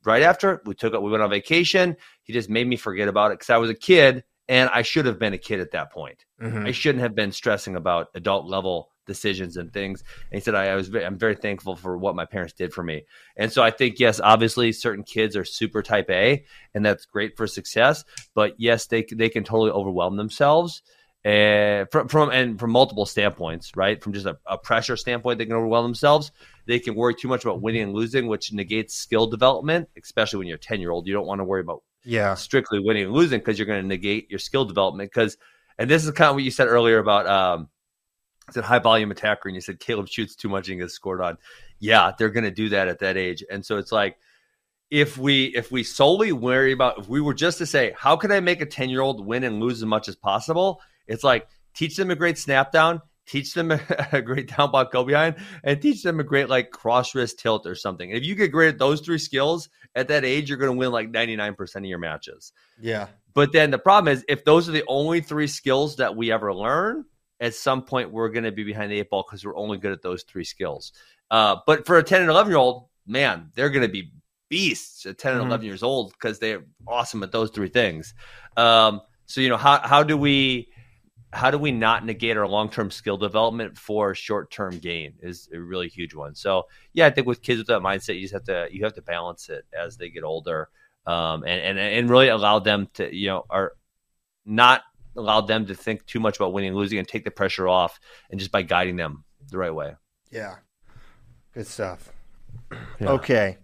[0.03, 1.97] Right after we took it, we went on vacation.
[2.21, 5.07] He just made me forget about it because I was a kid and I should
[5.07, 6.25] have been a kid at that point.
[6.39, 6.67] Mhm.
[6.67, 10.03] I shouldn't have been stressing about adult level decisions and things.
[10.29, 12.71] And he said, I, I was, ve- I'm very thankful for what my parents did
[12.71, 13.05] for me.
[13.35, 16.45] And so I think, yes, obviously certain kids are super type A
[16.75, 18.05] and that's great for success,
[18.35, 20.83] but yes, they, they can totally overwhelm themselves.
[21.23, 24.03] And from, from and from multiple standpoints, right?
[24.03, 26.31] From just a, a pressure standpoint, they can overwhelm themselves.
[26.67, 30.47] They can worry too much about winning and losing, which negates skill development, especially when
[30.47, 31.07] you're a 10 year old.
[31.07, 32.33] You don't want to worry about Yeah.
[32.35, 35.11] strictly winning and losing because you're going to negate your skill development.
[35.11, 35.37] Because,
[35.77, 37.69] and this is kind of what you said earlier about, um,
[38.47, 41.21] I said high volume attacker, and you said Caleb shoots too much and gets scored
[41.21, 41.37] on.
[41.79, 44.17] Yeah, they're going to do that at that age, and so it's like
[44.91, 48.31] if we if we solely worry about if we were just to say how can
[48.31, 51.47] I make a ten year old win and lose as much as possible, it's like
[51.73, 53.79] teach them a great snap down, teach them a,
[54.11, 57.65] a great down block go behind, and teach them a great like cross wrist tilt
[57.65, 58.09] or something.
[58.11, 60.91] If you get great at those three skills at that age, you're going to win
[60.91, 62.51] like ninety nine percent of your matches.
[62.79, 63.07] Yeah.
[63.33, 66.53] But then the problem is, if those are the only three skills that we ever
[66.53, 67.05] learn,
[67.41, 69.91] at some point we're going to be behind the eight ball because we're only good
[69.91, 70.93] at those three skills.
[71.29, 74.11] Uh, but for a 10 and 11 year old, man, they're going to be
[74.47, 75.47] beasts at 10 and Mhm.
[75.47, 78.13] 11 years old because they're awesome at those three things.
[78.55, 80.69] Um, so, you know, how, how do we.
[81.35, 85.89] How do we not negate our long-term skill development for short-term gain is a really
[85.89, 86.33] huge one.
[86.33, 86.63] So,
[86.93, 89.01] yeah, I think with kids with that mindset, you just have to you have to
[89.01, 90.69] balance it as they get older,
[91.05, 93.73] um, and and and really allow them to you know are
[94.45, 94.83] not
[95.17, 97.99] allow them to think too much about winning and losing and take the pressure off
[98.29, 99.95] and just by guiding them the right way.
[100.31, 100.55] Yeah.
[101.53, 102.11] Good stuff.
[102.99, 103.09] Yeah.
[103.11, 103.57] Okay.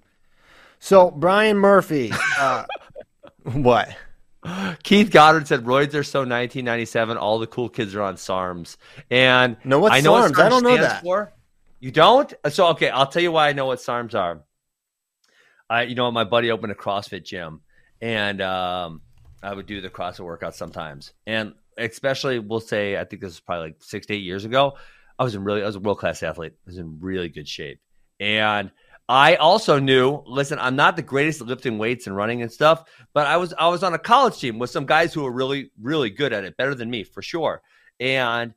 [0.80, 2.66] So Brian Murphy, uh,
[3.44, 3.96] what?
[4.84, 7.18] Keith Goddard said roids are so 1997.
[7.18, 8.78] All the cool kids are on SARMs,
[9.10, 10.32] and No, what's I know SARMs?
[10.32, 11.04] what I don't know that.
[11.04, 11.32] For.
[11.80, 12.34] You don't?
[12.50, 14.42] So okay, I'll tell you why I know what SARMs are.
[15.70, 17.62] I, you know, my buddy opened a CrossFit gym,
[18.02, 19.02] and um,
[19.42, 23.40] I would do the CrossFit workouts sometimes, and especially we'll say I think this is
[23.40, 24.74] probably like six to eight years ago.
[25.18, 26.54] I was in really, I was a world class athlete.
[26.54, 27.80] I was in really good shape,
[28.20, 28.72] and
[29.10, 30.24] I also knew.
[30.26, 32.84] Listen, I'm not the greatest at lifting weights and running and stuff,
[33.14, 35.72] but I was I was on a college team with some guys who were really
[35.82, 37.62] really good at it, better than me for sure,
[38.00, 38.54] and.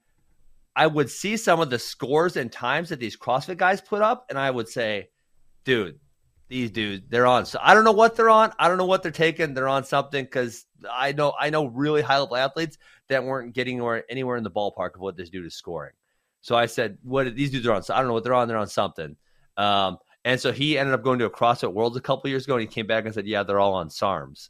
[0.77, 4.27] I would see some of the scores and times that these CrossFit guys put up,
[4.29, 5.09] and I would say,
[5.65, 6.01] dude,
[6.49, 7.47] these dudes, they're on.
[7.47, 8.53] So I don't know what they're on.
[8.59, 9.55] I don't know what they're taking.
[9.55, 13.77] They're on something because I know I know really high level athletes that weren't getting
[13.77, 15.93] anywhere, anywhere in the ballpark of what this dude is scoring.
[16.41, 17.83] So I said, what are these dudes are on?
[17.83, 18.49] So I don't know what they're on.
[18.49, 19.17] They're on something.
[19.57, 22.55] Um, and so he ended up going to a CrossFit Worlds a couple years ago,
[22.55, 24.49] and he came back and said, yeah, they're all on SARMs.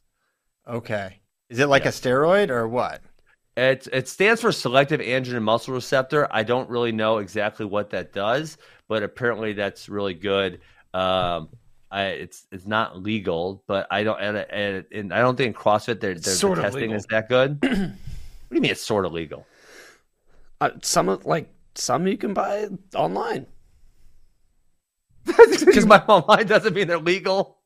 [0.68, 1.20] Okay.
[1.50, 1.88] Is it like Yeah.
[1.90, 3.00] a steroid or what?
[3.56, 6.26] It it stands for selective androgen muscle receptor.
[6.30, 10.60] I don't really know exactly what that does, but apparently that's really good.
[10.92, 11.50] Um,
[11.90, 15.62] I, it's it's not legal, but I don't and, and, and I don't think in
[15.62, 16.96] CrossFit their, their Sort of testing legal.
[16.96, 17.58] is that good.
[17.62, 17.76] what do
[18.56, 19.46] you mean it's sort of legal?
[20.60, 23.46] Uh, some of like some you can buy online.
[25.64, 27.58] Because my online doesn't mean they're legal.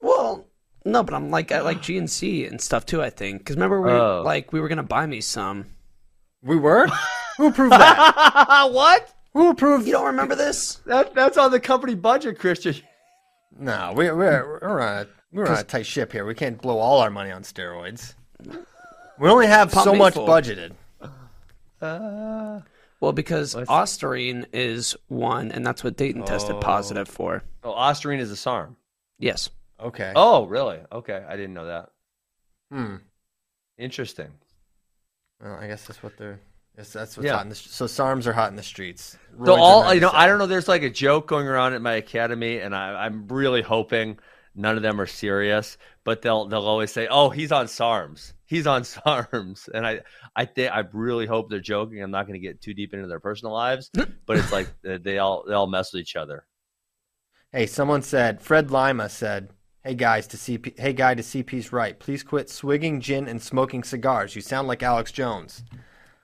[0.00, 0.46] Well,
[0.84, 3.02] no, but I'm like at like GNC and stuff too.
[3.02, 4.22] I think because remember we Oh.
[4.24, 5.66] like we were gonna buy me some.
[6.42, 6.86] We were?
[7.38, 8.68] Who approved that?
[8.70, 9.12] what?
[9.32, 9.86] Who approved?
[9.86, 10.76] You don't remember this?
[10.86, 12.76] That that's on the company budget, Christian.
[13.58, 16.24] No, we, we're we're on a we're on a tight ship here.
[16.26, 18.14] We can't blow all our money on steroids.
[19.18, 20.26] We only have Pump so much full.
[20.28, 20.72] budgeted.
[21.80, 22.60] Uh,
[23.00, 27.42] Well, because Ostarine is one, and that's what Dayton tested positive for.
[27.62, 28.76] oh, Ostarine is a SARM.
[29.18, 29.50] Yes.
[29.78, 30.12] Okay.
[30.16, 30.78] Oh, really?
[30.90, 31.90] Okay, I didn't know that.
[32.72, 32.96] Hmm.
[33.78, 34.28] Interesting.
[35.42, 36.40] Well, I guess that's what they're.
[36.78, 37.34] Yes, that's what's Yeah.
[37.36, 37.54] hot in the.
[37.54, 39.18] So SARMs are hot in the streets.
[39.32, 40.46] So Roids are all you know, I don't know.
[40.46, 44.18] There's like a joke going around at my academy, and I, I'm really hoping
[44.56, 45.78] none of them are serious.
[46.04, 48.32] But they'll they'll always say, "Oh, he's on SARMs.
[48.46, 50.00] He's on SARMs," and I
[50.34, 52.02] I think I really hope they're joking.
[52.02, 53.90] I'm not going to get too deep into their personal lives,
[54.26, 56.46] but it's like they they all they all mess with each other.
[57.52, 59.50] Hey, someone said Fred Lima said,
[59.82, 61.98] "Hey guys, to CP, hey guy to CP's right.
[61.98, 64.34] Please quit swigging gin and smoking cigars.
[64.36, 65.64] You sound like Alex Jones."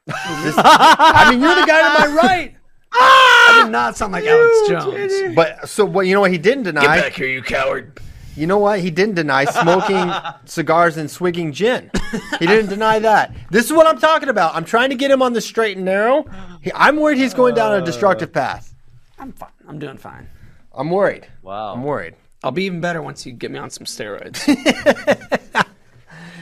[0.07, 0.15] This-
[0.59, 2.57] I mean, you're the guy to my right.
[2.95, 3.61] Ah!
[3.61, 5.35] I did not sound like Alex Jones.
[5.35, 6.07] But so what?
[6.07, 6.83] You know what he didn't deny?
[6.83, 7.99] Get back here, you coward.
[8.37, 8.81] You know what?
[8.81, 10.13] He didn't deny smoking
[10.45, 11.91] cigars and swigging gin.
[12.39, 13.35] He didn't deny that.
[13.51, 14.55] This is what I'm talking about.
[14.55, 16.25] I'm trying to get him on the straight and narrow.
[16.63, 18.75] He, I'm worried he's going down a destructive path.
[19.19, 19.51] I'm fine.
[19.69, 20.29] I'm doing fine.
[20.75, 21.27] I'm worried.
[21.43, 21.75] Wow.
[21.75, 22.15] I'm worried.
[22.43, 24.43] I'll be even better once you get me on some steroids.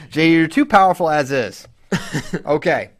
[0.09, 1.67] Jay, you're too powerful as is.
[2.45, 2.91] Okay.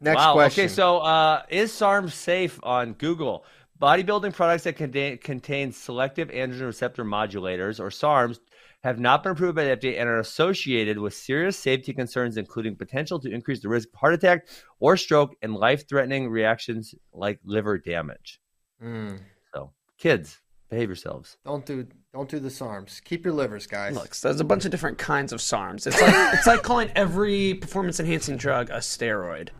[0.00, 0.34] Next wow.
[0.34, 0.64] question.
[0.64, 3.44] Okay, so uh, is SARM safe on Google?
[3.80, 8.38] Bodybuilding products that contain, contain selective androgen receptor modulators, or SARMs,
[8.82, 12.76] have not been approved by the FDA and are associated with serious safety concerns, including
[12.76, 14.46] potential to increase the risk of heart attack
[14.78, 18.40] or stroke and life threatening reactions like liver damage.
[18.82, 19.18] Mm,
[19.52, 20.40] So, kids,
[20.70, 21.36] behave yourselves.
[21.44, 23.02] don't do don't do the SARMs.
[23.04, 23.94] Keep your livers, guys.
[23.94, 25.86] Look, so there's a bunch of different kinds of SARMs.
[25.86, 29.50] It's like it's like calling every performance enhancing drug a steroid.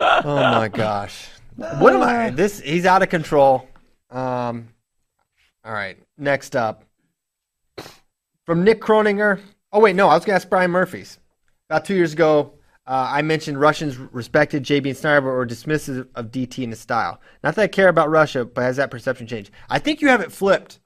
[0.00, 1.28] Oh my gosh.
[1.78, 2.30] What am I?
[2.30, 3.68] This he's out of control.
[4.10, 4.68] Um
[5.64, 5.98] all right.
[6.16, 6.84] Next up.
[8.46, 9.40] From Nick Croninger.
[9.72, 11.18] Oh wait, no, I was gonna ask Brian Murphy's.
[11.68, 12.54] About two years ago,
[12.86, 16.80] uh, I mentioned Russians respected JB and Snyder but were dismissive of DT in his
[16.80, 17.20] style.
[17.44, 19.50] Not that I care about Russia, but has that perception changed?
[19.68, 20.80] I think you have it flipped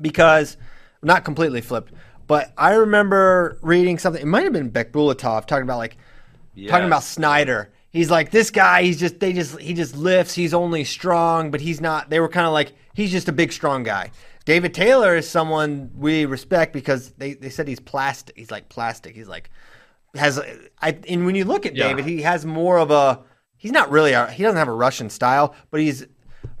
[0.00, 0.56] because
[1.02, 1.92] not completely flipped,
[2.26, 4.22] but I remember reading something.
[4.22, 5.96] It might have been Beck Bulatov talking about like
[6.68, 7.72] talking about Snyder.
[7.96, 8.82] He's like this guy.
[8.82, 10.34] He's just they just he just lifts.
[10.34, 12.10] He's only strong, but he's not.
[12.10, 14.10] They were kind of like he's just a big strong guy.
[14.44, 18.36] David Taylor is someone we respect because they, they said he's plastic.
[18.36, 19.14] He's like plastic.
[19.16, 19.48] He's like
[20.14, 20.38] has
[20.82, 21.88] I and when you look at Yeah.
[21.88, 23.22] David, he has more of a
[23.56, 26.06] he's not really a he doesn't have a Russian style, but he's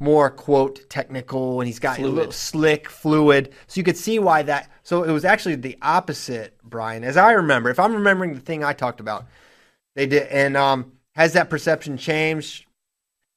[0.00, 3.52] more quote technical and he's got a little slick, fluid.
[3.66, 4.70] So you could see why that.
[4.84, 7.68] So it was actually the opposite, Brian, as I remember.
[7.68, 9.26] If I'm remembering the thing I talked about,
[9.94, 10.28] they did.
[10.28, 12.64] And um, has that perception changed?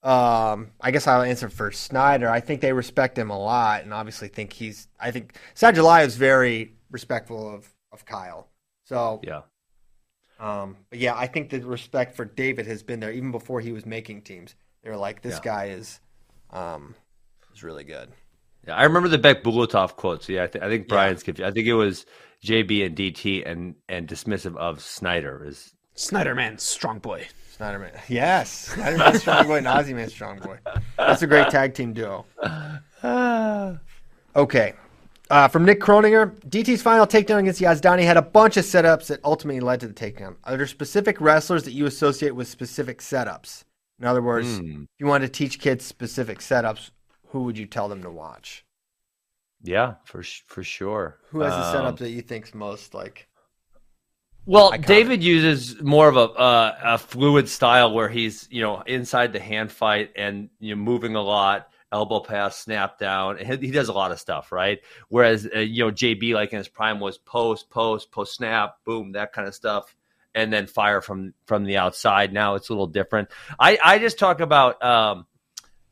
[0.03, 2.29] Um, I guess I'll answer for Snyder.
[2.29, 4.87] I think they respect him a lot, and obviously think he's.
[4.99, 8.47] I think Sadulaev is very respectful of of Kyle.
[8.85, 9.41] So Yeah.
[10.39, 13.71] um, but yeah, I think the respect for David has been there even before he
[13.71, 14.55] was making teams.
[14.83, 15.41] They were like, this Yeah.
[15.43, 15.99] guy is,
[16.51, 16.95] um,
[17.53, 18.09] is really good.
[18.67, 20.23] Yeah, I remember the Beck Bulatov quote.
[20.23, 21.49] So yeah, I, th- I think Brian's confused.
[21.49, 22.05] I think it was
[22.45, 27.27] JB and DT and and dismissive of Snyder is Snyder man, strong boy.
[27.59, 30.57] Snyderman, yes, Snyderman Strong Boy and Ozzy Man Strong Boy.
[30.97, 32.25] That's a great tag team duo.
[34.35, 34.73] Okay.
[35.31, 39.19] Uh, from Nick Kroninger, DT's final takedown against Yazdani had a bunch of setups that
[39.23, 40.35] ultimately led to the takedown.
[40.43, 43.63] Are there specific wrestlers that you associate with specific setups?
[43.99, 44.83] In other words, Hmm.
[44.83, 46.91] if you wanted to teach kids specific setups,
[47.27, 48.65] who would you tell them to watch?
[49.61, 51.17] yeah for for sure.
[51.31, 53.27] Who has the Um, setup that you think's most like?
[54.45, 54.85] Well, Iconic.
[54.85, 59.39] David uses more of a uh, a fluid style where he's you know inside the
[59.39, 63.37] hand fight and you know moving a lot, elbow pass, snap down.
[63.37, 64.79] He, he does a lot of stuff, right?
[65.09, 69.11] Whereas uh, you know JB like in his prime was post, post, post snap, boom,
[69.11, 69.95] that kind of stuff,
[70.33, 72.33] and then fire from from the outside.
[72.33, 73.29] Now it's a little different.
[73.59, 74.83] I I just talk about.
[74.83, 75.25] Um,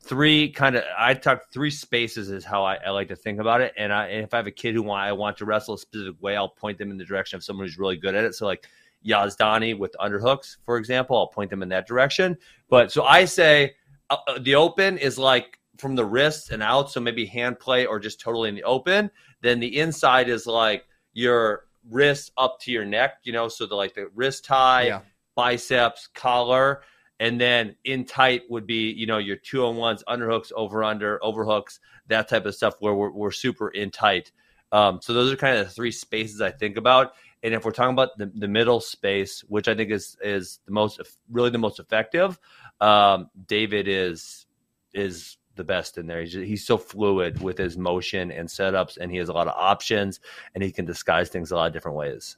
[0.08, 3.62] three kind of I talk three spaces is how I, I like to think about
[3.62, 3.74] it.
[3.78, 5.78] And I and if I have a kid who want I want to wrestle a
[5.78, 8.36] specific way, I'll point them in the direction of someone who's really good at it.
[8.36, 8.66] So like
[9.06, 12.38] Yazdani with underhooks, for example, I'll point them in that direction.
[12.70, 13.76] But so I say
[14.10, 17.86] uh, uh, the open is like from the wrists and out, so maybe hand play
[17.86, 19.12] or just totally in the open.
[19.42, 23.76] Then the inside is like your wrist up to your neck, you know, so the
[23.76, 25.02] like the wrist tie, Yeah.
[25.36, 26.82] biceps, collar,
[27.20, 31.20] and then in tight would be you know your two on ones, underhooks, over under,
[31.24, 34.32] overhooks, that type of stuff where we're, we're super in tight.
[34.72, 37.14] Um, so those are kind of the three spaces I think about.
[37.44, 40.72] And if we're talking about the, the middle space, which I think is is the
[40.72, 41.00] most
[41.32, 42.40] really the most effective,
[42.82, 44.46] um, David is
[44.94, 46.22] is the best in there.
[46.22, 49.54] He's, he's so fluid with his motion and setups, and he has a lot of
[49.58, 50.20] options,
[50.56, 52.38] and he can disguise things a lot of different ways.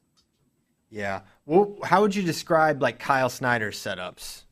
[0.90, 1.22] Yeah.
[1.46, 4.44] Well, how would you describe like Kyle Snyder's setups?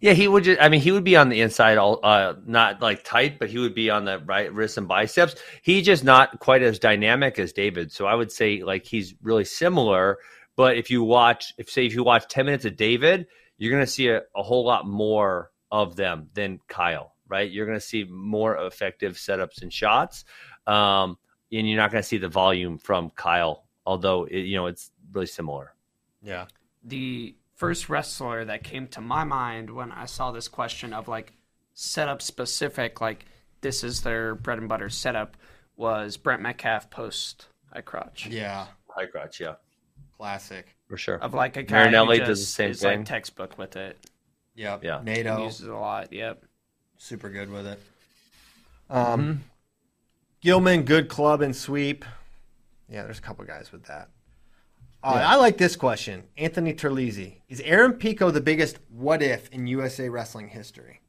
[0.00, 2.80] Yeah, he would just, I mean, he would be on the inside, all uh, not
[2.80, 5.34] like tight, but he would be on the right wrist and biceps.
[5.62, 7.90] He's just not quite as dynamic as David.
[7.90, 10.18] So I would say like he's really similar.
[10.56, 13.26] But if you watch, if say if you watch 10 minutes of David,
[13.58, 17.50] you're going to see a, a whole lot more of them than Kyle, right?
[17.50, 20.24] You're going to see more effective setups and shots.
[20.66, 21.18] Um,
[21.52, 24.90] and you're not going to see the volume from Kyle, although, it, you know, it's
[25.12, 25.74] really similar.
[26.22, 26.46] Yeah.
[26.84, 31.32] the first wrestler that came to my mind when I saw this question of like
[31.74, 33.26] setup specific, like
[33.60, 35.36] this is their bread and butter setup,
[35.76, 38.26] was Brent Metcalf post high crotch.
[38.30, 38.66] Yeah.
[38.88, 39.54] High crotch, yeah,
[40.16, 40.74] Classic.
[40.88, 41.16] for sure.
[41.16, 42.98] Of like a guy Marinelli who does the just same is thing.
[43.00, 43.98] like textbook with it.
[44.54, 44.82] Yep.
[44.84, 45.00] Yeah.
[45.04, 45.44] NATO.
[45.44, 46.12] Uses it a lot.
[46.12, 46.44] Yep.
[46.96, 47.80] super good with it.
[48.90, 49.42] Um,
[50.40, 52.04] Gilman, good club and sweep.
[52.88, 54.08] Yeah, there's a couple guys with that.
[55.02, 56.24] Uh, I like this question.
[56.36, 57.36] Anthony Terlizzi.
[57.48, 61.00] Is Aaron Pico the biggest what if in USA wrestling history?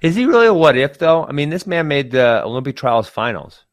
[0.00, 1.24] Is he really a what if though?
[1.24, 3.64] I mean, this man made the Olympic trials finals.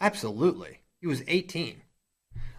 [0.00, 0.80] Absolutely.
[1.00, 1.82] He was 18.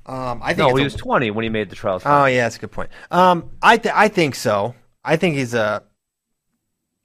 [0.05, 2.03] Um, I think No, he a- was 20 when he made the trials.
[2.05, 2.89] Oh yeah, that's a good point.
[3.11, 4.73] Um, I th- I think so.
[5.03, 5.83] I think he's a.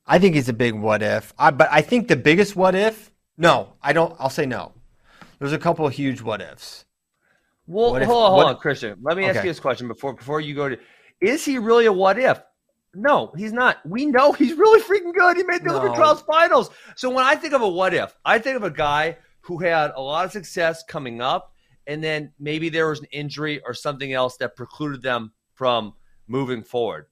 [0.07, 1.33] I think he's a big what if.
[1.39, 3.11] I, but I think the biggest what if.
[3.37, 4.15] No, I don't.
[4.21, 4.73] I'll say no.
[5.39, 6.85] There's a couple of huge what ifs.
[7.73, 8.99] Well, if- hold on, hold on, Christian.
[9.03, 10.79] Let me ask you this question before before you go to.
[11.21, 12.41] Is he really a what if?
[12.95, 13.79] No, he's not.
[13.87, 15.37] We know he's really freaking good.
[15.37, 16.71] He made the Olympic trials finals.
[16.97, 19.93] So when I think of a what if, I think of a guy who had
[19.97, 21.55] a lot of success coming up,
[21.87, 25.95] and then maybe there was an injury or something else that precluded them from
[26.29, 27.07] moving forward.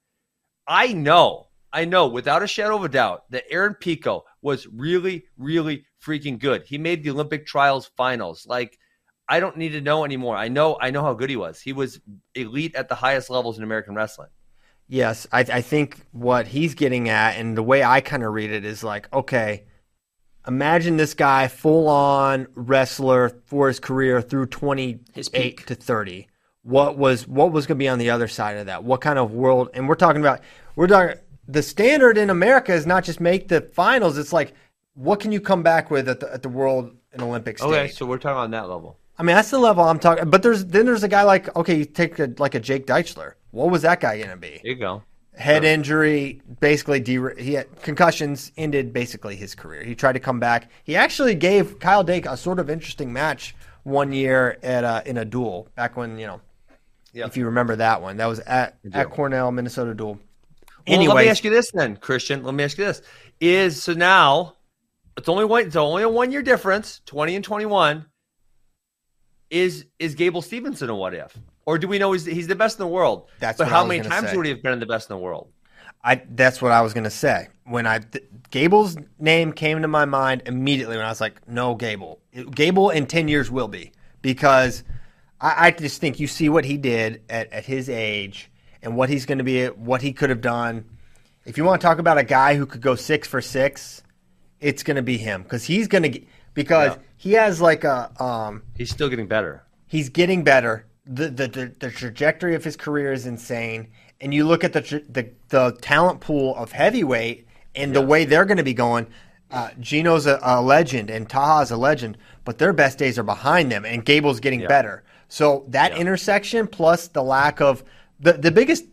[0.66, 5.24] I know, I know without a shadow of a doubt that Aaron Pico was really,
[5.38, 6.64] really freaking good.
[6.64, 8.46] He made the Olympic trials finals.
[8.46, 8.78] Like,
[9.30, 10.36] I don't need to know anymore.
[10.36, 11.60] I know, I know how good he was.
[11.60, 12.00] He was
[12.34, 14.28] elite at the highest levels in American wrestling.
[14.88, 18.50] Yes, I, I think what he's getting at, and the way I kind of read
[18.50, 19.66] it is like, okay,
[20.48, 26.26] imagine this guy full on wrestler for his career through twenty His eight to thirty.
[26.62, 28.82] What was what was going to be on the other side of that?
[28.82, 29.70] What kind of world?
[29.74, 30.40] And we're talking about
[30.74, 34.18] we're talking the standard in America is not just make the finals.
[34.18, 34.54] It's like
[34.94, 37.68] what can you come back with at the at the world and Olympic stage?
[37.68, 38.98] Okay, so we're talking on that level.
[39.20, 40.30] I mean, that's the level I'm talking.
[40.30, 43.34] But there's then there's a guy like okay, you take a, like a Jake Deitchler.
[43.50, 44.60] What was that guy going to be?
[44.62, 45.02] There you go.
[45.36, 50.38] head injury basically de- he had concussions ended basically his career he tried to come
[50.40, 55.02] back he actually gave kyle dake a sort of interesting match one year at a,
[55.08, 56.40] in a duel back when you know
[57.14, 57.26] Yeah.
[57.26, 60.18] if you remember that one that was at, at cornell minnesota duel
[60.86, 62.42] Well, anyway let me ask you this then, Christian.
[62.42, 63.00] Let me ask you this:
[63.40, 64.56] Is so now
[65.16, 65.66] it's only one.
[65.66, 68.06] It's only a one year difference, twenty and twenty one.
[69.50, 71.36] Is is Gable Steveson a what if,
[71.66, 73.28] or do we know he's he's the best in the world?
[73.40, 74.36] That's but what how I was many times say.
[74.36, 75.50] would he have been the best in the world?
[76.04, 77.48] I that's what I was gonna say.
[77.64, 81.74] When I th- Gable's name came to my mind immediately when I was like, no,
[81.74, 82.20] Gable.
[82.52, 84.84] Gable in ten years will be because
[85.40, 88.50] I, I just think you see what he did at, at his age
[88.82, 90.84] and what he's going to be, what he could have done.
[91.44, 94.02] If you want to talk about a guy who could go six for six,
[94.60, 96.20] it's going to be him because he's going to
[96.54, 99.62] because he has like a um, He's still getting better.
[99.86, 100.86] he's getting better.
[101.04, 103.88] The, the the the trajectory of his career is insane,
[104.22, 108.46] and you look at the the, the talent pool of heavyweight and the way they're
[108.46, 109.06] going to be going.
[109.50, 112.16] Uh, Geno's a, a legend and Taha's a legend,
[112.46, 115.02] but their best days are behind them, and Gable's getting better.
[115.28, 117.84] So that intersection plus the lack of
[118.18, 118.86] the the biggest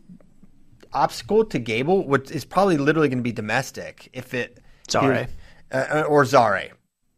[0.92, 4.60] obstacle to Gable, which is probably literally going to be domestic, if it
[4.92, 5.28] Zare.
[5.72, 6.72] uh, or Zare.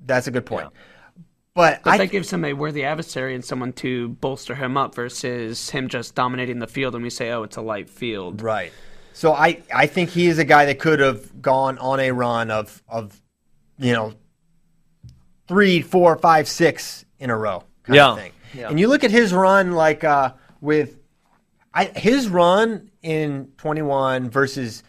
[0.06, 0.68] That's a good point.
[1.60, 4.95] But, But I that gives him a worthy adversary and someone to bolster him up
[4.95, 8.41] versus him just dominating the field and we say, oh, it's a light field.
[8.41, 8.72] Right.
[9.11, 12.49] So I, I think he is a guy that could have gone on a run
[12.49, 13.22] of of
[13.77, 14.14] you know
[15.49, 18.11] three, four, five, six in a row kind Yeah.
[18.11, 18.31] of thing.
[18.53, 18.69] Yeah.
[18.69, 20.31] And you look at his run like uh,
[20.61, 20.98] with
[21.73, 24.81] I, his run in 21 versus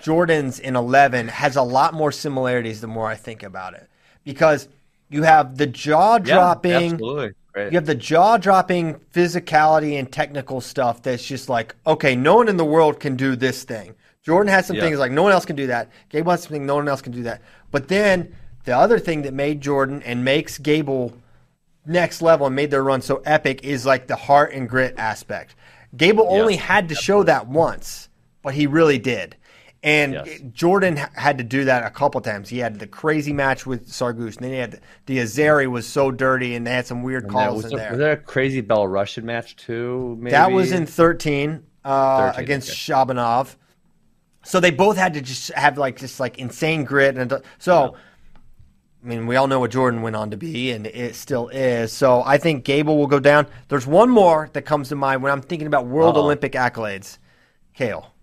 [0.00, 3.88] Jordan's in 11 has a lot more similarities the more I think about it
[4.22, 4.68] because
[5.14, 7.32] you have the jaw dropping absolutely.
[7.54, 7.70] Right.
[7.72, 12.48] you have the jaw dropping physicality and technical stuff that's just like, okay, no one
[12.48, 13.94] in the world can do this thing.
[14.24, 14.82] Jordan has some Yeah.
[14.82, 15.88] things like no one else can do that.
[16.08, 17.42] Gable has something no one else can do that.
[17.70, 18.34] But then
[18.64, 21.12] the other thing that made Jordan and makes Gable
[21.86, 25.54] next level and made their run so epic is like the heart and grit aspect.
[25.96, 28.08] Gable only had to show that once,
[28.42, 29.36] but he really did.
[29.84, 30.40] And Yes.
[30.54, 32.48] Jordan had to do that a couple times.
[32.48, 35.86] He had the crazy match with Tsargush, and then he had the, the Azeri was
[35.86, 37.90] so dirty, and they had some weird Yeah, calls was, in there, there.
[37.90, 40.16] was there a crazy Belarusian match too?
[40.18, 40.30] Maybe?
[40.30, 42.76] That was in 13, uh, 13, against okay.
[42.94, 43.56] Shabanov.
[44.42, 47.94] So they both had to just have like just like insane grit and so
[49.02, 51.92] I mean we all know what Jordan went on to be and it still is.
[51.92, 53.46] So I think Gable will go down.
[53.68, 56.24] There's one more that comes to mind when I'm thinking about world Uh-oh.
[56.24, 57.16] Olympic accolades.
[57.74, 58.13] Cael.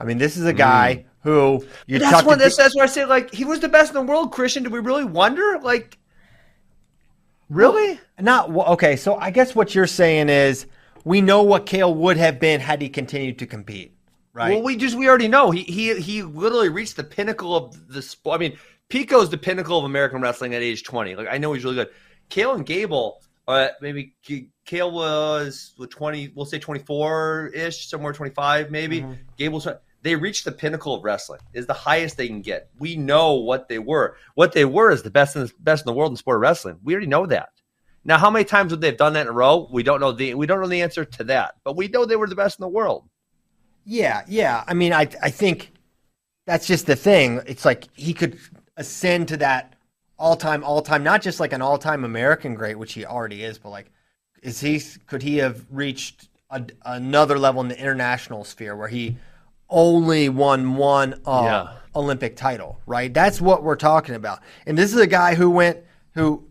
[0.00, 3.04] I mean this is a guy who you That's what that's, that's why I say
[3.04, 4.32] like he was the best in the world.
[4.32, 5.58] Christian, do we really wonder?
[5.62, 5.98] Like,
[7.48, 8.00] really?
[8.18, 8.96] Not well, okay.
[8.96, 10.66] So I guess what you're saying is
[11.04, 13.94] we know what Cael would have been had he continued to compete,
[14.32, 14.54] right?
[14.54, 18.00] Well, we just we already know he he he literally reached the pinnacle of the
[18.00, 18.36] sport.
[18.36, 18.58] I mean,
[18.88, 21.14] Pico's the pinnacle of American wrestling at age twenty.
[21.14, 21.90] Like I know he's really good.
[22.30, 24.14] Cael and Gable, uh, maybe
[24.66, 26.32] Cael was twenty.
[26.34, 29.04] We'll say twenty four ish, somewhere twenty five, maybe.
[29.38, 29.68] Gable's
[30.02, 31.40] they reached the pinnacle of wrestling.
[31.52, 32.70] Is the highest they can get.
[32.78, 34.16] We know what they were.
[34.34, 36.42] What they were is the best in the best in the world in sport of
[36.42, 36.78] wrestling.
[36.82, 37.50] We already know that.
[38.04, 39.68] Now, how many times would they have done that in a row?
[39.70, 42.16] We don't know the we don't know the answer to that, but we know they
[42.16, 43.08] were the best in the world.
[43.84, 44.64] Yeah, yeah.
[44.66, 45.72] I mean, I I think
[46.46, 47.42] that's just the thing.
[47.46, 48.38] It's like he could
[48.76, 49.74] ascend to that
[50.18, 53.42] all time, all time, not just like an all time American great, which he already
[53.42, 53.90] is, but like,
[54.42, 59.16] is he could he have reached a, another level in the international sphere where he
[59.70, 61.72] only won one uh, Yeah.
[61.94, 63.12] Olympic title, right?
[63.12, 64.40] That's what we're talking about.
[64.66, 65.78] And this is a guy who went
[66.14, 66.44] who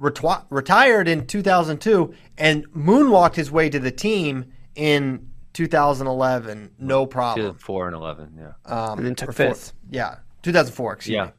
[0.00, 7.56] retwi- retired in 2002 and moonwalked his way to the team in 2011, no problem.
[7.56, 8.52] Four and eleven, yeah.
[8.66, 9.72] Um, And then took or four- fifth.
[9.90, 10.92] Yeah, 2004.
[10.94, 11.24] Excuse Yeah.
[11.24, 11.30] me.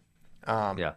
[0.45, 0.91] Um, Yeah,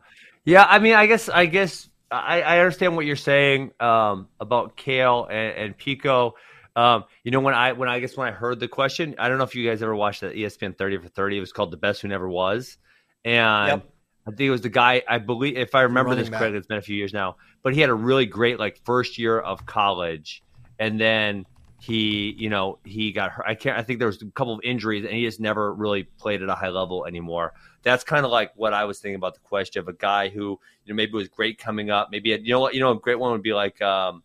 [0.45, 0.65] yeah.
[0.69, 5.27] I mean, I guess, I guess, I, I understand what you're saying um, about Cael
[5.31, 6.35] and, and Pico.
[6.81, 9.39] Um, you know, when I, when I guess when I heard the question, I don't
[9.39, 11.37] know if you guys ever watched that ESPN 30 for 30.
[11.37, 12.79] It was called "The Best Who Never Was,"
[13.25, 13.91] and Yep.
[14.27, 15.03] I think it was the guy.
[15.09, 17.81] I believe, if I remember this correctly, it's been a few years now, but he
[17.81, 20.43] had a really great like first year of college,
[20.79, 21.47] and then
[21.81, 23.47] he, you know, he got hurt.
[23.47, 23.79] I can't.
[23.79, 26.49] I think there was a couple of injuries, and he just never really played at
[26.49, 27.53] a high level anymore
[27.83, 30.59] that's kind of like what I was thinking about the question of a guy who
[30.85, 32.09] you know maybe was great coming up.
[32.11, 34.23] Maybe you know what you know a great one would be like um,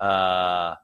[0.00, 0.74] uh,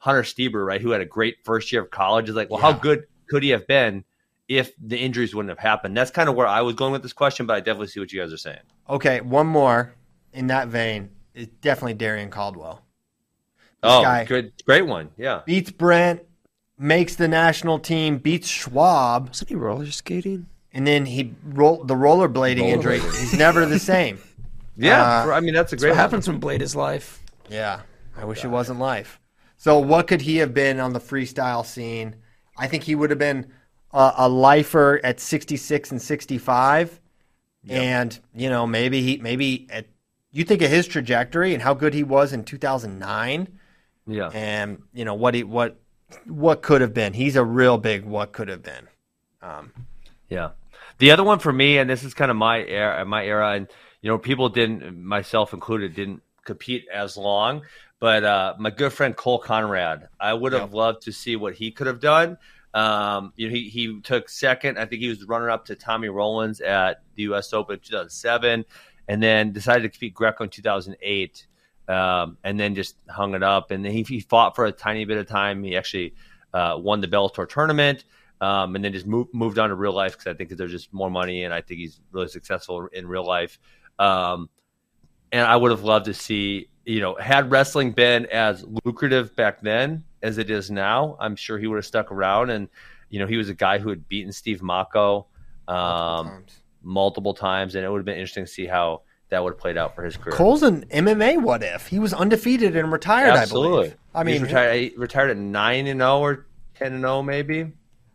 [0.00, 0.80] Hunter Stieber, right?
[0.80, 2.28] Who had a great first year of college.
[2.28, 4.04] Is like, well, how good could he have been
[4.48, 5.96] if the injuries wouldn't have happened?
[5.96, 8.10] That's kind of where I was going with this question, but I definitely see what
[8.12, 8.60] you guys are saying.
[8.88, 9.94] Okay, one more
[10.32, 12.82] in that vein is definitely Darrion Caldwell.
[13.82, 15.10] oh, guy- good, great one.
[15.16, 16.22] Yeah, Beats Brent,
[16.78, 20.46] makes the national team, beats Schwab, Wasn't he roller skating?
[20.72, 23.00] and then he roll the rollerblading injury.
[23.00, 24.18] He's never the same.
[24.76, 25.24] yeah.
[25.26, 27.20] Uh, I mean, that's a That's great what happens when Blade is life.
[27.50, 27.80] Yeah,
[28.16, 29.19] I wish it wasn't life.
[29.60, 32.16] So, what could he have been on the freestyle scene?
[32.56, 33.52] I think he would have been
[33.92, 36.98] a, a lifer at 66 and 65,
[37.68, 39.84] and you know maybe he maybe at,
[40.32, 43.48] you think of his trajectory and how good he was in 2009,
[44.06, 45.78] Yeah, and you know what he what
[46.24, 47.12] what could have been.
[47.12, 48.88] He's a real big what could have been.
[49.42, 49.74] Um,
[50.30, 50.52] Yeah.
[50.96, 53.68] The other one for me, and this is kind of my era, my era, and
[54.00, 57.60] you know, people didn't, myself included, didn't compete as long.
[58.00, 61.70] But uh, my good friend Cole Conrad, I would have loved to see what he
[61.70, 62.38] could have done.
[62.72, 64.78] Um, you know, he, he took second.
[64.78, 67.52] I think he was runner up to Tommy Rollins at the U.S.
[67.52, 68.64] Open in 2007,
[69.08, 71.46] and then decided to compete Greco in 2008,
[71.88, 73.70] um, and then just hung it up.
[73.70, 75.62] And then he, he fought for a tiny bit of time.
[75.62, 76.14] He actually
[76.54, 78.04] uh, won the Bellator tournament
[78.40, 80.92] um, and then just move, moved on to real life because I think there's just
[80.92, 83.58] more money, and I think he's really successful in real life.
[83.98, 84.48] Um,
[85.32, 89.60] and I would have loved to see, you know, had wrestling been as lucrative back
[89.60, 92.50] then as it is now, I'm sure he would have stuck around.
[92.50, 92.68] And
[93.08, 95.26] you know, he was a guy who had beaten Steve Mako
[95.68, 96.60] um, times.
[96.82, 99.76] multiple times, and it would have been interesting to see how that would have played
[99.76, 100.34] out for his career.
[100.36, 103.30] Cole's an MMA what if he was undefeated and retired?
[103.30, 103.70] I Absolutely.
[103.88, 103.96] believe.
[104.14, 107.72] I He's mean, retired, he retired at nine and zero or ten and zero, maybe.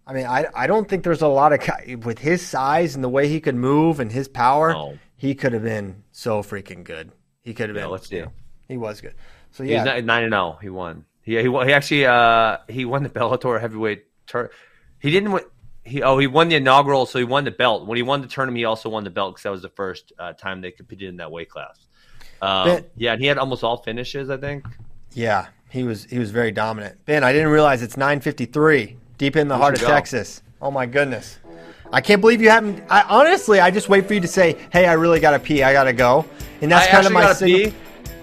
[0.07, 3.09] I mean, I I don't think there's a lot of with his size and the
[3.09, 4.73] way he could move and his power.
[4.73, 4.99] No.
[5.17, 7.11] He could have been so freaking good.
[7.41, 7.91] He could have Yeah, been.
[7.91, 8.23] let's see.
[8.67, 9.13] He was good.
[9.51, 10.57] So He's yeah, nine nine and zero.
[10.61, 11.05] He won.
[11.21, 14.51] He he won, he actually uh he won the Bellator heavyweight tour.
[14.99, 15.43] He didn't win.
[15.83, 17.85] He oh he won the inaugural, so he won the belt.
[17.85, 20.13] When he won the tournament, he also won the belt because that was the first
[20.17, 21.87] uh, time they competed in that weight class.
[22.41, 24.65] Um, Ben- yeah, and he had almost all finishes, I think.
[25.13, 27.03] yeah, he was he was very dominant.
[27.05, 29.87] Ben, I didn't realize it's 9:53, deep in the heart of go.
[29.87, 30.41] Texas.
[30.61, 31.37] Oh my goodness.
[31.93, 32.83] I can't believe you haven't.
[32.89, 35.63] I honestly, I just wait for you to say, "Hey, I really gotta pee.
[35.63, 36.25] I gotta go,"
[36.61, 37.71] and that's I kind of my signal.
[37.71, 37.75] pee.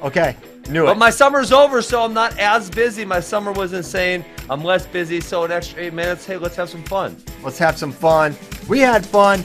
[0.02, 0.36] Okay,
[0.68, 0.86] knew it.
[0.86, 3.04] But my summer's over, so I'm not as busy.
[3.04, 4.24] My summer was insane.
[4.50, 6.26] I'm less busy, so an extra eight minutes.
[6.26, 7.16] Hey, let's have some fun.
[7.42, 8.34] Let's have some fun.
[8.68, 9.42] We had fun.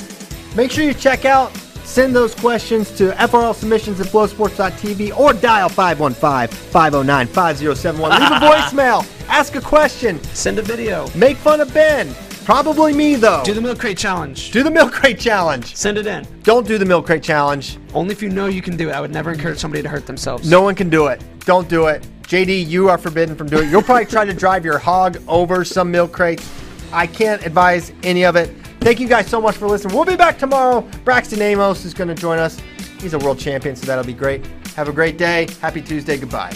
[0.55, 5.69] Make sure you check out, send those questions to FRL submissions at flowsports.tv or dial
[5.69, 8.11] 515 509 5071.
[8.11, 11.07] Leave a voicemail, ask a question, Send a video.
[11.15, 12.07] make fun of Ben.
[12.47, 13.43] Probably me, though.
[13.43, 14.51] Do the milk crate challenge.
[14.51, 15.75] Do the milk crate challenge.
[15.75, 16.25] Send it in.
[16.43, 17.77] Don't do the milk crate challenge.
[17.93, 18.93] Only if you know you can do it.
[18.93, 20.49] I would never encourage somebody to hurt themselves.
[20.49, 21.21] No one can do it.
[21.39, 22.07] Don't do it.
[22.21, 23.71] JD, you are forbidden from doing it.
[23.71, 26.49] You'll probably try to drive your hog over some milk crates.
[26.93, 28.55] I can't advise any of it.
[28.79, 29.93] Thank you guys so much for listening.
[29.93, 30.87] We'll be back tomorrow.
[31.03, 32.61] Braxton Amos is going to join us.
[33.01, 34.45] He's a world champion, so that'll be great.
[34.77, 35.49] Have a great day.
[35.59, 36.15] Happy Tuesday.
[36.15, 36.55] Goodbye.